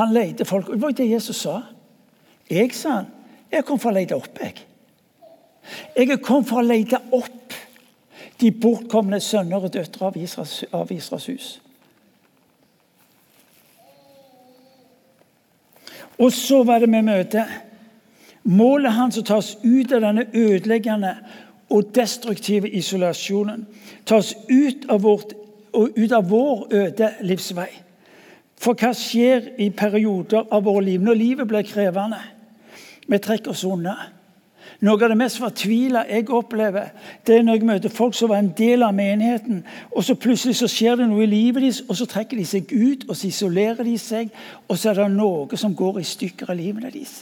Han 0.00 0.14
leter 0.16 0.48
folk. 0.48 0.72
Det 0.72 0.82
var 0.82 0.96
det 0.98 1.06
Jesus 1.10 1.44
sa. 1.44 1.60
Jeg, 2.50 2.72
sa 2.74 2.96
han, 2.96 3.10
jeg 3.52 3.64
kom 3.68 3.78
for 3.78 3.92
å 3.92 3.94
lete 3.94 4.18
opp, 4.18 4.40
jeg. 4.42 4.64
Jeg 5.94 6.10
er 6.10 6.18
kommet 6.18 6.48
for 6.48 6.58
å 6.58 6.66
lete 6.66 6.98
opp 7.14 7.54
de 8.42 8.50
bortkomne 8.50 9.20
sønner 9.22 9.62
og 9.62 9.70
døtre 9.76 10.08
av 10.08 10.16
Israels, 10.18 10.56
av 10.74 10.90
Israels 10.90 11.28
hus. 11.30 11.52
Og 16.18 16.34
så 16.34 16.64
var 16.66 16.82
det 16.82 16.90
med 16.90 17.06
møtet. 17.06 17.46
Målet 18.42 18.96
hans 18.98 19.20
å 19.20 19.26
ta 19.26 19.38
oss 19.38 19.54
ut 19.62 19.94
av 19.94 20.02
denne 20.02 20.26
ødeleggende 20.34 21.14
og 21.72 21.94
destruktive 21.94 22.70
isolasjonen. 22.70 23.66
Ta 24.06 24.20
oss 24.20 24.34
ut 24.50 24.86
av, 24.92 25.02
vårt, 25.02 25.32
ut 25.74 26.12
av 26.12 26.28
vår 26.30 26.66
øde 26.70 27.12
livsvei. 27.24 27.70
For 28.62 28.78
hva 28.78 28.92
skjer 28.94 29.54
i 29.58 29.72
perioder 29.74 30.46
av 30.52 30.66
våre 30.68 30.84
liv 30.86 31.02
når 31.02 31.18
livet 31.18 31.48
blir 31.50 31.66
krevende? 31.66 32.20
Vi 33.08 33.18
trekker 33.18 33.50
oss 33.50 33.64
unna. 33.66 33.96
Noe 34.82 34.98
av 34.98 35.12
det 35.12 35.18
mest 35.18 35.38
fortvila 35.38 36.04
jeg 36.08 36.26
opplever, 36.34 36.88
det 37.26 37.36
er 37.36 37.44
når 37.46 37.58
jeg 37.58 37.66
møter 37.68 37.92
folk 37.94 38.16
som 38.18 38.32
var 38.32 38.40
en 38.42 38.50
del 38.58 38.82
av 38.82 38.94
menigheten, 38.94 39.60
og 39.94 40.02
så 40.02 40.16
plutselig 40.18 40.56
så 40.58 40.66
skjer 40.70 40.96
det 40.98 41.06
noe 41.06 41.22
i 41.22 41.30
livet 41.30 41.62
deres, 41.62 41.84
og 41.86 41.98
så 41.98 42.06
trekker 42.10 42.38
de 42.38 42.46
seg 42.46 42.72
ut, 42.72 43.04
og 43.06 43.14
så 43.14 43.28
isolerer 43.28 43.86
de 43.86 43.94
seg, 43.98 44.32
og 44.66 44.78
så 44.78 44.90
er 44.90 44.98
det 44.98 45.10
noe 45.14 45.58
som 45.60 45.76
går 45.78 46.00
i 46.02 46.06
stykker 46.06 46.50
av 46.50 46.58
livet 46.58 46.88
deres. 46.88 47.20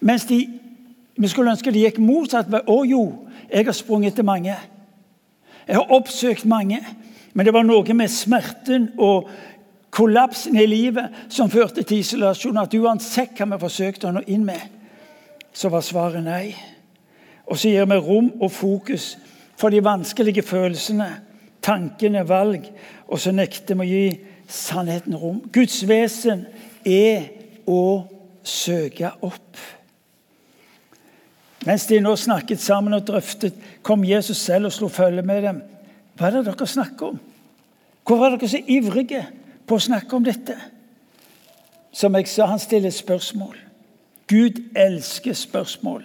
Mens 0.00 0.24
de, 0.30 0.40
vi 1.16 1.30
skulle 1.30 1.54
ønske 1.54 1.72
de 1.72 1.84
gikk 1.84 2.00
motsatt. 2.02 2.50
Å 2.50 2.78
jo, 2.88 3.02
jeg 3.50 3.66
har 3.66 3.76
sprunget 3.76 4.14
etter 4.14 4.26
mange. 4.26 4.54
Jeg 5.66 5.76
har 5.78 5.92
oppsøkt 5.94 6.46
mange. 6.50 6.80
Men 7.34 7.46
det 7.46 7.54
var 7.54 7.66
noe 7.66 7.96
med 7.96 8.10
smerten 8.10 8.92
og 8.98 9.28
kollapsen 9.94 10.58
i 10.58 10.66
livet 10.66 11.26
som 11.32 11.50
førte 11.50 11.82
til 11.82 12.02
isolasjon. 12.02 12.58
At 12.58 12.74
uansett 12.74 13.38
hva 13.38 13.48
vi 13.54 13.60
forsøkte 13.62 14.10
å 14.10 14.14
nå 14.16 14.24
inn 14.30 14.46
med, 14.46 14.62
så 15.54 15.70
var 15.70 15.86
svaret 15.86 16.24
nei. 16.26 16.54
Og 17.46 17.58
så 17.58 17.70
gir 17.70 17.86
vi 17.90 18.00
rom 18.00 18.32
og 18.40 18.52
fokus 18.54 19.14
for 19.58 19.70
de 19.70 19.82
vanskelige 19.84 20.42
følelsene, 20.46 21.08
tankene, 21.62 22.24
valg. 22.26 22.66
Og 23.06 23.20
så 23.22 23.34
nekter 23.34 23.78
vi 23.78 23.86
å 23.86 23.90
gi 23.90 24.06
sannheten 24.50 25.14
rom. 25.18 25.42
Guds 25.52 25.82
vesen 25.88 26.46
er 26.84 27.30
å 27.70 28.04
søke 28.44 29.14
opp. 29.24 29.58
Mens 31.64 31.86
de 31.88 32.00
nå 32.00 32.12
snakket 32.16 32.60
sammen 32.60 32.94
og 32.96 33.06
drøftet, 33.08 33.54
kom 33.82 34.04
Jesus 34.04 34.42
selv 34.44 34.68
og 34.68 34.72
slo 34.72 34.88
følge 34.92 35.22
med 35.24 35.42
dem. 35.42 35.62
Hva 36.18 36.28
er 36.28 36.38
det 36.38 36.46
dere 36.46 36.68
snakker 36.68 37.14
om? 37.14 37.20
Hvor 38.04 38.24
er 38.26 38.36
dere 38.36 38.50
så 38.52 38.60
ivrige 38.60 39.22
på 39.66 39.78
å 39.78 39.84
snakke 39.86 40.16
om 40.16 40.24
dette? 40.24 40.56
Som 41.94 42.16
jeg 42.18 42.28
sa, 42.28 42.50
han 42.50 42.60
stiller 42.60 42.92
spørsmål. 42.92 43.56
Gud 44.28 44.60
elsker 44.76 45.32
spørsmål. 45.36 46.02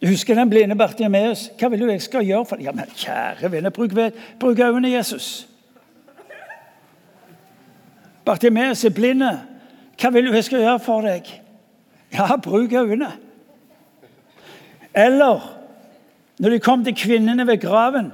Du 0.00 0.06
husker 0.06 0.34
den 0.34 0.50
blinde 0.50 0.76
Bartimeus? 0.78 1.48
Hva 1.58 1.70
vil 1.72 1.80
du 1.82 1.88
jeg 1.90 2.02
skal 2.04 2.26
gjøre 2.26 2.46
for 2.46 2.60
deg? 2.60 2.68
Ja, 2.68 2.74
men 2.76 2.90
kjære 2.94 3.50
vene, 3.50 3.72
bruk, 3.74 3.94
bruk 4.38 4.60
øynene, 4.62 4.92
Jesus. 4.92 5.48
Bartimeus 8.24 8.84
er 8.84 8.94
blinde. 8.94 9.32
Hva 9.98 10.12
vil 10.14 10.28
du 10.28 10.36
jeg 10.36 10.46
skal 10.46 10.62
gjøre 10.62 10.82
for 10.84 11.08
deg? 11.08 11.32
Ja, 12.12 12.36
bruk 12.36 12.72
øynene. 12.72 13.10
Eller 14.98 15.44
når 16.38 16.54
de 16.54 16.60
kom 16.62 16.84
til 16.84 16.96
kvinnene 16.96 17.46
ved 17.46 17.60
graven, 17.62 18.12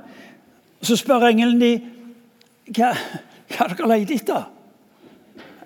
så 0.85 0.97
spør 0.97 1.29
engelen 1.31 1.61
de 1.61 1.73
hva, 2.77 2.92
hva 3.53 3.68
dere 3.73 3.88
leter 3.88 4.16
etter. 4.18 4.49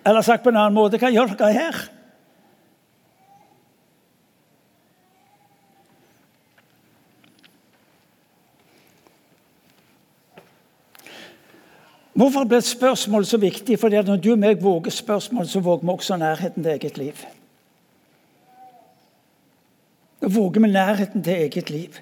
Eller 0.06 0.26
sagt 0.26 0.44
på 0.44 0.52
en 0.52 0.58
annen 0.58 0.78
måte 0.78 1.00
hva 1.00 1.10
gjør 1.10 1.34
dere 1.38 1.54
her? 1.54 1.80
Hvorfor 12.18 12.48
ble 12.50 12.58
spørsmål 12.66 13.26
så 13.26 13.38
viktig? 13.38 13.76
Fordi 13.78 14.00
når 14.02 14.22
du 14.22 14.32
og 14.32 14.40
meg 14.42 14.62
våger 14.62 14.90
spørsmål, 14.90 15.46
så 15.46 15.62
våger 15.62 15.86
vi 15.86 15.92
også 15.94 16.16
nærheten 16.18 16.64
til 16.64 16.72
eget 16.72 16.98
liv. 16.98 17.26
Da 20.20 20.28
våger 20.28 20.60
vi 20.60 20.70
nærheten 20.72 21.22
til 21.22 21.32
eget 21.32 21.70
liv. 21.70 21.98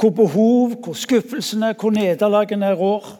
Hvor 0.00 0.10
behov, 0.10 0.74
hvor 0.84 0.92
skuffelsene, 0.98 1.74
hvor 1.80 1.90
nederlagene 1.90 2.72
rår. 2.74 3.18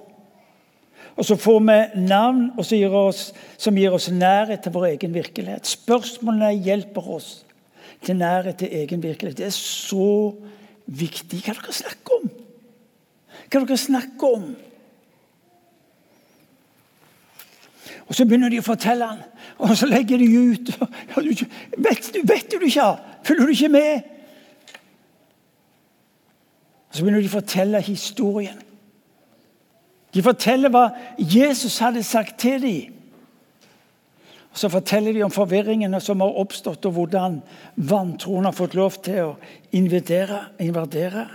Og 1.16 1.24
så 1.24 1.36
får 1.36 1.58
vi 1.60 2.06
navn 2.08 2.50
gir, 2.58 2.90
oss, 2.90 3.32
som 3.58 3.76
gir 3.76 3.92
oss 3.92 4.10
nærhet 4.10 4.64
til 4.64 4.72
vår 4.72 4.86
egen 4.94 5.14
virkelighet. 5.14 5.66
Spørsmålene 5.66 6.62
hjelper 6.64 7.10
oss 7.14 7.44
til 8.02 8.16
nærhet 8.16 8.56
til 8.56 8.68
egen 8.72 9.02
virkelighet. 9.02 9.38
Det 9.38 9.46
er 9.46 9.54
så 9.54 10.32
viktig. 10.86 11.44
Hva 11.44 11.54
dere 11.54 11.76
snakker 11.76 12.18
om? 12.18 12.30
Hva 13.52 13.60
dere 13.60 13.78
snakker 13.78 14.36
om? 14.40 14.52
Og 18.08 18.16
Så 18.16 18.24
begynner 18.26 18.50
de 18.50 18.58
å 18.60 18.64
fortelle 18.66 19.06
han, 19.06 19.20
og 19.62 19.76
så 19.78 19.86
legger 19.86 20.18
de 20.18 20.26
ut. 20.26 20.72
Ja, 21.12 21.22
du, 21.22 21.44
vet, 21.78 22.08
vet 22.28 22.50
du 22.50 22.64
ikke? 22.66 22.88
Følger 23.24 23.46
du 23.46 23.50
ikke 23.50 23.68
med? 23.68 24.00
Så 26.92 27.02
begynner 27.02 27.22
de 27.24 27.30
å 27.30 27.38
fortelle 27.38 27.80
historien. 27.80 28.58
De 30.12 30.22
forteller 30.22 30.72
hva 30.72 30.90
Jesus 31.16 31.78
hadde 31.80 32.02
sagt 32.04 32.38
til 32.42 32.60
dem. 32.62 32.98
Og 34.52 34.58
Så 34.58 34.68
forteller 34.68 35.12
de 35.12 35.22
om 35.24 35.32
forvirringene 35.32 36.00
som 36.00 36.20
har 36.20 36.36
oppstått, 36.42 36.84
og 36.84 36.92
hvordan 36.92 37.40
vantroen 37.76 38.44
har 38.44 38.52
fått 38.52 38.74
lov 38.74 38.98
til 39.02 39.22
å 39.24 39.36
invadere. 39.72 40.44
invadere. 40.60 41.28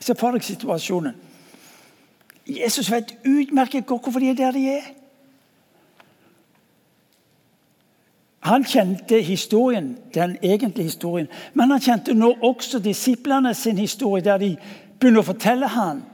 Se 0.00 0.14
for 0.14 0.34
deg 0.34 0.42
situasjonen. 0.42 1.14
Jesus 2.46 2.90
vet 2.90 3.16
utmerket 3.26 3.86
godt 3.86 4.02
hvorfor 4.02 4.22
de 4.22 4.30
er 4.30 4.34
der 4.38 4.52
de 4.54 4.68
er. 4.70 4.84
Han 8.46 8.64
kjente 8.64 9.18
historien, 9.22 9.96
den 10.14 10.36
egentlige 10.42 10.84
historien, 10.86 11.26
men 11.54 11.70
han 11.70 11.80
kjente 11.82 12.14
nå 12.14 12.28
også 12.46 12.78
disiplene 12.78 13.54
sin 13.54 13.78
historie, 13.78 14.22
der 14.22 14.38
de 14.38 14.52
begynner 15.00 15.24
å 15.24 15.26
fortelle 15.26 15.66
ham 15.66 16.04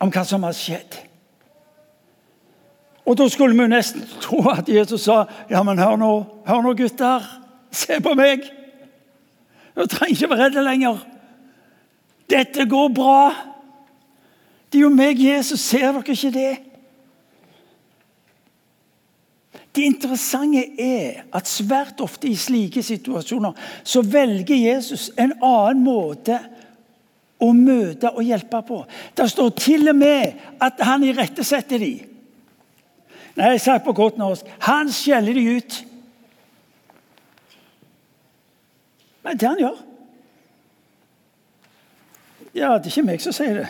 om 0.00 0.12
hva 0.12 0.24
som 0.28 0.44
har 0.44 0.52
skjedd. 0.52 0.98
Og 3.08 3.16
Da 3.16 3.28
skulle 3.32 3.56
vi 3.56 3.68
nesten 3.72 4.04
tro 4.20 4.42
at 4.52 4.68
Jesus 4.68 5.06
sa 5.08 5.22
ja, 5.48 5.62
men 5.64 5.80
hør 5.80 5.96
nå, 5.96 6.12
hør 6.44 6.60
nå 6.62 6.74
gutter. 6.76 7.24
Se 7.72 7.96
på 8.04 8.12
meg. 8.14 8.44
Du 9.72 9.86
trenger 9.86 10.12
ikke 10.12 10.30
være 10.34 10.44
redde 10.44 10.64
lenger. 10.64 11.00
Dette 12.28 12.68
går 12.68 12.88
bra. 12.92 13.32
Det 14.68 14.82
er 14.82 14.84
jo 14.84 14.92
meg, 14.92 15.16
Jesus. 15.16 15.60
Ser 15.64 15.92
dere 15.96 16.12
ikke 16.12 16.34
det? 16.36 16.67
Det 19.74 19.84
interessante 19.84 20.64
er 20.80 21.24
at 21.34 21.48
svært 21.48 22.00
ofte 22.00 22.28
i 22.28 22.36
slike 22.38 22.82
situasjoner 22.82 23.56
så 23.86 24.02
velger 24.02 24.56
Jesus 24.56 25.10
en 25.16 25.34
annen 25.44 25.84
måte 25.84 26.38
å 27.38 27.52
møte 27.54 28.10
og 28.10 28.24
hjelpe 28.26 28.62
på. 28.66 28.80
Det 29.14 29.28
står 29.30 29.50
til 29.60 29.90
og 29.92 29.98
med 29.98 30.40
at 30.64 30.80
han 30.82 31.04
irettesetter 31.06 31.78
dem. 31.82 32.06
Nei, 33.38 33.52
jeg 33.54 33.62
sa 33.62 33.76
på 33.78 33.94
godt 33.94 34.18
norsk 34.18 34.48
han 34.66 34.90
skjeller 34.90 35.36
de 35.36 35.58
ut. 35.60 35.76
Men 39.22 39.38
det 39.38 39.46
han 39.46 39.60
gjør. 39.62 39.84
Ja, 42.56 42.72
det 42.78 42.88
er 42.88 42.90
ikke 42.90 43.06
meg 43.06 43.22
som 43.22 43.36
sier 43.36 43.60
det. 43.60 43.68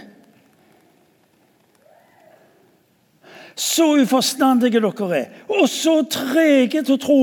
Så 3.59 3.97
uforstandige 3.99 4.79
dere 4.79 5.19
er, 5.19 5.31
og 5.51 5.67
så 5.69 6.05
trege 6.07 6.83
til 6.87 6.95
å 6.95 7.01
tro. 7.03 7.23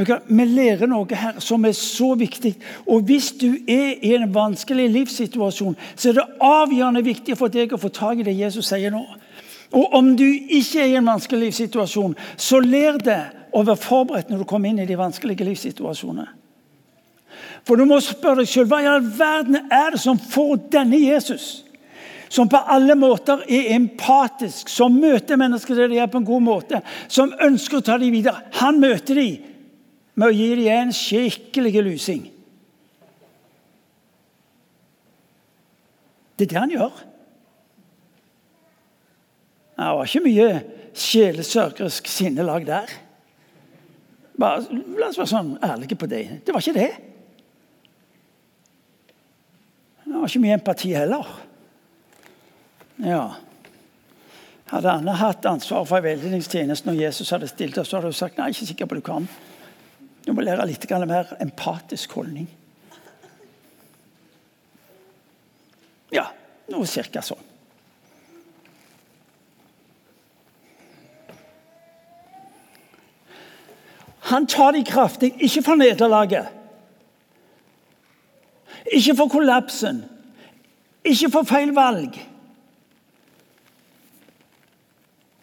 Vi 0.00 0.46
lærer 0.48 0.88
noe 0.88 1.04
her 1.20 1.42
som 1.44 1.66
er 1.68 1.76
så 1.76 2.14
viktig. 2.16 2.54
Og 2.88 3.04
Hvis 3.04 3.28
du 3.36 3.50
er 3.68 4.00
i 4.00 4.14
en 4.16 4.32
vanskelig 4.32 4.88
livssituasjon, 4.88 5.76
så 5.92 6.08
er 6.08 6.16
det 6.22 6.28
avgjørende 6.40 7.04
viktig 7.04 7.36
for 7.36 7.52
deg 7.52 7.76
å 7.76 7.82
få 7.82 7.92
tak 7.92 8.22
i 8.22 8.28
det 8.30 8.38
Jesus 8.38 8.72
sier 8.72 8.94
nå. 8.94 9.04
Og 9.76 9.92
om 9.94 10.14
du 10.16 10.24
ikke 10.24 10.80
er 10.80 10.94
i 10.94 10.98
en 10.98 11.12
vanskelig 11.12 11.50
livssituasjon, 11.50 12.16
så 12.40 12.64
lær 12.64 12.96
det 13.04 13.20
å 13.52 13.66
være 13.66 13.84
forberedt 13.84 14.32
når 14.32 14.40
du 14.40 14.48
kommer 14.48 14.72
inn 14.72 14.80
i 14.80 14.88
de 14.88 14.96
vanskelige 14.98 15.44
livssituasjonene. 15.44 16.39
For 17.66 17.78
du 17.78 17.86
må 17.88 18.00
spørre 18.04 18.42
deg 18.42 18.50
selv, 18.50 18.70
hva 18.70 18.80
i 18.82 18.88
all 18.90 19.04
verden 19.04 19.58
er 19.70 19.94
det 19.94 20.00
som 20.02 20.18
får 20.20 20.56
denne 20.72 20.98
Jesus, 21.00 21.64
som 22.30 22.48
på 22.50 22.60
alle 22.70 22.94
måter 22.98 23.42
er 23.50 23.72
empatisk, 23.74 24.70
som 24.70 24.98
møter 25.02 25.38
mennesker 25.40 25.78
der 25.78 25.90
de 25.90 25.98
er 25.98 26.10
på 26.10 26.20
en 26.20 26.28
god 26.28 26.44
måte, 26.46 26.82
som 27.10 27.34
ønsker 27.42 27.80
å 27.80 27.86
ta 27.86 27.98
dem 27.98 28.14
videre 28.14 28.46
Han 28.60 28.78
møter 28.82 29.18
dem 29.18 29.48
med 30.14 30.28
å 30.28 30.34
gi 30.34 30.50
dem 30.58 30.70
en 30.74 30.94
skikkelig 30.94 31.82
lusing. 31.86 32.26
Det 36.38 36.46
er 36.46 36.52
det 36.54 36.60
han 36.60 36.72
gjør. 36.72 37.00
Det 39.80 39.88
var 39.96 40.08
ikke 40.08 40.24
mye 40.24 40.48
sjelesørgerisk 40.96 42.08
sinnelag 42.08 42.66
der. 42.68 42.92
Bare, 44.40 44.64
la 44.96 45.10
oss 45.10 45.18
være 45.20 45.28
sånn 45.28 45.54
ærlige 45.64 45.98
på 46.00 46.08
det. 46.08 46.22
Det 46.44 46.54
var 46.54 46.64
ikke 46.64 46.78
det. 46.78 47.09
Det 50.10 50.18
var 50.18 50.26
ikke 50.26 50.42
mye 50.42 50.54
empati 50.58 50.88
heller. 50.90 51.28
Ja. 52.98 53.20
Hadde 54.72 54.90
Anne 54.90 55.14
hatt 55.14 55.46
ansvar 55.46 55.84
for 55.86 56.02
veiledningstjenesten 56.02 56.90
når 56.90 56.98
Jesus 57.04 57.30
hadde 57.30 57.46
stilt 57.46 57.78
oss, 57.78 57.92
så 57.92 58.00
hadde 58.00 58.10
hun 58.10 58.18
sagt 58.18 58.40
nei, 58.40 58.48
ikke 58.50 58.66
sikker 58.72 58.90
på 58.90 58.98
du 58.98 59.04
kan. 59.06 59.28
Du 60.26 60.32
må 60.34 60.42
lære 60.42 60.66
litt 60.66 60.88
mer 61.06 61.30
empatisk 61.38 62.18
holdning. 62.18 62.50
Ja, 66.10 66.26
noe 66.74 66.90
cirka 66.90 67.22
sånn. 67.22 67.46
Han 74.30 74.46
tar 74.50 74.74
de 74.74 74.82
kraftig, 74.86 75.36
ikke 75.38 75.62
for 75.70 75.78
nederlaget. 75.78 76.59
Ikke 78.86 79.16
for 79.16 79.28
kollapsen. 79.28 80.04
Ikke 81.04 81.30
for 81.30 81.48
feil 81.48 81.74
valg. 81.74 82.16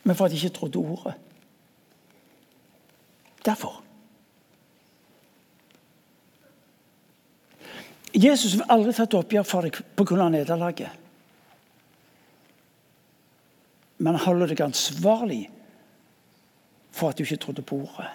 Men 0.04 0.16
for 0.16 0.26
at 0.26 0.32
de 0.32 0.36
ikke 0.36 0.56
trodde 0.56 0.80
ordet. 0.80 1.14
Derfor. 3.46 3.84
Jesus 8.16 8.54
vil 8.54 8.66
aldri 8.70 8.94
ta 8.96 9.04
et 9.04 9.18
oppgjør 9.20 9.46
for 9.46 9.68
deg 9.68 9.78
pga. 9.98 10.30
nederlaget. 10.30 10.90
Men 13.98 14.16
han 14.16 14.26
holder 14.26 14.54
deg 14.54 14.62
ansvarlig 14.62 15.44
for 16.92 17.10
at 17.10 17.18
du 17.18 17.24
ikke 17.24 17.44
trodde 17.44 17.62
på 17.62 17.76
ordet. 17.76 18.10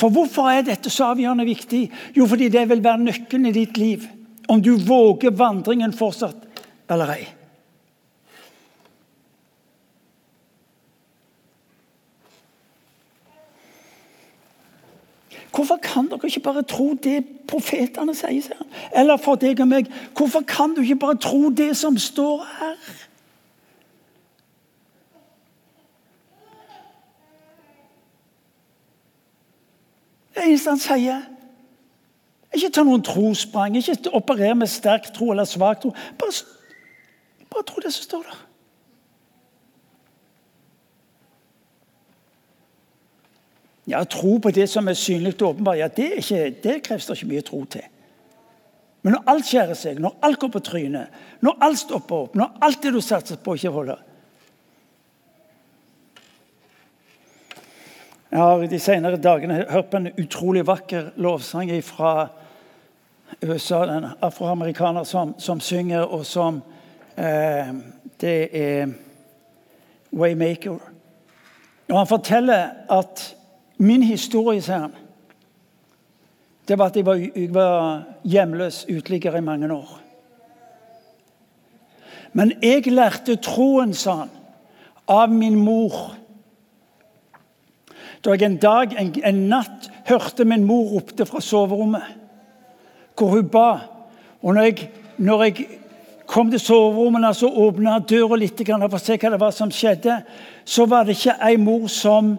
For 0.00 0.08
hvorfor 0.08 0.48
er 0.48 0.64
dette 0.64 0.88
så 0.92 1.10
avgjørende 1.12 1.44
viktig? 1.44 1.82
Jo, 2.16 2.24
fordi 2.26 2.48
det 2.48 2.64
vil 2.70 2.80
være 2.84 3.04
nøkkelen 3.04 3.50
i 3.50 3.52
ditt 3.52 3.76
liv. 3.76 4.06
Om 4.48 4.62
du 4.64 4.72
våger 4.80 5.34
vandringen 5.36 5.92
fortsatt 5.92 6.48
eller 6.90 7.12
ei. 7.14 7.26
Hvorfor 15.50 15.76
kan 15.82 16.08
dere 16.08 16.30
ikke 16.30 16.40
bare 16.40 16.62
tro 16.64 16.94
det 16.94 17.20
profetene 17.50 18.14
sier? 18.16 18.56
Eller 18.96 19.20
for 19.20 19.36
deg 19.36 19.60
og 19.60 19.68
meg, 19.68 19.90
hvorfor 20.16 20.46
kan 20.48 20.72
du 20.74 20.80
ikke 20.80 21.02
bare 21.04 21.20
tro 21.20 21.50
det 21.52 21.74
som 21.76 21.98
står 22.00 22.46
her? 22.56 22.76
Det 30.40 30.46
eneste 30.48 30.72
han 30.72 30.80
sier 30.80 31.26
Ikke 32.56 32.70
ta 32.72 32.82
noen 32.86 33.02
trosprang, 33.04 33.76
ikke 33.76 34.10
operere 34.16 34.56
med 34.56 34.70
sterk 34.72 35.10
tro 35.14 35.28
eller 35.34 35.44
svak 35.46 35.82
tro. 35.82 35.92
Bare, 36.18 36.32
bare 37.52 37.66
tro 37.68 37.82
det 37.84 37.92
som 37.94 38.06
står 38.08 38.24
der. 38.26 38.38
Ja, 43.90 44.02
Tro 44.04 44.38
på 44.38 44.50
det 44.54 44.68
som 44.70 44.88
er 44.88 44.98
synlig 44.98 45.34
og 45.42 45.48
åpenbart, 45.48 45.78
ja, 45.78 45.88
det, 45.88 46.10
det 46.62 46.76
kreves 46.86 47.06
det 47.06 47.16
ikke 47.16 47.30
mye 47.30 47.46
tro 47.46 47.64
til. 47.70 47.86
Men 49.02 49.16
når 49.16 49.30
alt 49.32 49.48
skjærer 49.48 49.78
seg, 49.78 50.00
når 50.02 50.18
alt 50.26 50.38
går 50.40 50.52
på 50.54 50.62
trynet, 50.64 51.22
når 51.42 51.64
alt 51.66 51.80
stopper 51.80 52.26
opp, 52.26 52.36
når 52.38 52.58
alt 52.66 52.82
det 52.82 52.92
du 52.94 53.00
satser 53.02 53.40
på, 53.42 53.56
ikke 53.58 53.72
holder 53.74 54.02
Jeg 58.30 58.38
har 58.38 58.66
de 58.66 58.78
senere 58.78 59.18
dagene 59.18 59.64
hørt 59.70 59.90
på 59.90 59.98
en 59.98 60.12
utrolig 60.18 60.62
vakker 60.66 61.08
lovsang 61.16 61.72
fra 61.82 62.28
USA. 63.42 63.82
En 63.84 64.06
afroamerikaner 64.22 65.04
som, 65.04 65.34
som, 65.38 65.60
synger, 65.60 66.06
og 66.06 66.26
som 66.26 66.62
eh, 67.16 67.74
Det 68.20 68.48
er 68.52 68.92
Waymaker. 70.12 70.78
Og 71.90 71.98
han 71.98 72.06
forteller 72.06 72.68
at 72.90 73.36
Min 73.80 74.02
historie, 74.02 74.60
sier 74.60 74.82
han, 74.82 74.92
det 76.68 76.76
var 76.78 76.90
at 76.90 76.96
jeg 76.96 77.06
var, 77.06 77.16
jeg 77.16 77.54
var 77.54 78.02
hjemløs 78.28 78.82
uteligger 78.90 79.38
i 79.38 79.40
mange 79.40 79.70
år. 79.72 79.94
Men 82.32 82.52
jeg 82.62 82.92
lærte 82.92 83.38
troen, 83.40 83.94
sa 83.96 84.18
han, 84.18 84.34
av 85.08 85.32
min 85.32 85.56
mor. 85.56 85.96
Da 88.24 88.34
jeg 88.36 88.42
en 88.44 88.58
dag, 88.60 88.92
en, 89.00 89.14
en 89.24 89.44
natt, 89.48 89.88
hørte 90.08 90.44
min 90.44 90.66
mor 90.68 90.90
ropte 90.92 91.24
fra 91.26 91.40
soverommet, 91.40 92.04
hvor 93.16 93.32
hun 93.36 93.48
ba. 93.48 93.70
Og 94.42 94.54
når 94.54 94.68
jeg, 94.68 94.90
når 95.16 95.44
jeg 95.44 95.66
kom 96.28 96.50
til 96.52 96.60
soverommet, 96.60 97.36
så 97.36 97.48
åpna 97.48 97.98
døra 98.04 98.36
litt 98.40 98.60
for 98.60 98.98
å 98.98 99.00
se 99.00 99.16
hva 99.16 99.32
det 99.32 99.40
var 99.40 99.56
som 99.56 99.72
skjedde, 99.72 100.20
så 100.64 100.86
var 100.86 101.08
det 101.08 101.16
ikke 101.16 101.38
ei 101.48 101.56
mor 101.60 101.88
som 101.88 102.36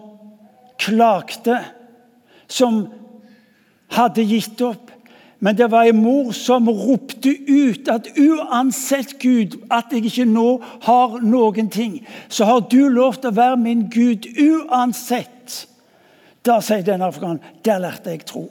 klagde, 0.78 1.58
som 2.46 2.86
hadde 3.92 4.24
gitt 4.26 4.62
opp. 4.62 4.90
Men 5.42 5.56
det 5.58 5.72
var 5.72 5.88
en 5.90 5.98
mor 5.98 6.30
som 6.38 6.68
ropte 6.70 7.32
ut 7.48 7.88
at 7.90 8.06
uansett 8.14 9.16
Gud, 9.18 9.58
at 9.74 9.90
jeg 9.90 10.06
ikke 10.06 10.28
nå 10.30 10.60
har 10.86 11.16
noen 11.26 11.70
ting, 11.74 11.96
så 12.30 12.46
har 12.46 12.60
du 12.70 12.86
lov 12.86 13.18
til 13.18 13.32
å 13.32 13.38
være 13.40 13.58
min 13.58 13.88
Gud 13.90 14.28
uansett. 14.38 15.31
Da 16.46 16.60
sier 16.60 16.82
denne 16.82 17.06
afghanen 17.06 17.42
der 17.64 17.78
lærte 17.78 18.10
jeg 18.10 18.26
tro. 18.26 18.48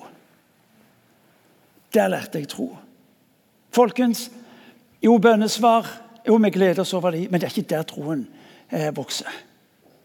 Der 1.93 2.07
lærte 2.07 2.39
jeg 2.39 2.47
tro. 2.47 2.69
Folkens, 3.71 4.29
jo, 5.03 5.17
bønnesvar 5.17 6.01
Jo, 6.27 6.35
vi 6.35 6.49
gleder 6.49 6.81
oss 6.81 6.93
over 6.93 7.11
dem, 7.11 7.31
men 7.31 7.41
det 7.41 7.47
er 7.47 7.57
ikke 7.57 7.69
der 7.69 7.83
troen 7.89 8.27
eh, 8.69 8.91
vokser. 8.95 9.29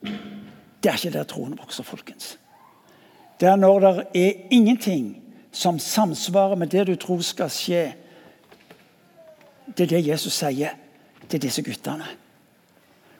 Det 0.02 0.90
er 0.90 0.96
ikke 0.96 1.12
der 1.18 1.28
troen 1.28 1.56
vokser, 1.58 1.84
folkens. 1.84 2.38
Det 3.40 3.48
er 3.48 3.56
når 3.56 3.80
det 3.80 4.06
er 4.16 4.46
ingenting 4.50 5.10
som 5.52 5.78
samsvarer 5.78 6.56
med 6.56 6.72
det 6.72 6.86
du 6.88 6.94
tror 6.96 7.20
skal 7.20 7.52
skje. 7.52 7.82
Det 9.76 9.84
er 9.84 9.92
det 9.96 10.06
Jesus 10.06 10.32
sier 10.32 10.72
til 11.28 11.42
disse 11.42 11.62
guttene. 11.62 12.06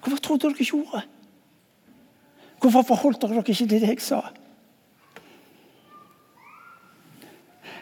Hvorfor 0.00 0.22
trodde 0.22 0.48
dere 0.48 0.60
ikke 0.60 0.80
ordet? 0.80 1.04
Hvorfor 2.60 2.82
forholdt 2.82 3.22
dere 3.22 3.36
dere 3.36 3.44
ikke 3.44 3.54
til 3.60 3.70
det 3.70 3.82
jeg 3.82 4.00
sa? 4.00 4.22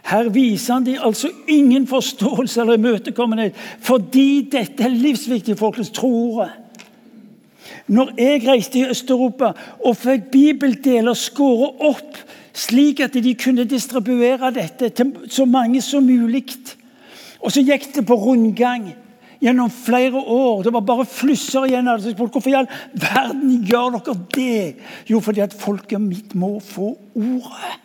Her 0.04 0.28
viser 0.28 0.74
han 0.74 0.84
de 0.84 0.98
altså 1.00 1.30
ingen 1.48 1.86
forståelse 1.88 2.60
eller 2.60 2.76
imøtekommenhet 2.76 3.56
fordi 3.84 4.44
dette 4.52 4.84
er 4.84 4.92
livsviktig 4.92 5.56
folkens 5.58 5.92
tro 5.94 6.10
ordet. 6.12 6.50
Når 7.88 8.10
jeg 8.18 8.42
reiste 8.48 8.78
i 8.80 8.88
Øst-Europa 8.88 9.52
og 9.84 9.96
fikk 9.96 10.30
bibeldeler 10.32 11.16
skåret 11.16 11.80
opp 11.84 12.18
slik 12.54 13.00
at 13.04 13.16
de 13.16 13.34
kunne 13.34 13.66
distribuere 13.68 14.52
dette 14.54 14.88
til 14.94 15.12
så 15.28 15.44
mange 15.44 15.82
som 15.82 16.04
mulig. 16.06 16.44
Og 17.40 17.52
så 17.52 17.64
gikk 17.64 17.90
det 17.96 18.06
på 18.06 18.16
rundgang 18.16 18.92
gjennom 19.42 19.70
flere 19.70 20.20
år. 20.20 20.62
Det 20.62 20.72
var 20.72 20.84
bare 20.86 21.06
flusser 21.08 21.66
igjen. 21.68 21.90
Hvorfor 22.16 22.48
i 22.48 22.56
all 22.56 22.68
verden 22.92 23.64
gjør 23.66 23.98
dere 23.98 24.16
det? 24.36 24.76
Jo, 25.10 25.20
fordi 25.20 25.44
at 25.44 25.56
folket 25.56 26.00
mitt 26.00 26.34
må 26.34 26.56
få 26.64 26.94
ordet. 27.14 27.80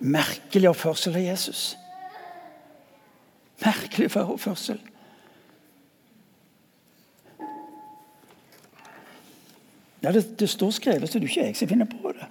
Merkelig 0.00 0.68
oppførsel 0.70 1.16
av 1.16 1.22
Jesus. 1.22 1.64
Merkelig 3.60 4.08
oppførsel. 4.16 4.80
Ja, 10.00 10.12
det, 10.12 10.38
det, 10.40 10.48
står 10.48 10.70
skrevet, 10.70 11.08
så 11.08 11.18
det 11.18 11.28
er 11.28 11.28
ikke 11.28 11.46
jeg 11.46 11.56
som 11.56 11.68
finner 11.68 11.88
på 11.88 12.12
det. 12.16 12.28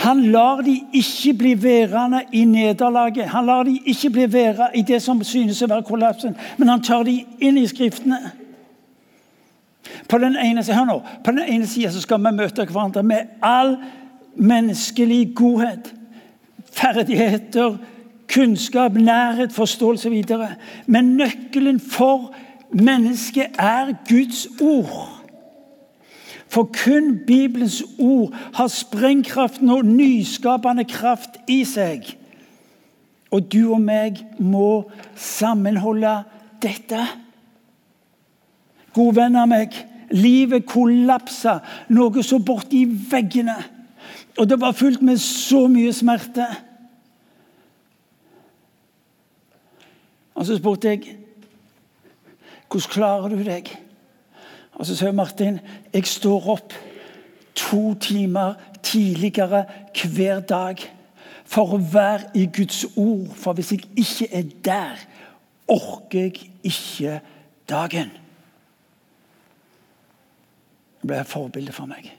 Han 0.00 0.22
lar 0.32 0.62
de 0.64 0.78
ikke 0.96 1.34
bli 1.38 1.50
værende 1.62 2.22
i 2.32 2.44
nederlaget. 2.48 3.28
Han 3.28 3.46
lar 3.46 3.62
de 3.68 3.76
ikke 3.84 4.10
bli 4.10 4.32
værende 4.32 4.70
i 4.74 4.82
det 4.82 5.02
som 5.04 5.20
synes 5.24 5.60
å 5.60 5.68
være 5.68 5.84
kollapsen, 5.84 6.36
men 6.56 6.72
han 6.72 6.80
tar 6.82 7.04
de 7.04 7.18
inn 7.44 7.60
i 7.60 7.66
Skriftene. 7.68 8.39
På 10.08 10.18
den 10.18 10.36
ene, 10.36 10.64
hør 10.64 10.84
nå, 10.88 10.98
på 11.24 11.32
den 11.36 11.46
ene 11.46 11.66
sida 11.66 11.92
skal 11.92 12.22
vi 12.22 12.34
møte 12.36 12.66
hverandre 12.66 13.02
med 13.02 13.40
all 13.42 13.76
menneskelig 14.36 15.32
godhet 15.36 15.94
ferdigheter, 16.72 17.76
kunnskap, 18.34 18.92
nærhet, 18.92 19.52
forståelse 19.52 20.10
videre. 20.10 20.54
Men 20.86 21.16
nøkkelen 21.16 21.80
for 21.80 22.34
mennesket 22.72 23.46
er 23.58 23.92
Guds 24.08 24.46
ord. 24.60 25.16
For 26.48 26.70
kun 26.84 27.18
Bibelens 27.26 27.82
ord 27.98 28.34
har 28.54 28.66
sprengkraften 28.66 29.70
og 29.70 29.84
nyskapende 29.84 30.84
kraft 30.84 31.38
i 31.48 31.62
seg. 31.64 32.16
Og 33.30 33.52
du 33.52 33.72
og 33.72 33.80
meg 33.80 34.18
må 34.38 34.90
sammenholde 35.14 36.16
dette. 36.62 37.04
Gode 38.94 39.16
venner 39.20 39.44
av 39.44 39.50
meg, 39.50 39.76
livet 40.10 40.66
kollapsa 40.66 41.60
noe 41.94 42.24
så 42.26 42.40
borti 42.42 42.82
veggene. 43.10 43.56
Og 44.38 44.48
det 44.48 44.58
var 44.60 44.76
fullt 44.76 45.02
med 45.02 45.20
så 45.22 45.66
mye 45.70 45.92
smerte. 45.94 46.46
Og 50.34 50.46
så 50.46 50.56
spurte 50.56 50.94
jeg 50.94 51.16
hvordan 52.70 52.92
klarer 52.92 53.32
du 53.34 53.42
deg? 53.44 53.66
Og 54.78 54.86
så 54.86 54.94
sier 54.96 55.12
Martin 55.12 55.58
jeg 55.92 56.06
står 56.06 56.46
opp 56.54 56.74
to 57.58 57.94
timer 58.00 58.54
tidligere 58.86 59.64
hver 60.14 60.40
dag 60.46 60.80
for 61.50 61.74
å 61.74 61.80
være 61.82 62.30
i 62.38 62.46
Guds 62.46 62.84
ord. 62.94 63.26
For 63.36 63.58
hvis 63.58 63.74
jeg 63.74 63.90
ikke 63.98 64.30
er 64.38 64.48
der, 64.64 65.04
orker 65.68 66.30
jeg 66.30 66.50
ikke 66.62 67.18
dagen. 67.68 68.14
Ble 71.06 71.20
et 71.20 71.28
forbilde 71.28 71.72
for 71.72 71.88
meg. 71.90 72.10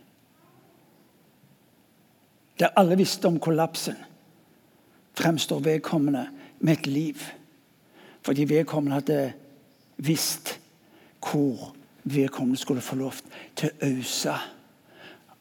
Der 2.60 2.74
alle 2.78 2.98
visste 2.98 3.30
om 3.30 3.40
kollapsen, 3.42 3.98
fremstår 5.18 5.60
vedkommende 5.66 6.28
med 6.60 6.78
et 6.78 6.88
liv. 6.88 7.24
Fordi 8.22 8.46
vedkommende 8.50 9.00
hadde 9.00 9.34
visst 9.98 10.60
hvor 11.22 11.74
vedkommende 12.04 12.60
skulle 12.60 12.82
få 12.82 12.96
lov 12.96 13.14
til 13.56 13.70
å 13.70 13.90
øse 13.92 14.36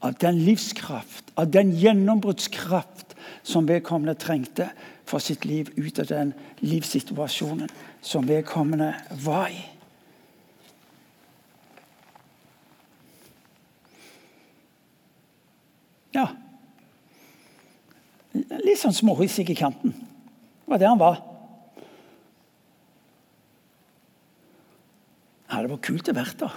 av 0.00 0.16
den 0.20 0.40
livskraft, 0.44 1.33
av 1.37 1.50
den 1.53 1.72
gjennombruddskraft 1.76 3.14
som 3.42 3.68
vedkommende 3.68 4.16
trengte 4.20 4.70
for 5.09 5.20
sitt 5.20 5.44
liv 5.44 5.70
ut 5.76 5.98
av 6.00 6.09
den 6.09 6.33
livssituasjonen 6.61 7.68
som 8.00 8.29
vedkommende 8.29 8.94
var 9.24 9.48
i. 9.53 9.61
Ja, 16.14 16.29
Litt 18.31 18.79
sånn 18.79 18.94
småhissig 18.94 19.49
i 19.51 19.57
kanten. 19.59 19.90
Det 19.90 20.70
var 20.70 20.79
det 20.79 20.87
han 20.87 21.01
var. 21.01 21.16
kult 25.83 26.09
å 26.11 26.14
være 26.14 26.37
der. 26.44 26.57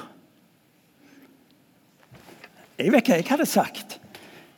Jeg 2.78 2.92
vet 2.94 3.10
hva 3.10 3.18
jeg 3.18 3.28
hadde 3.30 3.48
sagt. 3.50 3.98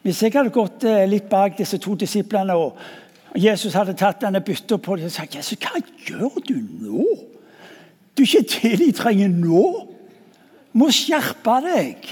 Hvis 0.05 0.21
jeg 0.21 0.35
hadde 0.35 0.53
gått 0.53 0.85
eh, 0.87 1.05
litt 1.09 1.27
bak 1.29 1.57
disse 1.57 1.79
to 1.81 1.95
disiplene 1.99 2.55
og 2.59 2.77
Jesus 3.35 3.75
hadde 3.75 3.95
tatt 3.97 4.21
denne 4.23 4.41
bytta 4.45 4.77
på 4.79 4.95
dem 4.95 5.09
og 5.09 5.13
sagt 5.13 5.35
Jesus, 5.35 5.59
hva 5.59 5.81
gjør 6.07 6.37
du 6.45 6.55
nå? 6.55 7.05
Du 8.15 8.23
er 8.23 8.27
ikke 8.27 8.61
det 8.61 8.75
de 8.79 8.91
trenger 8.95 9.31
nå. 9.31 9.63
Du 10.71 10.79
må 10.83 10.91
skjerpe 10.93 11.57
deg. 11.65 12.05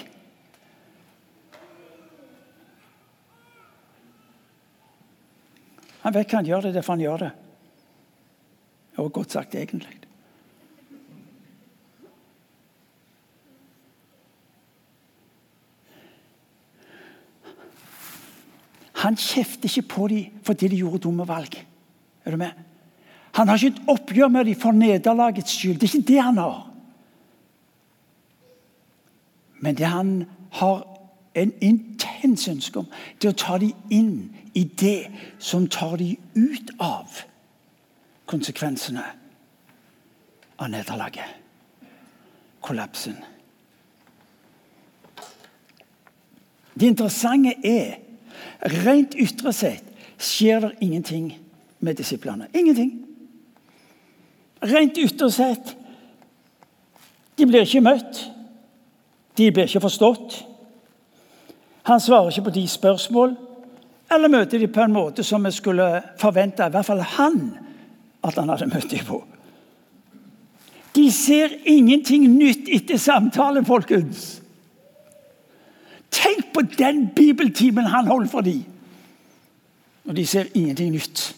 Han 6.03 6.15
vet 6.15 6.29
hva 6.29 6.41
han 6.41 6.49
gjør 6.49 6.65
det, 6.65 6.71
er 6.71 6.79
derfor 6.79 6.97
han 6.97 7.03
gjør 7.03 7.21
det. 7.23 7.31
Var 8.97 9.13
godt 9.15 9.35
sagt, 9.35 9.55
egentlig. 9.55 9.99
Han 19.03 19.17
kjefter 19.19 19.67
ikke 19.67 19.89
på 19.95 20.07
dem 20.11 20.43
fordi 20.47 20.69
de 20.71 20.79
gjorde 20.79 21.01
dumme 21.03 21.25
valg. 21.27 21.57
Er 22.23 22.31
du 22.31 22.39
med? 22.39 22.51
Han 23.33 23.49
har 23.49 23.57
ikke 23.57 23.73
et 23.73 23.89
oppgjør 23.89 24.29
med 24.31 24.45
dem 24.47 24.59
for 24.59 24.75
nederlagets 24.77 25.57
skyld. 25.57 25.79
Det 25.81 25.89
er 25.89 25.95
ikke 25.97 26.11
det 26.11 26.21
han 26.21 26.37
har. 26.37 26.59
Men 29.63 29.75
det 29.79 29.89
han 29.89 30.13
har 30.59 30.83
en 31.35 31.53
intens 32.23 32.47
ønske 32.47 32.79
om, 32.79 32.87
det 33.21 33.29
å 33.29 33.37
ta 33.37 33.57
dem 33.61 33.73
inn 33.91 34.15
i 34.55 34.63
det 34.63 35.09
som 35.39 35.67
tar 35.67 35.97
dem 36.01 36.17
ut 36.35 36.73
av 36.79 37.23
konsekvensene 38.29 39.03
av 40.57 40.69
nederlaget. 40.71 41.39
Kollapsen. 42.63 43.17
Det 46.73 46.87
interessante 46.87 47.57
er 47.67 47.99
Rent 48.63 49.15
ytre 49.19 49.51
sett 49.55 49.89
skjer 50.23 50.61
det 50.63 50.85
ingenting 50.85 51.33
med 51.83 51.97
disiplene. 51.99 52.47
Ingenting. 52.55 52.93
Rent 54.63 54.97
ytre 54.97 55.31
sett 55.31 55.75
De 57.37 57.47
blir 57.49 57.65
ikke 57.65 57.81
møtt. 57.81 58.19
De 59.37 59.47
blir 59.51 59.65
ikke 59.65 59.81
forstått. 59.81 60.35
Han 61.83 61.99
svarer 61.99 62.29
ikke 62.29 62.41
på 62.41 62.55
de 62.55 62.67
spørsmål, 62.67 63.35
eller 64.13 64.31
møter 64.31 64.59
de 64.59 64.67
på 64.67 64.81
en 64.81 64.93
måte 64.93 65.23
som 65.23 65.43
vi 65.45 65.51
skulle 65.51 65.87
forvente, 66.21 66.63
i 66.63 66.71
hvert 66.71 66.85
fall 66.85 67.01
han, 67.17 67.39
at 68.23 68.37
han 68.39 68.49
hadde 68.49 68.69
møtt 68.71 68.91
dem 68.91 69.05
på. 69.07 69.19
De 70.95 71.11
ser 71.11 71.55
ingenting 71.65 72.27
nytt 72.37 72.69
etter 72.71 72.97
samtale, 73.01 73.65
folkens. 73.65 74.43
Tenk 76.13 76.53
på 76.53 76.61
den 76.77 77.07
bibeltimen 77.15 77.89
han 77.89 78.07
holdt 78.07 78.31
for 78.31 78.45
dem! 78.45 78.63
Og 80.05 80.15
de 80.15 80.25
ser 80.27 80.51
ingenting 80.53 80.91
nytt. 80.91 81.35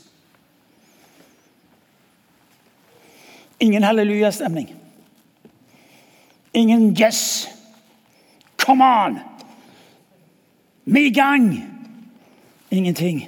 Ingen 3.60 3.84
hallelujastemning. 3.84 4.73
Ingen 6.53 6.95
yes. 7.01 7.47
Come 8.58 8.84
on! 8.84 9.19
Vi 10.86 11.02
er 11.02 11.06
i 11.06 11.13
gang! 11.13 11.71
Ingenting. 12.71 13.21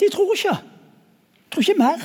De 0.00 0.04
tror 0.12 0.34
ikke. 0.34 0.56
De 1.44 1.50
tror 1.50 1.60
ikke 1.60 1.78
mer. 1.78 2.00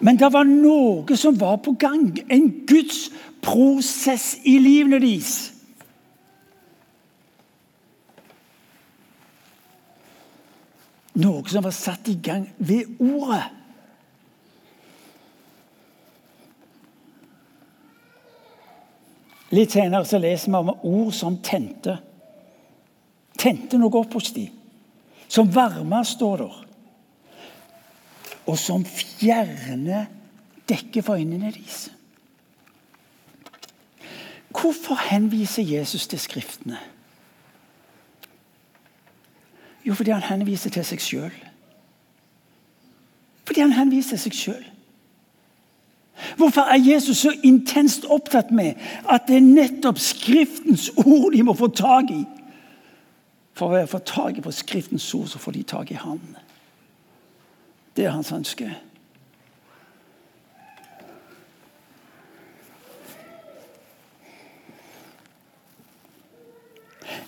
Men 0.00 0.18
det 0.18 0.32
var 0.32 0.46
noe 0.46 1.16
som 1.16 1.40
var 1.40 1.56
på 1.62 1.74
gang. 1.78 2.12
En 2.30 2.50
Guds 2.66 3.08
prosess 3.42 4.36
i 4.44 4.58
livene 4.62 5.00
deres. 5.02 5.52
Noe 11.18 11.42
som 11.50 11.64
var 11.66 11.74
satt 11.74 12.08
i 12.08 12.18
gang 12.22 12.46
ved 12.58 13.00
ordet. 13.02 13.57
Litt 19.54 19.72
senere 19.72 20.04
så 20.04 20.20
leser 20.20 20.52
vi 20.52 20.58
om 20.58 20.74
ord 20.74 21.12
som 21.16 21.38
tente. 21.44 21.96
Tente 23.38 23.78
noe 23.80 24.00
opp 24.00 24.18
hos 24.18 24.32
dem. 24.36 24.52
Som 25.28 25.50
varme, 25.52 26.02
står 26.04 26.42
der. 26.42 26.58
Og 28.48 28.56
som 28.60 28.84
fjerner 28.84 30.08
dekket 30.68 31.04
for 31.04 31.20
øynene 31.20 31.52
deres. 31.52 31.88
Hvorfor 34.48 34.96
henviser 35.10 35.62
Jesus 35.62 36.06
til 36.08 36.20
Skriftene? 36.20 36.78
Jo, 39.84 39.94
fordi 39.94 40.10
han 40.10 40.24
henviser 40.24 40.70
til 40.70 40.84
seg 40.84 41.00
sjøl. 41.00 41.36
Fordi 43.48 43.62
han 43.64 43.72
henviser 43.72 44.20
seg 44.20 44.34
sjøl. 44.36 44.64
Hvorfor 46.36 46.60
er 46.60 46.78
Jesus 46.82 47.16
så 47.16 47.32
intenst 47.42 48.04
opptatt 48.04 48.50
med 48.50 48.74
at 49.08 49.28
det 49.28 49.36
er 49.36 49.46
nettopp 49.46 49.98
Skriftens 49.98 50.90
ord 50.96 51.32
de 51.32 51.42
må 51.42 51.54
få 51.54 51.68
tak 51.68 52.10
i? 52.10 52.24
For 53.58 53.74
å 53.74 53.86
få 53.90 53.98
tak 53.98 54.42
på 54.42 54.52
Skriftens 54.54 55.14
ord, 55.14 55.26
så 55.28 55.38
får 55.38 55.52
de 55.52 55.62
tak 55.62 55.90
i 55.90 55.98
Han. 55.98 56.20
Det 57.96 58.04
er 58.06 58.14
hans 58.14 58.32
ønske. 58.32 58.70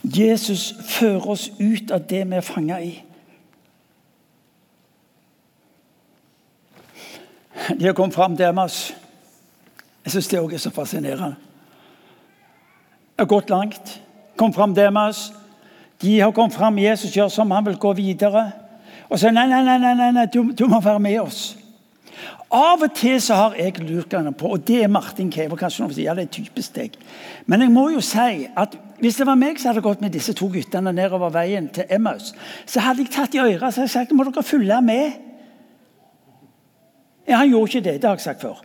Jesus 0.05 0.75
fører 0.87 1.27
oss 1.29 1.51
ut 1.61 1.91
av 1.91 2.07
det 2.09 2.23
vi 2.31 2.39
er 2.39 2.47
fanga 2.47 2.79
i. 2.83 2.93
De 7.69 7.87
har 7.87 7.93
kommet 7.93 8.15
fram 8.15 8.37
til 8.37 8.47
Emmas. 8.47 8.95
Jeg 10.05 10.13
syns 10.13 10.29
det 10.29 10.41
òg 10.41 10.55
er 10.55 10.63
så 10.63 10.73
fascinerende. 10.73 11.37
De 13.17 13.23
har 13.25 13.29
gått 13.29 13.51
langt, 13.51 14.01
kommet 14.37 14.57
fram 14.57 14.75
til 14.75 14.89
Emmas. 14.89 15.33
De 16.03 16.21
har 16.21 16.33
kommet 16.33 16.57
fram, 16.57 16.79
Jesus 16.79 17.13
gjør 17.13 17.29
som 17.29 17.51
han 17.51 17.67
vil 17.67 17.77
gå 17.77 17.93
videre. 17.93 18.51
Og 19.11 19.19
så 19.19 19.31
nei, 19.31 19.47
nei, 19.51 19.63
nei, 19.67 19.95
nei, 19.95 20.11
nei 20.15 20.27
du, 20.33 20.53
du 20.57 20.67
må 20.71 20.81
være 20.81 21.03
med 21.03 21.21
oss. 21.21 21.43
Av 22.51 22.83
og 22.83 22.95
til 22.99 23.21
så 23.23 23.37
har 23.39 23.55
jeg 23.55 23.79
lurt 23.85 24.15
på, 24.39 24.49
og 24.49 24.63
det 24.67 24.83
er 24.83 24.89
Martin 24.91 25.31
Kever. 25.31 25.57
kanskje 25.57 25.85
noen 25.85 25.95
sier, 25.95 26.09
ja, 26.09 26.15
det 26.19 26.25
er 26.25 26.33
typisk 26.35 26.75
deg. 26.75 26.97
Men 27.47 27.63
jeg 27.63 27.71
må 27.71 27.89
jo 27.93 28.01
si 28.03 28.49
at 28.57 28.75
hvis 28.99 29.21
det 29.21 29.27
var 29.27 29.39
meg 29.39 29.61
som 29.61 29.71
hadde 29.71 29.85
gått 29.85 30.01
med 30.03 30.11
disse 30.13 30.35
to 30.35 30.49
guttene 30.51 30.93
nedover 30.93 31.31
veien 31.31 31.69
til 31.69 31.87
Emmaus, 31.89 32.33
så 32.67 32.83
hadde 32.83 33.05
jeg 33.05 33.13
tatt 33.15 33.37
i 33.37 33.43
øret 33.45 33.79
og 33.79 33.91
sagt 33.91 34.13
må 34.13 34.27
dere 34.27 34.43
følge 34.43 34.81
med. 34.83 35.30
Ja, 37.29 37.37
Han 37.37 37.49
gjorde 37.49 37.71
ikke 37.71 37.85
det. 37.91 38.03
Det 38.03 38.09
har 38.09 38.17
jeg 38.17 38.21
sagt 38.21 38.41
før. 38.41 38.65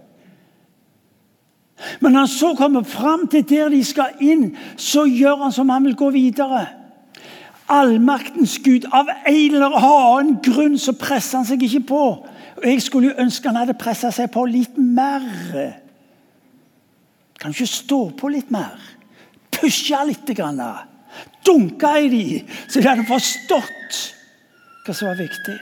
Men 1.99 2.11
når 2.11 2.19
han 2.19 2.27
så 2.27 2.53
kommer 2.55 2.83
fram 2.83 3.27
til 3.27 3.49
der 3.49 3.69
de 3.69 3.83
skal 3.83 4.15
inn, 4.23 4.57
så 4.77 5.03
gjør 5.05 5.43
han 5.43 5.51
som 5.51 5.69
han 5.69 5.83
vil 5.85 5.95
gå 5.95 6.09
videre. 6.09 6.65
Allmaktens 7.69 8.59
Gud. 8.63 8.85
Av 8.93 9.09
en 9.27 9.55
eller 9.55 9.75
annen 9.75 10.37
grunn 10.45 10.77
så 10.79 10.93
presser 10.95 11.41
han 11.41 11.47
seg 11.47 11.63
ikke 11.65 11.83
på. 11.89 12.03
Og 12.55 12.65
Jeg 12.65 12.81
skulle 12.81 13.11
jo 13.11 13.19
ønske 13.19 13.49
han 13.49 13.59
hadde 13.59 13.77
pressa 13.79 14.11
seg 14.11 14.31
på 14.31 14.45
litt 14.47 14.77
mer. 14.77 15.25
Kan 17.41 17.51
ikke 17.51 17.67
stå 17.67 18.01
på 18.17 18.31
litt 18.31 18.51
mer? 18.53 18.79
Pushe 19.51 19.99
litt. 20.07 20.29
Grann. 20.37 20.61
Dunke 21.45 21.91
i 22.01 22.09
de, 22.09 22.25
så 22.67 22.81
de 22.81 22.87
hadde 22.89 23.05
forstått 23.07 23.99
hva 24.85 24.93
som 24.93 25.09
var 25.09 25.19
viktig. 25.19 25.57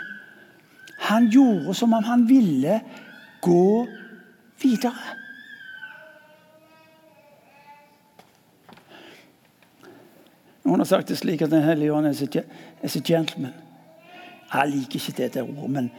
Han 1.04 1.28
gjorde 1.30 1.74
som 1.74 1.94
om 1.94 2.04
han 2.04 2.30
ville 2.30 2.80
gå 3.42 3.88
videre. 4.62 5.18
Noen 10.64 10.80
har 10.80 10.88
sagt 10.88 11.12
det 11.12 11.20
slik 11.20 11.44
at 11.44 11.52
Den 11.52 11.66
hellige 11.66 11.94
ånd 11.94 12.08
er 12.08 12.88
så 12.88 13.02
gentleman. 13.04 13.54
Jeg 14.54 14.70
liker 14.70 14.96
ikke 14.96 15.18
det 15.18 15.34
der 15.34 15.44
ordet, 15.44 15.70
men 15.70 15.92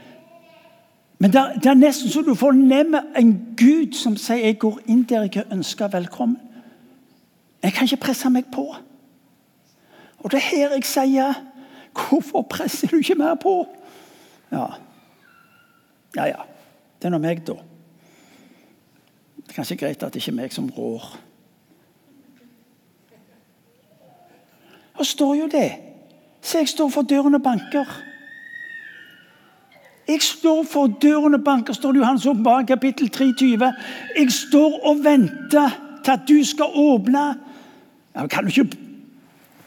men 1.18 1.32
det, 1.32 1.40
det, 1.62 1.70
er 1.70 1.74
nesten 1.78 2.10
så 2.10 2.20
du 2.20 2.34
fornemmer 2.34 3.00
en 3.16 3.30
Gud 3.56 3.94
som 3.94 4.16
sier 4.16 4.36
'jeg 4.36 4.58
går 4.58 4.80
inn 4.86 5.02
der 5.02 5.22
jeg 5.22 5.36
er 5.36 5.52
ønska 5.52 5.86
velkommen'. 5.86 6.40
Jeg 7.62 7.72
kan 7.72 7.84
ikke 7.84 7.96
presse 7.96 8.30
meg 8.30 8.44
på. 8.52 8.74
Og 10.18 10.30
det 10.30 10.36
er 10.36 10.56
her 10.56 10.74
jeg 10.74 10.84
sier 10.84 11.32
'Hvorfor 11.94 12.42
presser 12.42 12.88
du 12.88 12.96
ikke 12.96 13.14
mer 13.14 13.34
på?' 13.34 13.68
Ja, 14.52 14.66
ja. 16.16 16.26
ja. 16.26 16.42
Det 16.98 17.08
er 17.08 17.14
nå 17.14 17.20
meg, 17.20 17.42
da. 17.46 17.58
Det 19.36 19.50
er 19.52 19.56
kanskje 19.58 19.76
greit 19.76 20.02
at 20.02 20.14
det 20.14 20.22
ikke 20.22 20.32
er 20.32 20.40
meg 20.40 20.54
som 20.54 20.70
rår. 20.72 21.04
Og 24.94 25.06
står 25.06 25.34
jo 25.42 25.48
det. 25.52 25.68
Se, 26.44 26.58
jeg 26.62 26.68
står 26.68 26.88
for 26.94 27.02
døren 27.08 27.34
og 27.34 27.42
banker. 27.42 27.88
Jeg 30.08 30.22
står 30.22 30.64
for 30.68 30.86
døren 31.02 31.34
og 31.34 31.44
banker, 31.44 31.72
står 31.72 31.92
det 31.92 31.98
i 31.98 32.02
Johannes 32.02 32.26
åpenbaring 32.26 32.68
kapittel 32.68 33.08
23. 33.08 33.72
Jeg 34.16 34.32
står 34.32 34.80
og 34.84 35.04
venter 35.04 35.80
til 36.04 36.12
at 36.12 36.26
du 36.28 36.44
skal 36.44 36.74
åpne. 36.74 37.24
Ja, 38.14 38.26
kan 38.26 38.44
du 38.44 38.52
ikke 38.52 38.76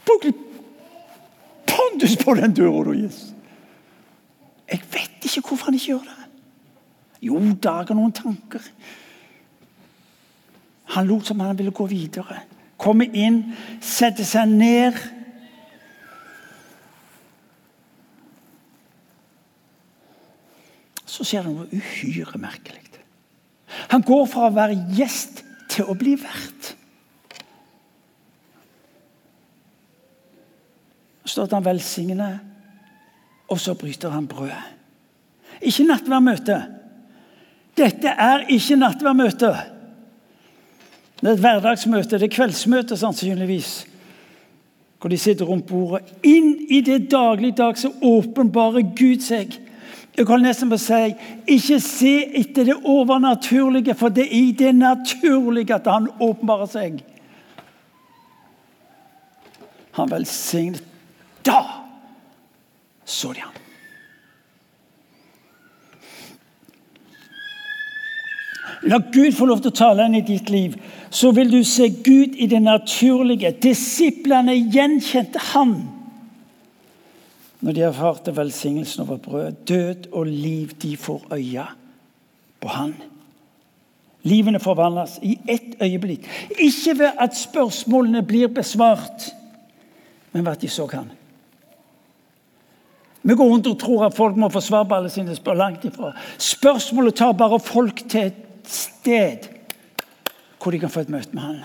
bruke 0.06 0.30
litt 0.30 0.44
pondus 1.68 2.16
på 2.22 2.38
den 2.38 2.54
døra, 2.54 2.84
da, 2.86 2.94
Jesus? 3.02 3.34
Jeg 4.72 4.82
vet 4.94 5.26
ikke 5.26 5.50
hvorfor 5.50 5.66
han 5.66 5.74
ikke 5.74 5.86
gjør 5.86 6.06
det. 6.06 6.27
Jo, 7.24 7.40
Dag 7.62 7.90
har 7.90 7.98
noen 7.98 8.14
tanker. 8.16 8.64
Han 10.96 11.08
lot 11.08 11.28
som 11.28 11.40
han 11.44 11.58
ville 11.58 11.74
gå 11.76 11.86
videre. 11.90 12.42
Komme 12.78 13.08
inn, 13.10 13.42
sette 13.82 14.26
seg 14.26 14.52
ned. 14.54 15.00
Så 21.08 21.26
skjer 21.26 21.48
det 21.48 21.56
noe 21.56 21.72
uhyre 21.74 22.40
merkelig. 22.40 22.84
Han 23.92 24.02
går 24.02 24.26
fra 24.30 24.48
å 24.48 24.56
være 24.56 24.78
gjest 24.98 25.44
til 25.72 25.88
å 25.90 25.96
bli 25.98 26.16
vert. 26.20 26.74
Så 31.28 31.44
står 31.44 31.58
han 31.58 31.66
velsigner, 31.66 32.38
og 33.52 33.60
så 33.60 33.76
bryter 33.78 34.14
han 34.16 34.28
brødet. 34.28 34.64
Ikke 35.68 35.86
nattverdmøte. 35.88 36.58
Dette 37.78 38.10
er 38.10 38.48
ikke 38.54 38.80
nattverdmøte. 38.80 39.52
Det 41.18 41.30
er 41.30 41.34
et 41.34 41.42
hverdagsmøte, 41.42 42.18
det 42.18 42.28
er 42.30 42.34
kveldsmøte 42.34 42.98
sannsynligvis. 42.98 43.72
Hvor 44.98 45.14
de 45.14 45.18
sitter 45.18 45.46
rundt 45.46 45.68
bordet. 45.70 46.10
Inn 46.26 46.56
i 46.74 46.82
det 46.82 47.12
dagligdag 47.12 47.78
som 47.78 47.94
åpenbarer 48.02 48.86
Gud 48.98 49.22
seg. 49.26 49.54
Jeg 50.18 50.26
kan 50.26 50.42
nesten 50.42 50.72
bare 50.72 50.82
si 50.82 51.02
ikke 51.54 51.78
se 51.86 52.14
etter 52.40 52.66
det 52.72 52.78
overnaturlige, 52.82 53.94
for 53.98 54.10
det 54.10 54.26
er 54.26 54.34
i 54.34 54.56
det 54.58 54.74
naturlige 54.76 55.78
at 55.78 55.90
han 55.92 56.10
åpenbarer 56.18 56.72
seg. 56.72 56.98
Han 59.98 60.10
velsignet. 60.10 60.82
Da 61.46 61.62
så 63.06 63.34
de 63.34 63.46
han. 63.46 63.67
La 68.84 69.00
Gud 69.14 69.34
få 69.34 69.48
lov 69.50 69.62
til 69.64 69.72
å 69.74 69.80
tale 69.80 70.06
inn 70.06 70.20
i 70.20 70.26
ditt 70.26 70.52
liv, 70.54 70.76
så 71.10 71.32
vil 71.34 71.50
du 71.52 71.64
se 71.66 71.90
Gud 71.90 72.36
i 72.38 72.46
det 72.52 72.62
naturlige. 72.62 73.56
Disiplene 73.64 74.54
gjenkjente 74.54 75.42
Han 75.54 75.78
når 77.62 77.74
de 77.74 77.82
erfarte 77.82 78.36
velsignelsen 78.38 79.02
over 79.02 79.18
brød. 79.18 79.52
Død 79.68 80.08
og 80.12 80.26
liv, 80.26 80.76
de 80.82 80.98
får 80.98 81.24
øye 81.34 81.66
på 82.62 82.68
Han. 82.68 82.94
Livene 84.24 84.60
forvandles 84.60 85.20
i 85.24 85.38
ett 85.48 85.76
øyeblikk. 85.82 86.28
Ikke 86.60 87.00
ved 87.00 87.12
at 87.20 87.38
spørsmålene 87.38 88.24
blir 88.24 88.48
besvart, 88.48 89.32
men 90.32 90.46
ved 90.46 90.52
at 90.52 90.62
de 90.62 90.68
så 90.68 90.88
Han. 90.94 91.12
Vi 93.24 93.36
går 93.36 93.50
rundt 93.50 93.68
og 93.68 93.80
tror 93.80 94.06
at 94.06 94.16
folk 94.16 94.38
må 94.38 94.50
få 94.50 94.62
svar 94.62 94.84
på 94.84 94.96
alle 94.96 95.10
sine 95.10 95.36
spørsmål. 95.36 95.58
langt 95.58 95.86
ifra. 95.86 96.12
Spørsmålet 96.38 97.16
tar 97.16 97.32
bare 97.32 97.60
folk 97.60 98.10
til 98.10 98.22
et 98.22 98.47
sted 98.70 99.48
hvor 100.62 100.72
de 100.72 100.80
kan 100.80 100.90
få 100.90 101.00
et 101.00 101.10
møte 101.10 101.30
med 101.34 101.42
Han. 101.42 101.60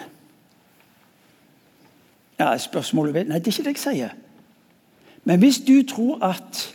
Ja, 2.39 2.59
spørsmålet 2.59 3.27
Nei, 3.29 3.39
det 3.39 3.49
er 3.49 3.59
ikke 3.59 3.65
det 3.69 3.75
jeg 3.77 3.83
sier. 3.83 4.15
Men 5.25 5.39
hvis 5.39 5.59
du 5.67 5.83
tror 5.89 6.25
at 6.27 6.75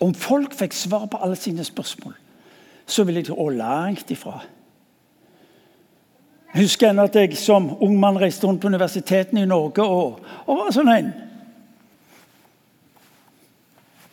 om 0.00 0.14
folk 0.14 0.54
fikk 0.54 0.72
svar 0.72 1.06
på 1.06 1.20
alle 1.22 1.36
sine 1.36 1.64
spørsmål, 1.64 2.14
så 2.86 3.04
ville 3.04 3.22
de 3.22 3.32
gå 3.32 3.48
langt 3.50 4.10
ifra. 4.10 4.40
Jeg 6.54 6.62
husker 6.62 6.90
ennå 6.90 7.02
at 7.02 7.16
jeg 7.16 7.36
som 7.36 7.70
ung 7.82 7.96
mann 8.00 8.20
reiste 8.20 8.46
rundt 8.46 8.60
på 8.60 8.68
universitetene 8.68 9.42
i 9.42 9.48
Norge 9.48 9.82
og, 9.82 10.20
og 10.46 10.60
var 10.60 10.74
sånn 10.74 10.90
en 10.92 11.12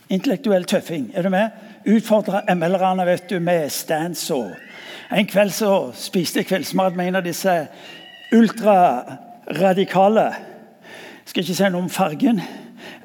intellektuell 0.10 0.66
tøffing. 0.66 1.12
Er 1.14 1.28
du 1.28 1.30
med? 1.30 1.52
Utfordra 1.88 2.42
ML-erne 2.56 3.40
med 3.40 3.70
stands. 3.70 4.30
og 4.32 4.52
En 5.12 5.28
kveld 5.28 5.52
så 5.52 5.92
spiste 5.98 6.40
jeg 6.40 6.48
kveldsmat 6.48 6.96
med 6.96 7.10
en 7.10 7.20
av 7.20 7.26
disse 7.26 7.56
ultraradikale. 8.32 10.28
Skal 11.28 11.44
ikke 11.44 11.56
si 11.58 11.70
noe 11.70 11.84
om 11.84 11.92
fargen 11.92 12.40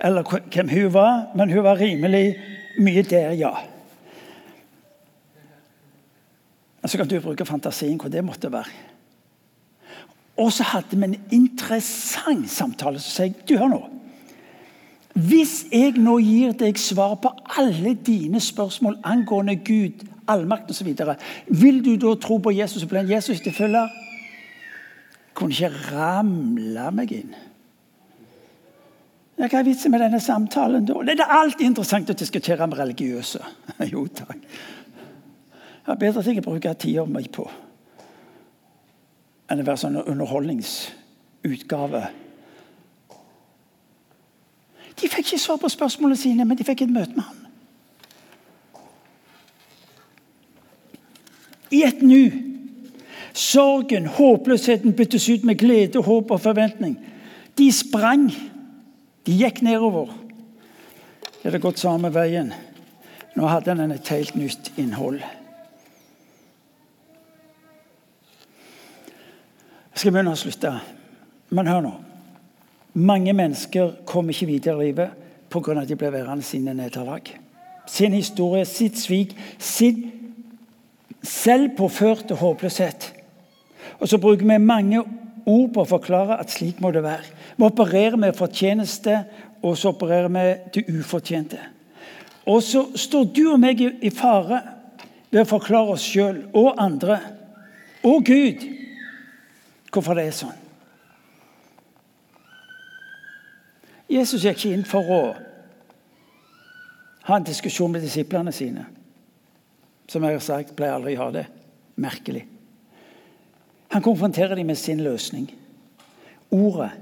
eller 0.04 0.22
hvem 0.22 0.68
hun 0.70 0.92
var, 0.94 1.26
men 1.34 1.50
hun 1.50 1.64
var 1.64 1.80
rimelig 1.80 2.36
mye 2.78 3.02
der, 3.02 3.32
ja. 3.34 3.52
Så 6.86 6.98
kan 6.98 7.08
du 7.08 7.18
bruke 7.20 7.46
fantasien 7.46 7.98
hvor 7.98 8.12
det 8.12 8.24
måtte 8.24 8.52
være. 8.52 8.70
Og 10.36 10.52
så 10.52 10.62
hadde 10.62 10.96
vi 10.96 11.04
en 11.04 11.20
interessant 11.32 12.50
samtale. 12.50 13.00
Så 13.00 13.10
sier 13.10 13.32
jeg 13.32 13.48
du 13.48 13.56
hør 13.58 13.72
nå. 13.72 13.80
Hvis 15.16 15.64
jeg 15.72 15.96
nå 15.96 16.18
gir 16.20 16.52
deg 16.60 16.78
svar 16.78 17.16
på 17.18 17.32
alle 17.56 17.94
dine 18.06 18.40
spørsmål 18.40 18.98
angående 19.02 19.56
Gud, 19.56 20.04
allmakt 20.30 20.70
osv., 20.70 20.88
vil 21.48 21.84
du 21.84 21.96
da 22.00 22.14
tro 22.20 22.38
på 22.42 22.50
Jesus 22.54 22.84
og 22.84 22.90
bli 22.92 23.00
en 23.02 23.10
Jesus 23.10 23.40
etterfølger? 23.40 23.86
Kunne 25.36 25.52
ikke 25.52 25.72
ramle 25.92 26.86
meg 26.96 27.08
inn. 27.16 27.32
Hva 29.36 29.58
er 29.60 29.66
vitsen 29.66 29.90
med 29.92 30.00
denne 30.00 30.20
samtalen 30.22 30.86
da? 30.88 30.94
Det 31.04 31.20
er 31.20 31.38
alltid 31.38 31.66
interessant 31.68 32.10
å 32.10 32.16
diskutere 32.16 32.66
med 32.66 32.78
religiøse. 32.78 33.40
jo 33.92 34.06
takk. 34.08 34.40
Jeg 34.40 35.92
har 35.92 36.00
bedre 36.00 36.22
ting 36.24 36.38
å 36.40 36.48
bruke 36.48 36.74
tida 36.80 37.04
mi 37.06 37.28
på 37.30 37.44
enn 39.46 39.62
å 39.62 39.66
være 39.68 39.78
sånn 39.78 40.00
underholdningsutgave 40.00 42.00
de 45.00 45.08
fikk 45.08 45.26
ikke 45.26 45.40
svar 45.40 45.58
på 45.60 45.68
spørsmålene 45.68 46.16
sine, 46.16 46.44
men 46.44 46.56
de 46.56 46.64
fikk 46.64 46.86
et 46.86 46.92
møte 46.92 47.16
med 47.16 47.26
ham. 47.26 47.42
I 51.70 51.82
et 51.82 52.02
nu. 52.02 52.30
Sorgen, 53.36 54.06
håpløsheten 54.06 54.94
byttes 54.96 55.28
ut 55.28 55.44
med 55.44 55.58
glede, 55.60 56.02
håp 56.02 56.30
og 56.30 56.40
forventning. 56.40 56.96
De 57.58 57.72
sprang. 57.72 58.30
De 59.26 59.34
gikk 59.34 59.62
nedover. 59.62 60.12
Det 61.42 61.50
hadde 61.50 61.62
gått 61.62 61.82
samme 61.82 62.12
veien. 62.14 62.52
Nå 63.36 63.48
hadde 63.50 63.74
den 63.76 63.92
et 63.92 64.08
helt 64.08 64.36
nytt 64.38 64.72
innhold. 64.80 65.20
Jeg 69.92 70.00
skal 70.00 70.12
begynne 70.12 70.32
å 70.32 70.40
slutte. 70.40 70.72
Men 71.50 71.68
hør 71.70 71.84
nå. 71.84 71.92
Mange 72.96 73.32
mennesker 73.36 73.92
kommer 74.08 74.32
ikke 74.32 74.48
videre 74.48 74.80
i 74.80 74.88
livet 74.88 75.10
pga. 75.52 75.80
at 75.80 75.88
de 75.88 75.96
ble 75.96 76.12
værende 76.12 76.42
sine 76.42 76.74
nederlag. 76.74 77.28
Sin 77.86 78.12
historie, 78.12 78.64
sitt 78.64 78.98
svik, 78.98 79.36
sin 79.58 80.15
selvpåførte 81.26 82.34
håpløshet. 82.38 83.12
Og 84.00 84.08
så 84.08 84.18
bruker 84.18 84.46
vi 84.46 84.58
mange 84.58 85.02
ord 85.46 85.70
på 85.74 85.82
å 85.82 85.88
forklare 85.88 86.38
at 86.40 86.52
slik 86.52 86.80
må 86.82 86.90
det 86.94 87.04
være. 87.06 87.32
Vi 87.56 87.64
opererer 87.64 88.18
med 88.20 88.36
fortjeneste, 88.36 89.22
og 89.62 89.78
så 89.78 89.94
opererer 89.94 90.28
vi 90.32 90.46
det 90.74 90.84
ufortjente. 90.92 91.60
Og 92.46 92.62
så 92.62 92.84
står 92.94 93.30
du 93.34 93.44
og 93.52 93.60
meg 93.60 93.80
i 93.82 94.10
fare 94.14 94.60
ved 95.30 95.42
å 95.42 95.48
forklare 95.48 95.96
oss 95.96 96.04
sjøl 96.06 96.44
og 96.54 96.76
andre 96.78 97.18
og 98.06 98.22
Gud 98.26 98.62
hvorfor 99.90 100.18
det 100.18 100.26
er 100.28 100.34
sånn. 100.36 100.62
Jesus 104.12 104.44
gikk 104.44 104.60
ikke 104.60 104.74
inn 104.76 104.84
for 104.86 105.08
å 105.10 105.20
ha 107.26 107.38
en 107.38 107.46
diskusjon 107.46 107.90
med 107.90 108.04
disiplene 108.04 108.52
sine. 108.54 108.84
Som 110.08 110.24
jeg 110.24 110.38
har 110.38 110.44
sagt, 110.44 110.76
pleier 110.78 110.96
aldri 110.96 111.16
å 111.16 111.24
ha 111.24 111.32
det. 111.34 111.46
Merkelig. 111.98 112.44
Han 113.94 114.04
konfronterer 114.04 114.58
dem 114.58 114.68
med 114.70 114.78
sin 114.78 115.00
løsning. 115.02 115.48
Ordet. 116.54 116.92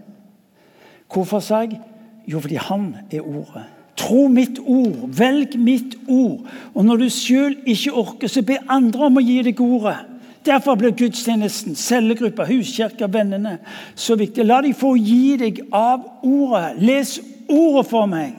Hvorfor 1.13 1.43
sa 1.45 1.65
jeg? 1.65 1.81
Jo, 2.27 2.41
fordi 2.41 2.57
han 2.61 2.95
er 3.13 3.27
ordet. 3.27 3.67
Tro 3.97 4.27
mitt 4.29 4.59
ord, 4.59 5.05
velg 5.15 5.55
mitt 5.61 5.95
ord. 6.09 6.49
Og 6.75 6.87
når 6.87 7.05
du 7.05 7.07
sjøl 7.13 7.55
ikke 7.69 7.93
orker, 7.95 8.31
så 8.31 8.43
be 8.43 8.59
andre 8.69 9.07
om 9.07 9.21
å 9.21 9.23
gi 9.23 9.39
deg 9.47 9.61
ordet. 9.63 9.99
Derfor 10.45 10.77
blir 10.77 10.93
gudstjenesten, 10.97 11.77
cellegruppa, 11.79 12.45
huskirka, 12.49 13.07
vennene 13.09 13.59
så 13.97 14.17
viktig. 14.21 14.45
La 14.45 14.61
de 14.65 14.75
få 14.77 14.93
gi 14.99 15.37
deg 15.41 15.63
av 15.73 16.05
ordet. 16.27 16.75
Les 16.85 17.15
ordet 17.49 17.87
for 17.89 18.11
meg, 18.11 18.35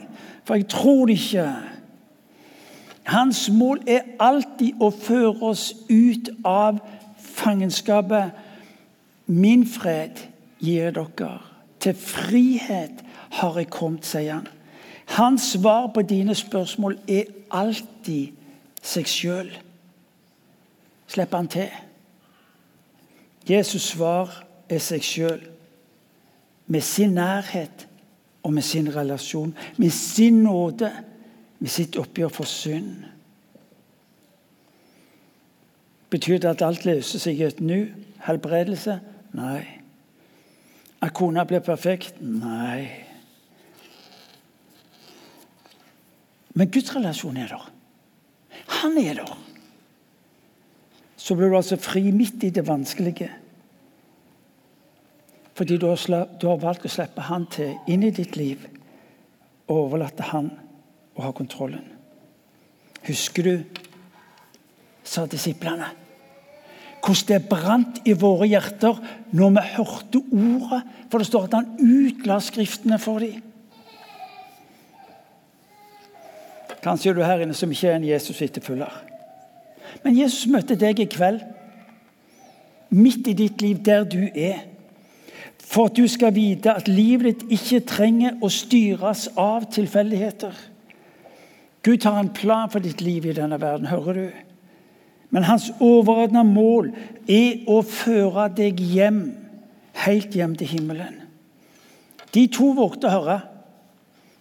for 0.46 0.60
jeg 0.60 0.68
tror 0.70 1.06
det 1.08 1.18
ikke. 1.18 1.46
Hans 3.06 3.50
mål 3.50 3.84
er 3.86 4.02
alltid 4.18 4.80
å 4.82 4.90
føre 4.90 5.36
oss 5.46 5.68
ut 5.88 6.30
av 6.44 6.80
fangenskapet. 7.22 8.34
Min 9.26 9.62
fred 9.66 10.18
gir 10.58 10.90
dere. 10.90 11.36
Til 11.80 11.94
frihet 11.94 13.04
har 13.38 13.58
jeg 13.60 13.70
kommet, 13.70 14.06
sier 14.06 14.40
han. 14.40 14.48
Hans 15.14 15.52
svar 15.52 15.92
på 15.94 16.02
dine 16.02 16.34
spørsmål 16.34 16.98
er 17.06 17.30
alltid 17.54 18.34
seg 18.82 19.06
sjøl. 19.06 19.52
Slipper 21.06 21.38
han 21.44 21.50
til. 21.50 21.70
Jesus 23.46 23.92
svar 23.92 24.32
er 24.68 24.82
seg 24.82 25.04
sjøl. 25.06 25.44
Med 26.66 26.82
sin 26.82 27.14
nærhet 27.14 27.86
og 28.42 28.52
med 28.52 28.66
sin 28.66 28.90
relasjon. 28.90 29.54
Med 29.78 29.94
sin 29.94 30.42
nåde. 30.42 30.90
Med 31.58 31.72
sitt 31.72 31.96
oppgjør 31.96 32.32
for 32.32 32.48
synd. 32.48 33.06
Betyr 36.10 36.38
det 36.38 36.52
at 36.52 36.62
alt 36.62 36.84
løser 36.86 37.22
seg 37.22 37.40
i 37.40 37.46
et 37.48 37.60
nu? 37.60 37.88
Helbredelse? 38.26 39.00
Nei. 39.36 39.64
At 41.02 41.14
kona 41.16 41.44
blir 41.48 41.64
perfekt? 41.64 42.20
Nei. 42.20 42.86
Men 46.56 46.70
Guds 46.72 46.94
relasjon 46.96 47.36
er 47.36 47.50
der. 47.52 47.66
Han 48.80 48.96
er 48.98 49.18
der. 49.20 49.34
Så 51.16 51.34
blir 51.34 51.50
du 51.50 51.56
altså 51.58 51.76
fri 51.76 52.10
midt 52.14 52.44
i 52.46 52.52
det 52.54 52.64
vanskelige. 52.68 53.28
Fordi 55.56 55.76
du 55.76 55.86
har, 55.88 56.60
valgt 56.60 56.86
å 56.86 56.92
slippe 56.92 57.24
han 57.28 57.48
til 57.52 57.74
inn 57.88 58.04
i 58.04 58.12
ditt 58.14 58.36
liv 58.36 58.66
og 59.66 59.76
overlate 59.76 60.30
han 60.30 60.50
å 61.16 61.24
ha 61.24 61.32
kontrollen. 61.36 61.84
Husker 63.06 63.46
du, 63.46 63.82
sa 65.06 65.24
disiplene, 65.30 65.92
hvordan 67.06 67.26
det 67.28 67.48
brant 67.48 67.98
i 68.08 68.16
våre 68.18 68.48
hjerter 68.50 68.96
når 69.36 69.52
vi 69.54 69.62
hørte 69.76 70.22
ordet? 70.34 70.80
For 71.10 71.22
det 71.22 71.28
står 71.28 71.44
at 71.46 71.54
han 71.54 71.68
utla 71.78 72.40
Skriftene 72.42 72.98
for 72.98 73.22
dem. 73.22 73.44
Kanskje 76.82 77.10
er 77.10 77.18
du 77.18 77.22
her 77.22 77.42
inne 77.42 77.54
som 77.54 77.70
ikke 77.70 77.90
er 77.90 78.00
en 78.00 78.06
Jesus-etterfølger. 78.06 78.90
Men 80.02 80.18
Jesus 80.18 80.46
møtte 80.50 80.76
deg 80.78 81.00
i 81.02 81.08
kveld, 81.10 81.40
midt 82.94 83.26
i 83.30 83.34
ditt 83.38 83.62
liv, 83.62 83.80
der 83.82 84.04
du 84.06 84.26
er. 84.26 84.66
For 85.66 85.90
at 85.90 85.96
du 85.98 86.06
skal 86.10 86.34
vite 86.34 86.74
at 86.74 86.90
livet 86.90 87.40
ditt 87.42 87.58
ikke 87.58 87.86
trenger 87.86 88.38
å 88.42 88.50
styres 88.50 89.28
av 89.34 89.66
tilfeldigheter. 89.74 90.54
Gud 91.86 92.02
har 92.02 92.18
en 92.18 92.32
plan 92.34 92.70
for 92.70 92.82
ditt 92.82 93.00
liv 93.04 93.28
i 93.30 93.34
denne 93.36 93.60
verden, 93.62 93.86
hører 93.86 94.18
du? 94.18 94.30
Men 95.30 95.46
hans 95.46 95.68
overordna 95.78 96.42
mål 96.46 96.88
er 97.30 97.66
å 97.70 97.78
føre 97.86 98.48
deg 98.56 98.80
hjem, 98.82 99.20
helt 100.02 100.34
hjem 100.34 100.56
til 100.58 100.70
himmelen. 100.70 101.20
De 102.34 102.46
to 102.50 102.72
vågte 102.74 103.06
å 103.06 103.14
høre 103.14 103.36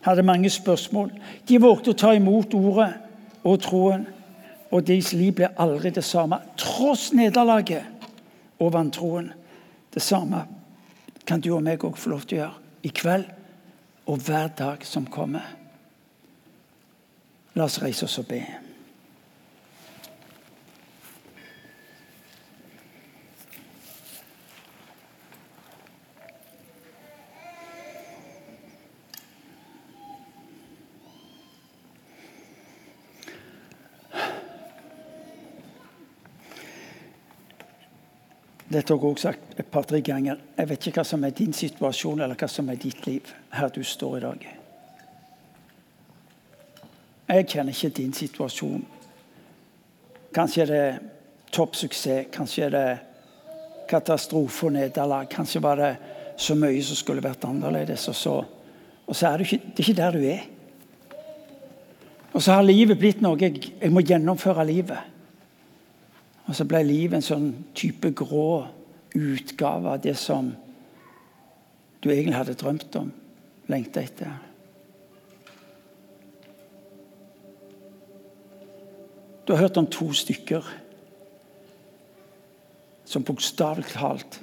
hadde 0.05 0.25
mange 0.25 0.49
spørsmål. 0.49 1.11
De 1.47 1.59
vågte 1.61 1.93
å 1.93 1.97
ta 1.97 2.13
imot 2.17 2.53
ordet 2.57 2.91
og 3.45 3.61
troen, 3.65 4.05
og 4.73 4.85
deres 4.85 5.11
liv 5.13 5.35
ble 5.37 5.51
aldri 5.61 5.91
det 5.93 6.03
samme. 6.05 6.41
Tross 6.59 7.11
nederlaget 7.13 7.85
og 8.59 8.73
vantroen. 8.73 9.31
Det 9.93 10.03
samme 10.03 10.41
kan 11.25 11.41
du 11.41 11.51
og 11.55 11.63
meg 11.65 11.85
òg 11.85 11.97
få 11.97 12.11
lov 12.13 12.25
til 12.25 12.39
å 12.39 12.41
gjøre 12.41 12.89
i 12.89 12.93
kveld 12.93 13.29
og 14.11 14.25
hver 14.25 14.51
dag 14.57 14.83
som 14.85 15.07
kommer. 15.09 15.54
La 17.55 17.63
oss 17.63 17.79
reise 17.79 18.03
oss 18.03 18.17
og 18.19 18.27
be. 18.27 18.41
Dette 38.75 38.91
har 38.91 38.99
jeg 38.99 39.07
også 39.07 39.29
sagt 39.29 39.59
et 39.59 39.67
par-tre 39.71 40.01
ganger. 40.03 40.41
Jeg 40.57 40.69
vet 40.69 40.87
ikke 40.89 40.99
hva 40.99 41.07
som 41.07 41.23
er 41.23 41.31
din 41.37 41.55
situasjon 41.55 42.19
eller 42.19 42.35
hva 42.35 42.51
som 42.51 42.67
er 42.67 42.81
ditt 42.81 43.07
liv 43.07 43.31
her 43.55 43.71
du 43.71 43.83
står 43.87 44.17
i 44.17 44.23
dag. 44.27 44.47
Jeg 47.35 47.49
kjenner 47.51 47.75
ikke 47.75 47.95
din 47.97 48.13
situasjon. 48.15 48.83
Kanskje 50.35 50.61
er 50.63 50.69
det 50.71 50.85
toppsuksess, 51.51 52.29
kanskje 52.31 52.63
er 52.67 52.71
det 52.71 52.87
katastrofe 53.89 54.69
og 54.69 54.75
nederlag. 54.75 55.27
Kanskje 55.31 55.61
var 55.63 55.79
det 55.79 55.91
så 56.39 56.55
mye 56.55 56.83
som 56.83 56.95
skulle 56.99 57.23
vært 57.23 57.43
annerledes. 57.47 58.07
Og 58.11 58.15
så, 58.15 58.35
og 59.05 59.15
så 59.15 59.27
er 59.27 59.37
det, 59.37 59.49
ikke, 59.49 59.65
det 59.65 59.83
er 59.83 59.89
ikke 59.89 60.01
der 60.01 60.15
du 60.15 60.23
er. 60.31 60.47
Og 62.35 62.43
så 62.43 62.55
har 62.55 62.67
livet 62.67 62.99
blitt 62.99 63.21
noe 63.23 63.39
jeg, 63.39 63.61
jeg 63.81 63.91
må 63.91 64.03
gjennomføre 64.03 64.65
livet. 64.67 65.11
Og 66.45 66.55
så 66.55 66.65
ble 66.67 66.83
livet 66.87 67.19
en 67.19 67.25
sånn 67.25 67.51
type 67.75 68.11
grå 68.15 68.65
utgave 69.15 69.95
av 69.95 70.01
det 70.03 70.15
som 70.19 70.51
du 72.03 72.11
egentlig 72.11 72.37
hadde 72.37 72.59
drømt 72.59 72.99
om, 72.99 73.07
lengta 73.71 74.03
etter. 74.03 74.35
Du 79.45 79.53
har 79.53 79.61
hørt 79.61 79.77
om 79.77 79.87
to 79.87 80.09
stykker 80.13 80.65
som 83.05 83.23
bokstavelig 83.23 83.91
talt 83.93 84.39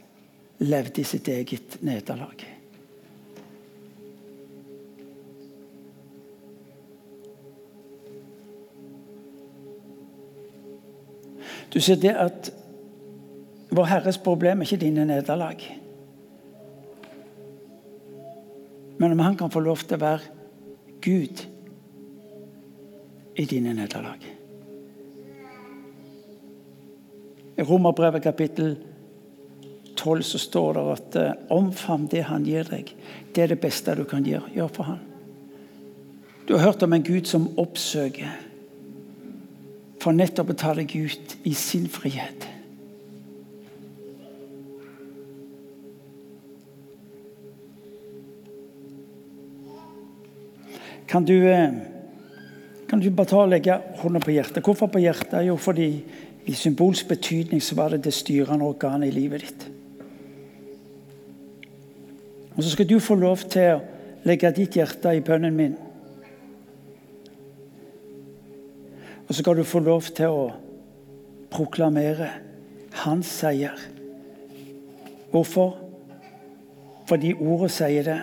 levde 0.63 1.03
i 1.03 1.05
sitt 1.05 1.29
eget 1.29 1.81
nederlag. 1.83 2.45
Du 11.73 11.81
ser 11.81 11.97
det 11.97 12.13
at 12.15 12.53
Vår 13.73 13.89
Herres 13.89 14.19
problem 14.21 14.61
er 14.61 14.69
ikke 14.69 14.85
dine 14.85 15.07
nederlag. 15.09 15.63
Men 18.99 19.13
om 19.13 19.23
han 19.25 19.37
kan 19.41 19.51
få 19.51 19.63
lov 19.65 19.81
til 19.81 19.97
å 19.97 20.03
være 20.03 20.99
Gud 21.01 21.41
i 23.41 23.49
dine 23.49 23.73
nederlag. 23.75 24.32
Romerbrevet 27.69 28.25
kapittel 28.25 28.77
12 29.97 30.23
så 30.23 30.39
står 30.39 30.79
det 30.79 30.85
at 30.93 31.19
eh, 31.21 31.35
omfavn 31.55 32.09
det 32.11 32.25
han 32.29 32.47
gir 32.47 32.67
deg. 32.69 32.95
Det 33.35 33.45
er 33.45 33.53
det 33.53 33.61
beste 33.63 33.95
du 33.99 34.05
kan 34.09 34.25
gjøre, 34.27 34.51
gjøre 34.55 34.75
for 34.75 34.91
han. 34.93 35.03
Du 36.49 36.57
har 36.57 36.73
hørt 36.73 36.83
om 36.83 36.93
en 36.93 37.05
Gud 37.07 37.29
som 37.31 37.47
oppsøker 37.61 38.33
for 40.03 40.17
nettopp 40.17 40.51
å 40.51 40.59
ta 40.59 40.73
deg 40.75 40.91
ut 40.91 41.37
i 41.47 41.55
sin 41.55 41.87
frihet. 41.91 42.49
Kan 51.07 51.27
du, 51.29 51.37
eh, 51.47 51.71
kan 52.89 53.01
du 53.01 53.11
bare 53.11 53.29
ta 53.29 53.43
og 53.45 53.51
legge 53.53 53.75
hånda 54.01 54.21
på 54.25 54.33
hjertet? 54.33 54.65
Hvorfor 54.65 54.89
på 54.89 55.03
hjertet? 55.03 55.45
Jo, 55.45 55.59
fordi 55.61 56.03
i 56.47 56.53
symbolsk 56.53 57.09
betydning 57.09 57.63
så 57.63 57.77
var 57.79 57.89
det 57.89 58.05
det 58.05 58.15
styrende 58.15 58.67
organet 58.67 59.09
i 59.09 59.15
livet 59.15 59.41
ditt. 59.41 59.71
Og 62.57 62.63
Så 62.63 62.71
skal 62.71 62.89
du 62.89 62.99
få 62.99 63.15
lov 63.15 63.37
til 63.49 63.77
å 63.77 63.81
legge 64.25 64.51
ditt 64.53 64.77
hjerte 64.77 65.15
i 65.17 65.23
bønnen 65.25 65.57
min. 65.57 65.77
Og 69.29 69.35
så 69.35 69.39
skal 69.41 69.57
du 69.57 69.65
få 69.65 69.81
lov 69.81 70.11
til 70.13 70.29
å 70.29 70.51
proklamere 71.51 72.29
hans 73.05 73.27
seier. 73.27 73.79
Hvorfor? 75.31 75.79
Fordi 77.09 77.33
ordet 77.35 77.71
sier 77.71 78.05
det, 78.05 78.21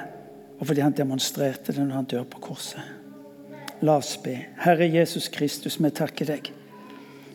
og 0.59 0.67
fordi 0.67 0.81
han 0.81 0.93
demonstrerte 0.93 1.73
det 1.73 1.81
når 1.81 1.95
han 1.95 2.05
dør 2.13 2.23
på 2.29 2.39
korset. 2.51 2.95
La 3.81 3.97
oss 3.97 4.17
be. 4.21 4.35
Herre 4.59 4.85
Jesus 4.91 5.29
Kristus, 5.31 5.79
vi 5.81 5.89
takker 5.89 6.29
deg 6.29 6.51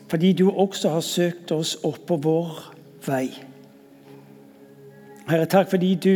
fordi 0.09 0.33
du 0.33 0.49
også 0.51 0.89
har 0.89 1.03
søkt 1.05 1.51
oss 1.51 1.75
opp 1.83 2.05
på 2.07 2.17
vår 2.21 2.61
vei. 3.07 3.29
Herre, 5.25 5.47
takk 5.49 5.71
fordi 5.71 5.95
du 5.97 6.15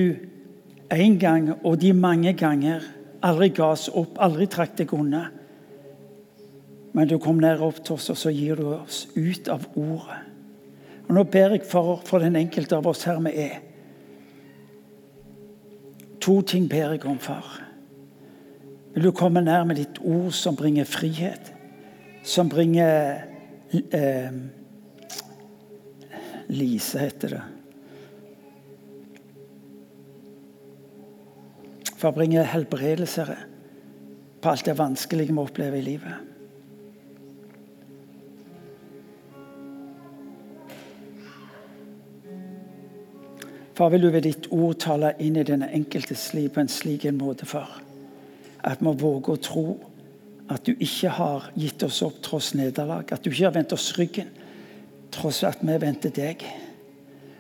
en 0.93 1.17
gang 1.21 1.51
og 1.63 1.79
de 1.81 1.93
mange 1.93 2.33
ganger 2.37 2.85
aldri 3.25 3.49
ga 3.53 3.71
oss 3.73 3.89
opp, 3.89 4.17
aldri 4.21 4.47
trakk 4.49 4.75
deg 4.77 4.93
unna. 4.93 5.25
Men 6.93 7.09
du 7.09 7.17
kom 7.21 7.39
nær 7.41 7.61
opp 7.65 7.81
til 7.83 7.97
oss, 7.97 8.09
og 8.09 8.17
så 8.17 8.31
gir 8.33 8.57
du 8.57 8.71
oss 8.73 9.05
ut 9.15 9.49
av 9.51 9.65
ordet. 9.77 10.21
Og 11.07 11.15
Nå 11.17 11.23
ber 11.25 11.55
jeg 11.55 11.65
for, 11.65 11.97
for 12.05 12.21
den 12.21 12.37
enkelte 12.37 12.77
av 12.77 12.87
oss 12.89 13.05
her 13.09 13.17
vi 13.25 13.33
er. 13.45 13.57
To 16.21 16.41
ting 16.45 16.67
ber 16.69 16.93
jeg 16.93 17.05
om, 17.09 17.17
far. 17.21 17.47
Vil 18.93 19.07
du 19.07 19.11
komme 19.15 19.41
nær 19.41 19.65
med 19.65 19.79
ditt 19.79 19.99
ord 20.01 20.33
som 20.35 20.57
bringer 20.57 20.85
frihet, 20.89 21.53
som 22.25 22.49
bringer 22.49 23.23
eh, 23.71 24.31
Lise 26.49 26.99
heter 26.99 27.35
det. 27.35 27.41
For 31.99 32.09
å 32.09 32.15
bringe 32.15 32.45
helbredelser 32.47 33.35
på 34.39 34.49
alt 34.49 34.65
det 34.65 34.77
vanskelige 34.79 35.35
vi 35.35 35.43
opplever 35.43 35.77
i 35.77 35.85
livet. 35.85 36.25
Far, 43.79 43.93
vil 43.93 44.01
du 44.01 44.09
ved 44.11 44.25
ditt 44.25 44.49
ord 44.51 44.79
tale 44.83 45.13
inn 45.23 45.37
i 45.39 45.45
den 45.47 45.61
enkeltes 45.63 46.33
liv 46.35 46.49
på 46.51 46.59
en 46.59 46.71
slik 46.71 47.05
en 47.07 47.19
måte, 47.19 47.45
far, 47.47 47.77
at 48.67 48.81
vi 48.83 48.91
våger 48.91 49.37
å 49.37 49.39
tro 49.39 49.67
at 50.49 50.65
du 50.65 50.73
ikke 50.73 51.11
har 51.13 51.49
gitt 51.57 51.83
oss 51.85 52.01
opp 52.05 52.21
tross 52.25 52.53
nederlag, 52.57 53.11
at 53.13 53.23
du 53.23 53.29
ikke 53.29 53.45
har 53.45 53.57
vendt 53.57 53.75
oss 53.75 53.91
ryggen 53.97 54.31
tross 55.13 55.43
at 55.47 55.61
vi 55.65 55.75
vendte 55.81 56.11
deg. 56.13 56.43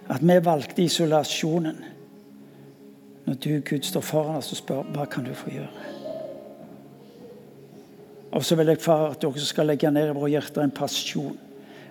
At 0.09 0.23
vi 0.25 0.37
valgte 0.41 0.85
isolasjonen. 0.85 1.77
Når 3.27 3.37
du, 3.43 3.49
Gud, 3.61 3.85
står 3.85 4.01
foran 4.05 4.39
oss 4.39 4.53
og 4.55 4.61
spør 4.61 4.87
hva 4.95 5.05
kan 5.09 5.27
du 5.27 5.35
få 5.37 5.53
gjøre. 5.53 5.95
Og 8.33 8.45
så 8.45 8.57
vil 8.57 8.69
jeg, 8.73 8.81
far, 8.81 9.11
at 9.11 9.21
du 9.21 9.29
også 9.29 9.51
skal 9.51 9.69
legge 9.69 9.89
ned 9.93 10.09
i 10.09 10.17
våre 10.17 10.31
hjerter 10.33 10.63
en 10.63 10.73
pasjon, 10.73 11.37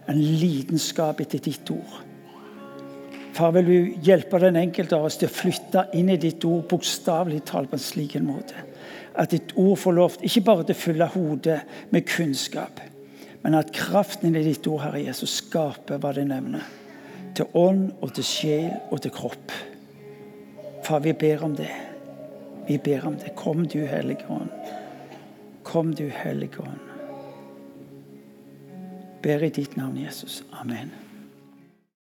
en 0.09 0.19
lidenskap 0.19 1.21
etter 1.23 1.43
ditt 1.43 1.71
ord. 1.75 1.97
Far, 3.35 3.53
vil 3.55 3.67
du 3.67 4.03
hjelpe 4.07 4.39
den 4.43 4.59
enkelte 4.59 4.99
av 4.99 5.07
oss 5.07 5.19
til 5.19 5.31
å 5.31 5.35
flytte 5.35 5.89
inn 5.99 6.11
i 6.11 6.19
ditt 6.19 6.43
ord 6.47 6.67
bokstavelig 6.71 7.45
talt 7.47 7.71
på 7.71 7.79
en 7.79 7.83
slik 7.83 8.17
en 8.19 8.27
måte. 8.31 8.67
At 9.19 9.33
ditt 9.35 9.55
ord 9.59 9.79
får 9.79 9.97
lov 9.97 10.19
ikke 10.23 10.45
bare 10.47 10.67
til 10.67 10.77
å 10.77 10.83
fylle 10.83 11.11
hodet 11.15 11.59
med 11.91 12.07
kunnskap, 12.07 12.81
men 13.43 13.57
at 13.59 13.73
kraften 13.75 14.37
i 14.37 14.45
ditt 14.47 14.67
ord, 14.71 14.85
Herre 14.85 15.03
Jesus, 15.03 15.41
skaper 15.43 15.99
hva 16.03 16.13
det 16.15 16.27
nevner. 16.31 16.67
Til 17.39 17.51
ånd 17.59 17.91
og 18.03 18.15
til 18.17 18.27
sjel 18.27 18.71
og 18.91 19.03
til 19.03 19.15
kropp. 19.15 19.55
Far, 20.87 21.03
vi 21.05 21.13
ber 21.13 21.45
om 21.47 21.55
det. 21.59 21.71
Vi 22.69 22.79
ber 22.79 23.07
om 23.07 23.17
det. 23.19 23.35
Kom, 23.39 23.67
du 23.67 23.79
Hellige 23.87 24.27
Ånd. 24.29 24.51
Kom, 25.63 25.95
du 25.95 26.09
Hellige 26.09 26.61
Ånd. 26.61 26.87
Ber 29.23 29.45
i 29.45 29.51
ditt 29.51 29.77
navn, 29.77 29.99
Jesus. 30.05 30.43
Amen. 30.53 31.08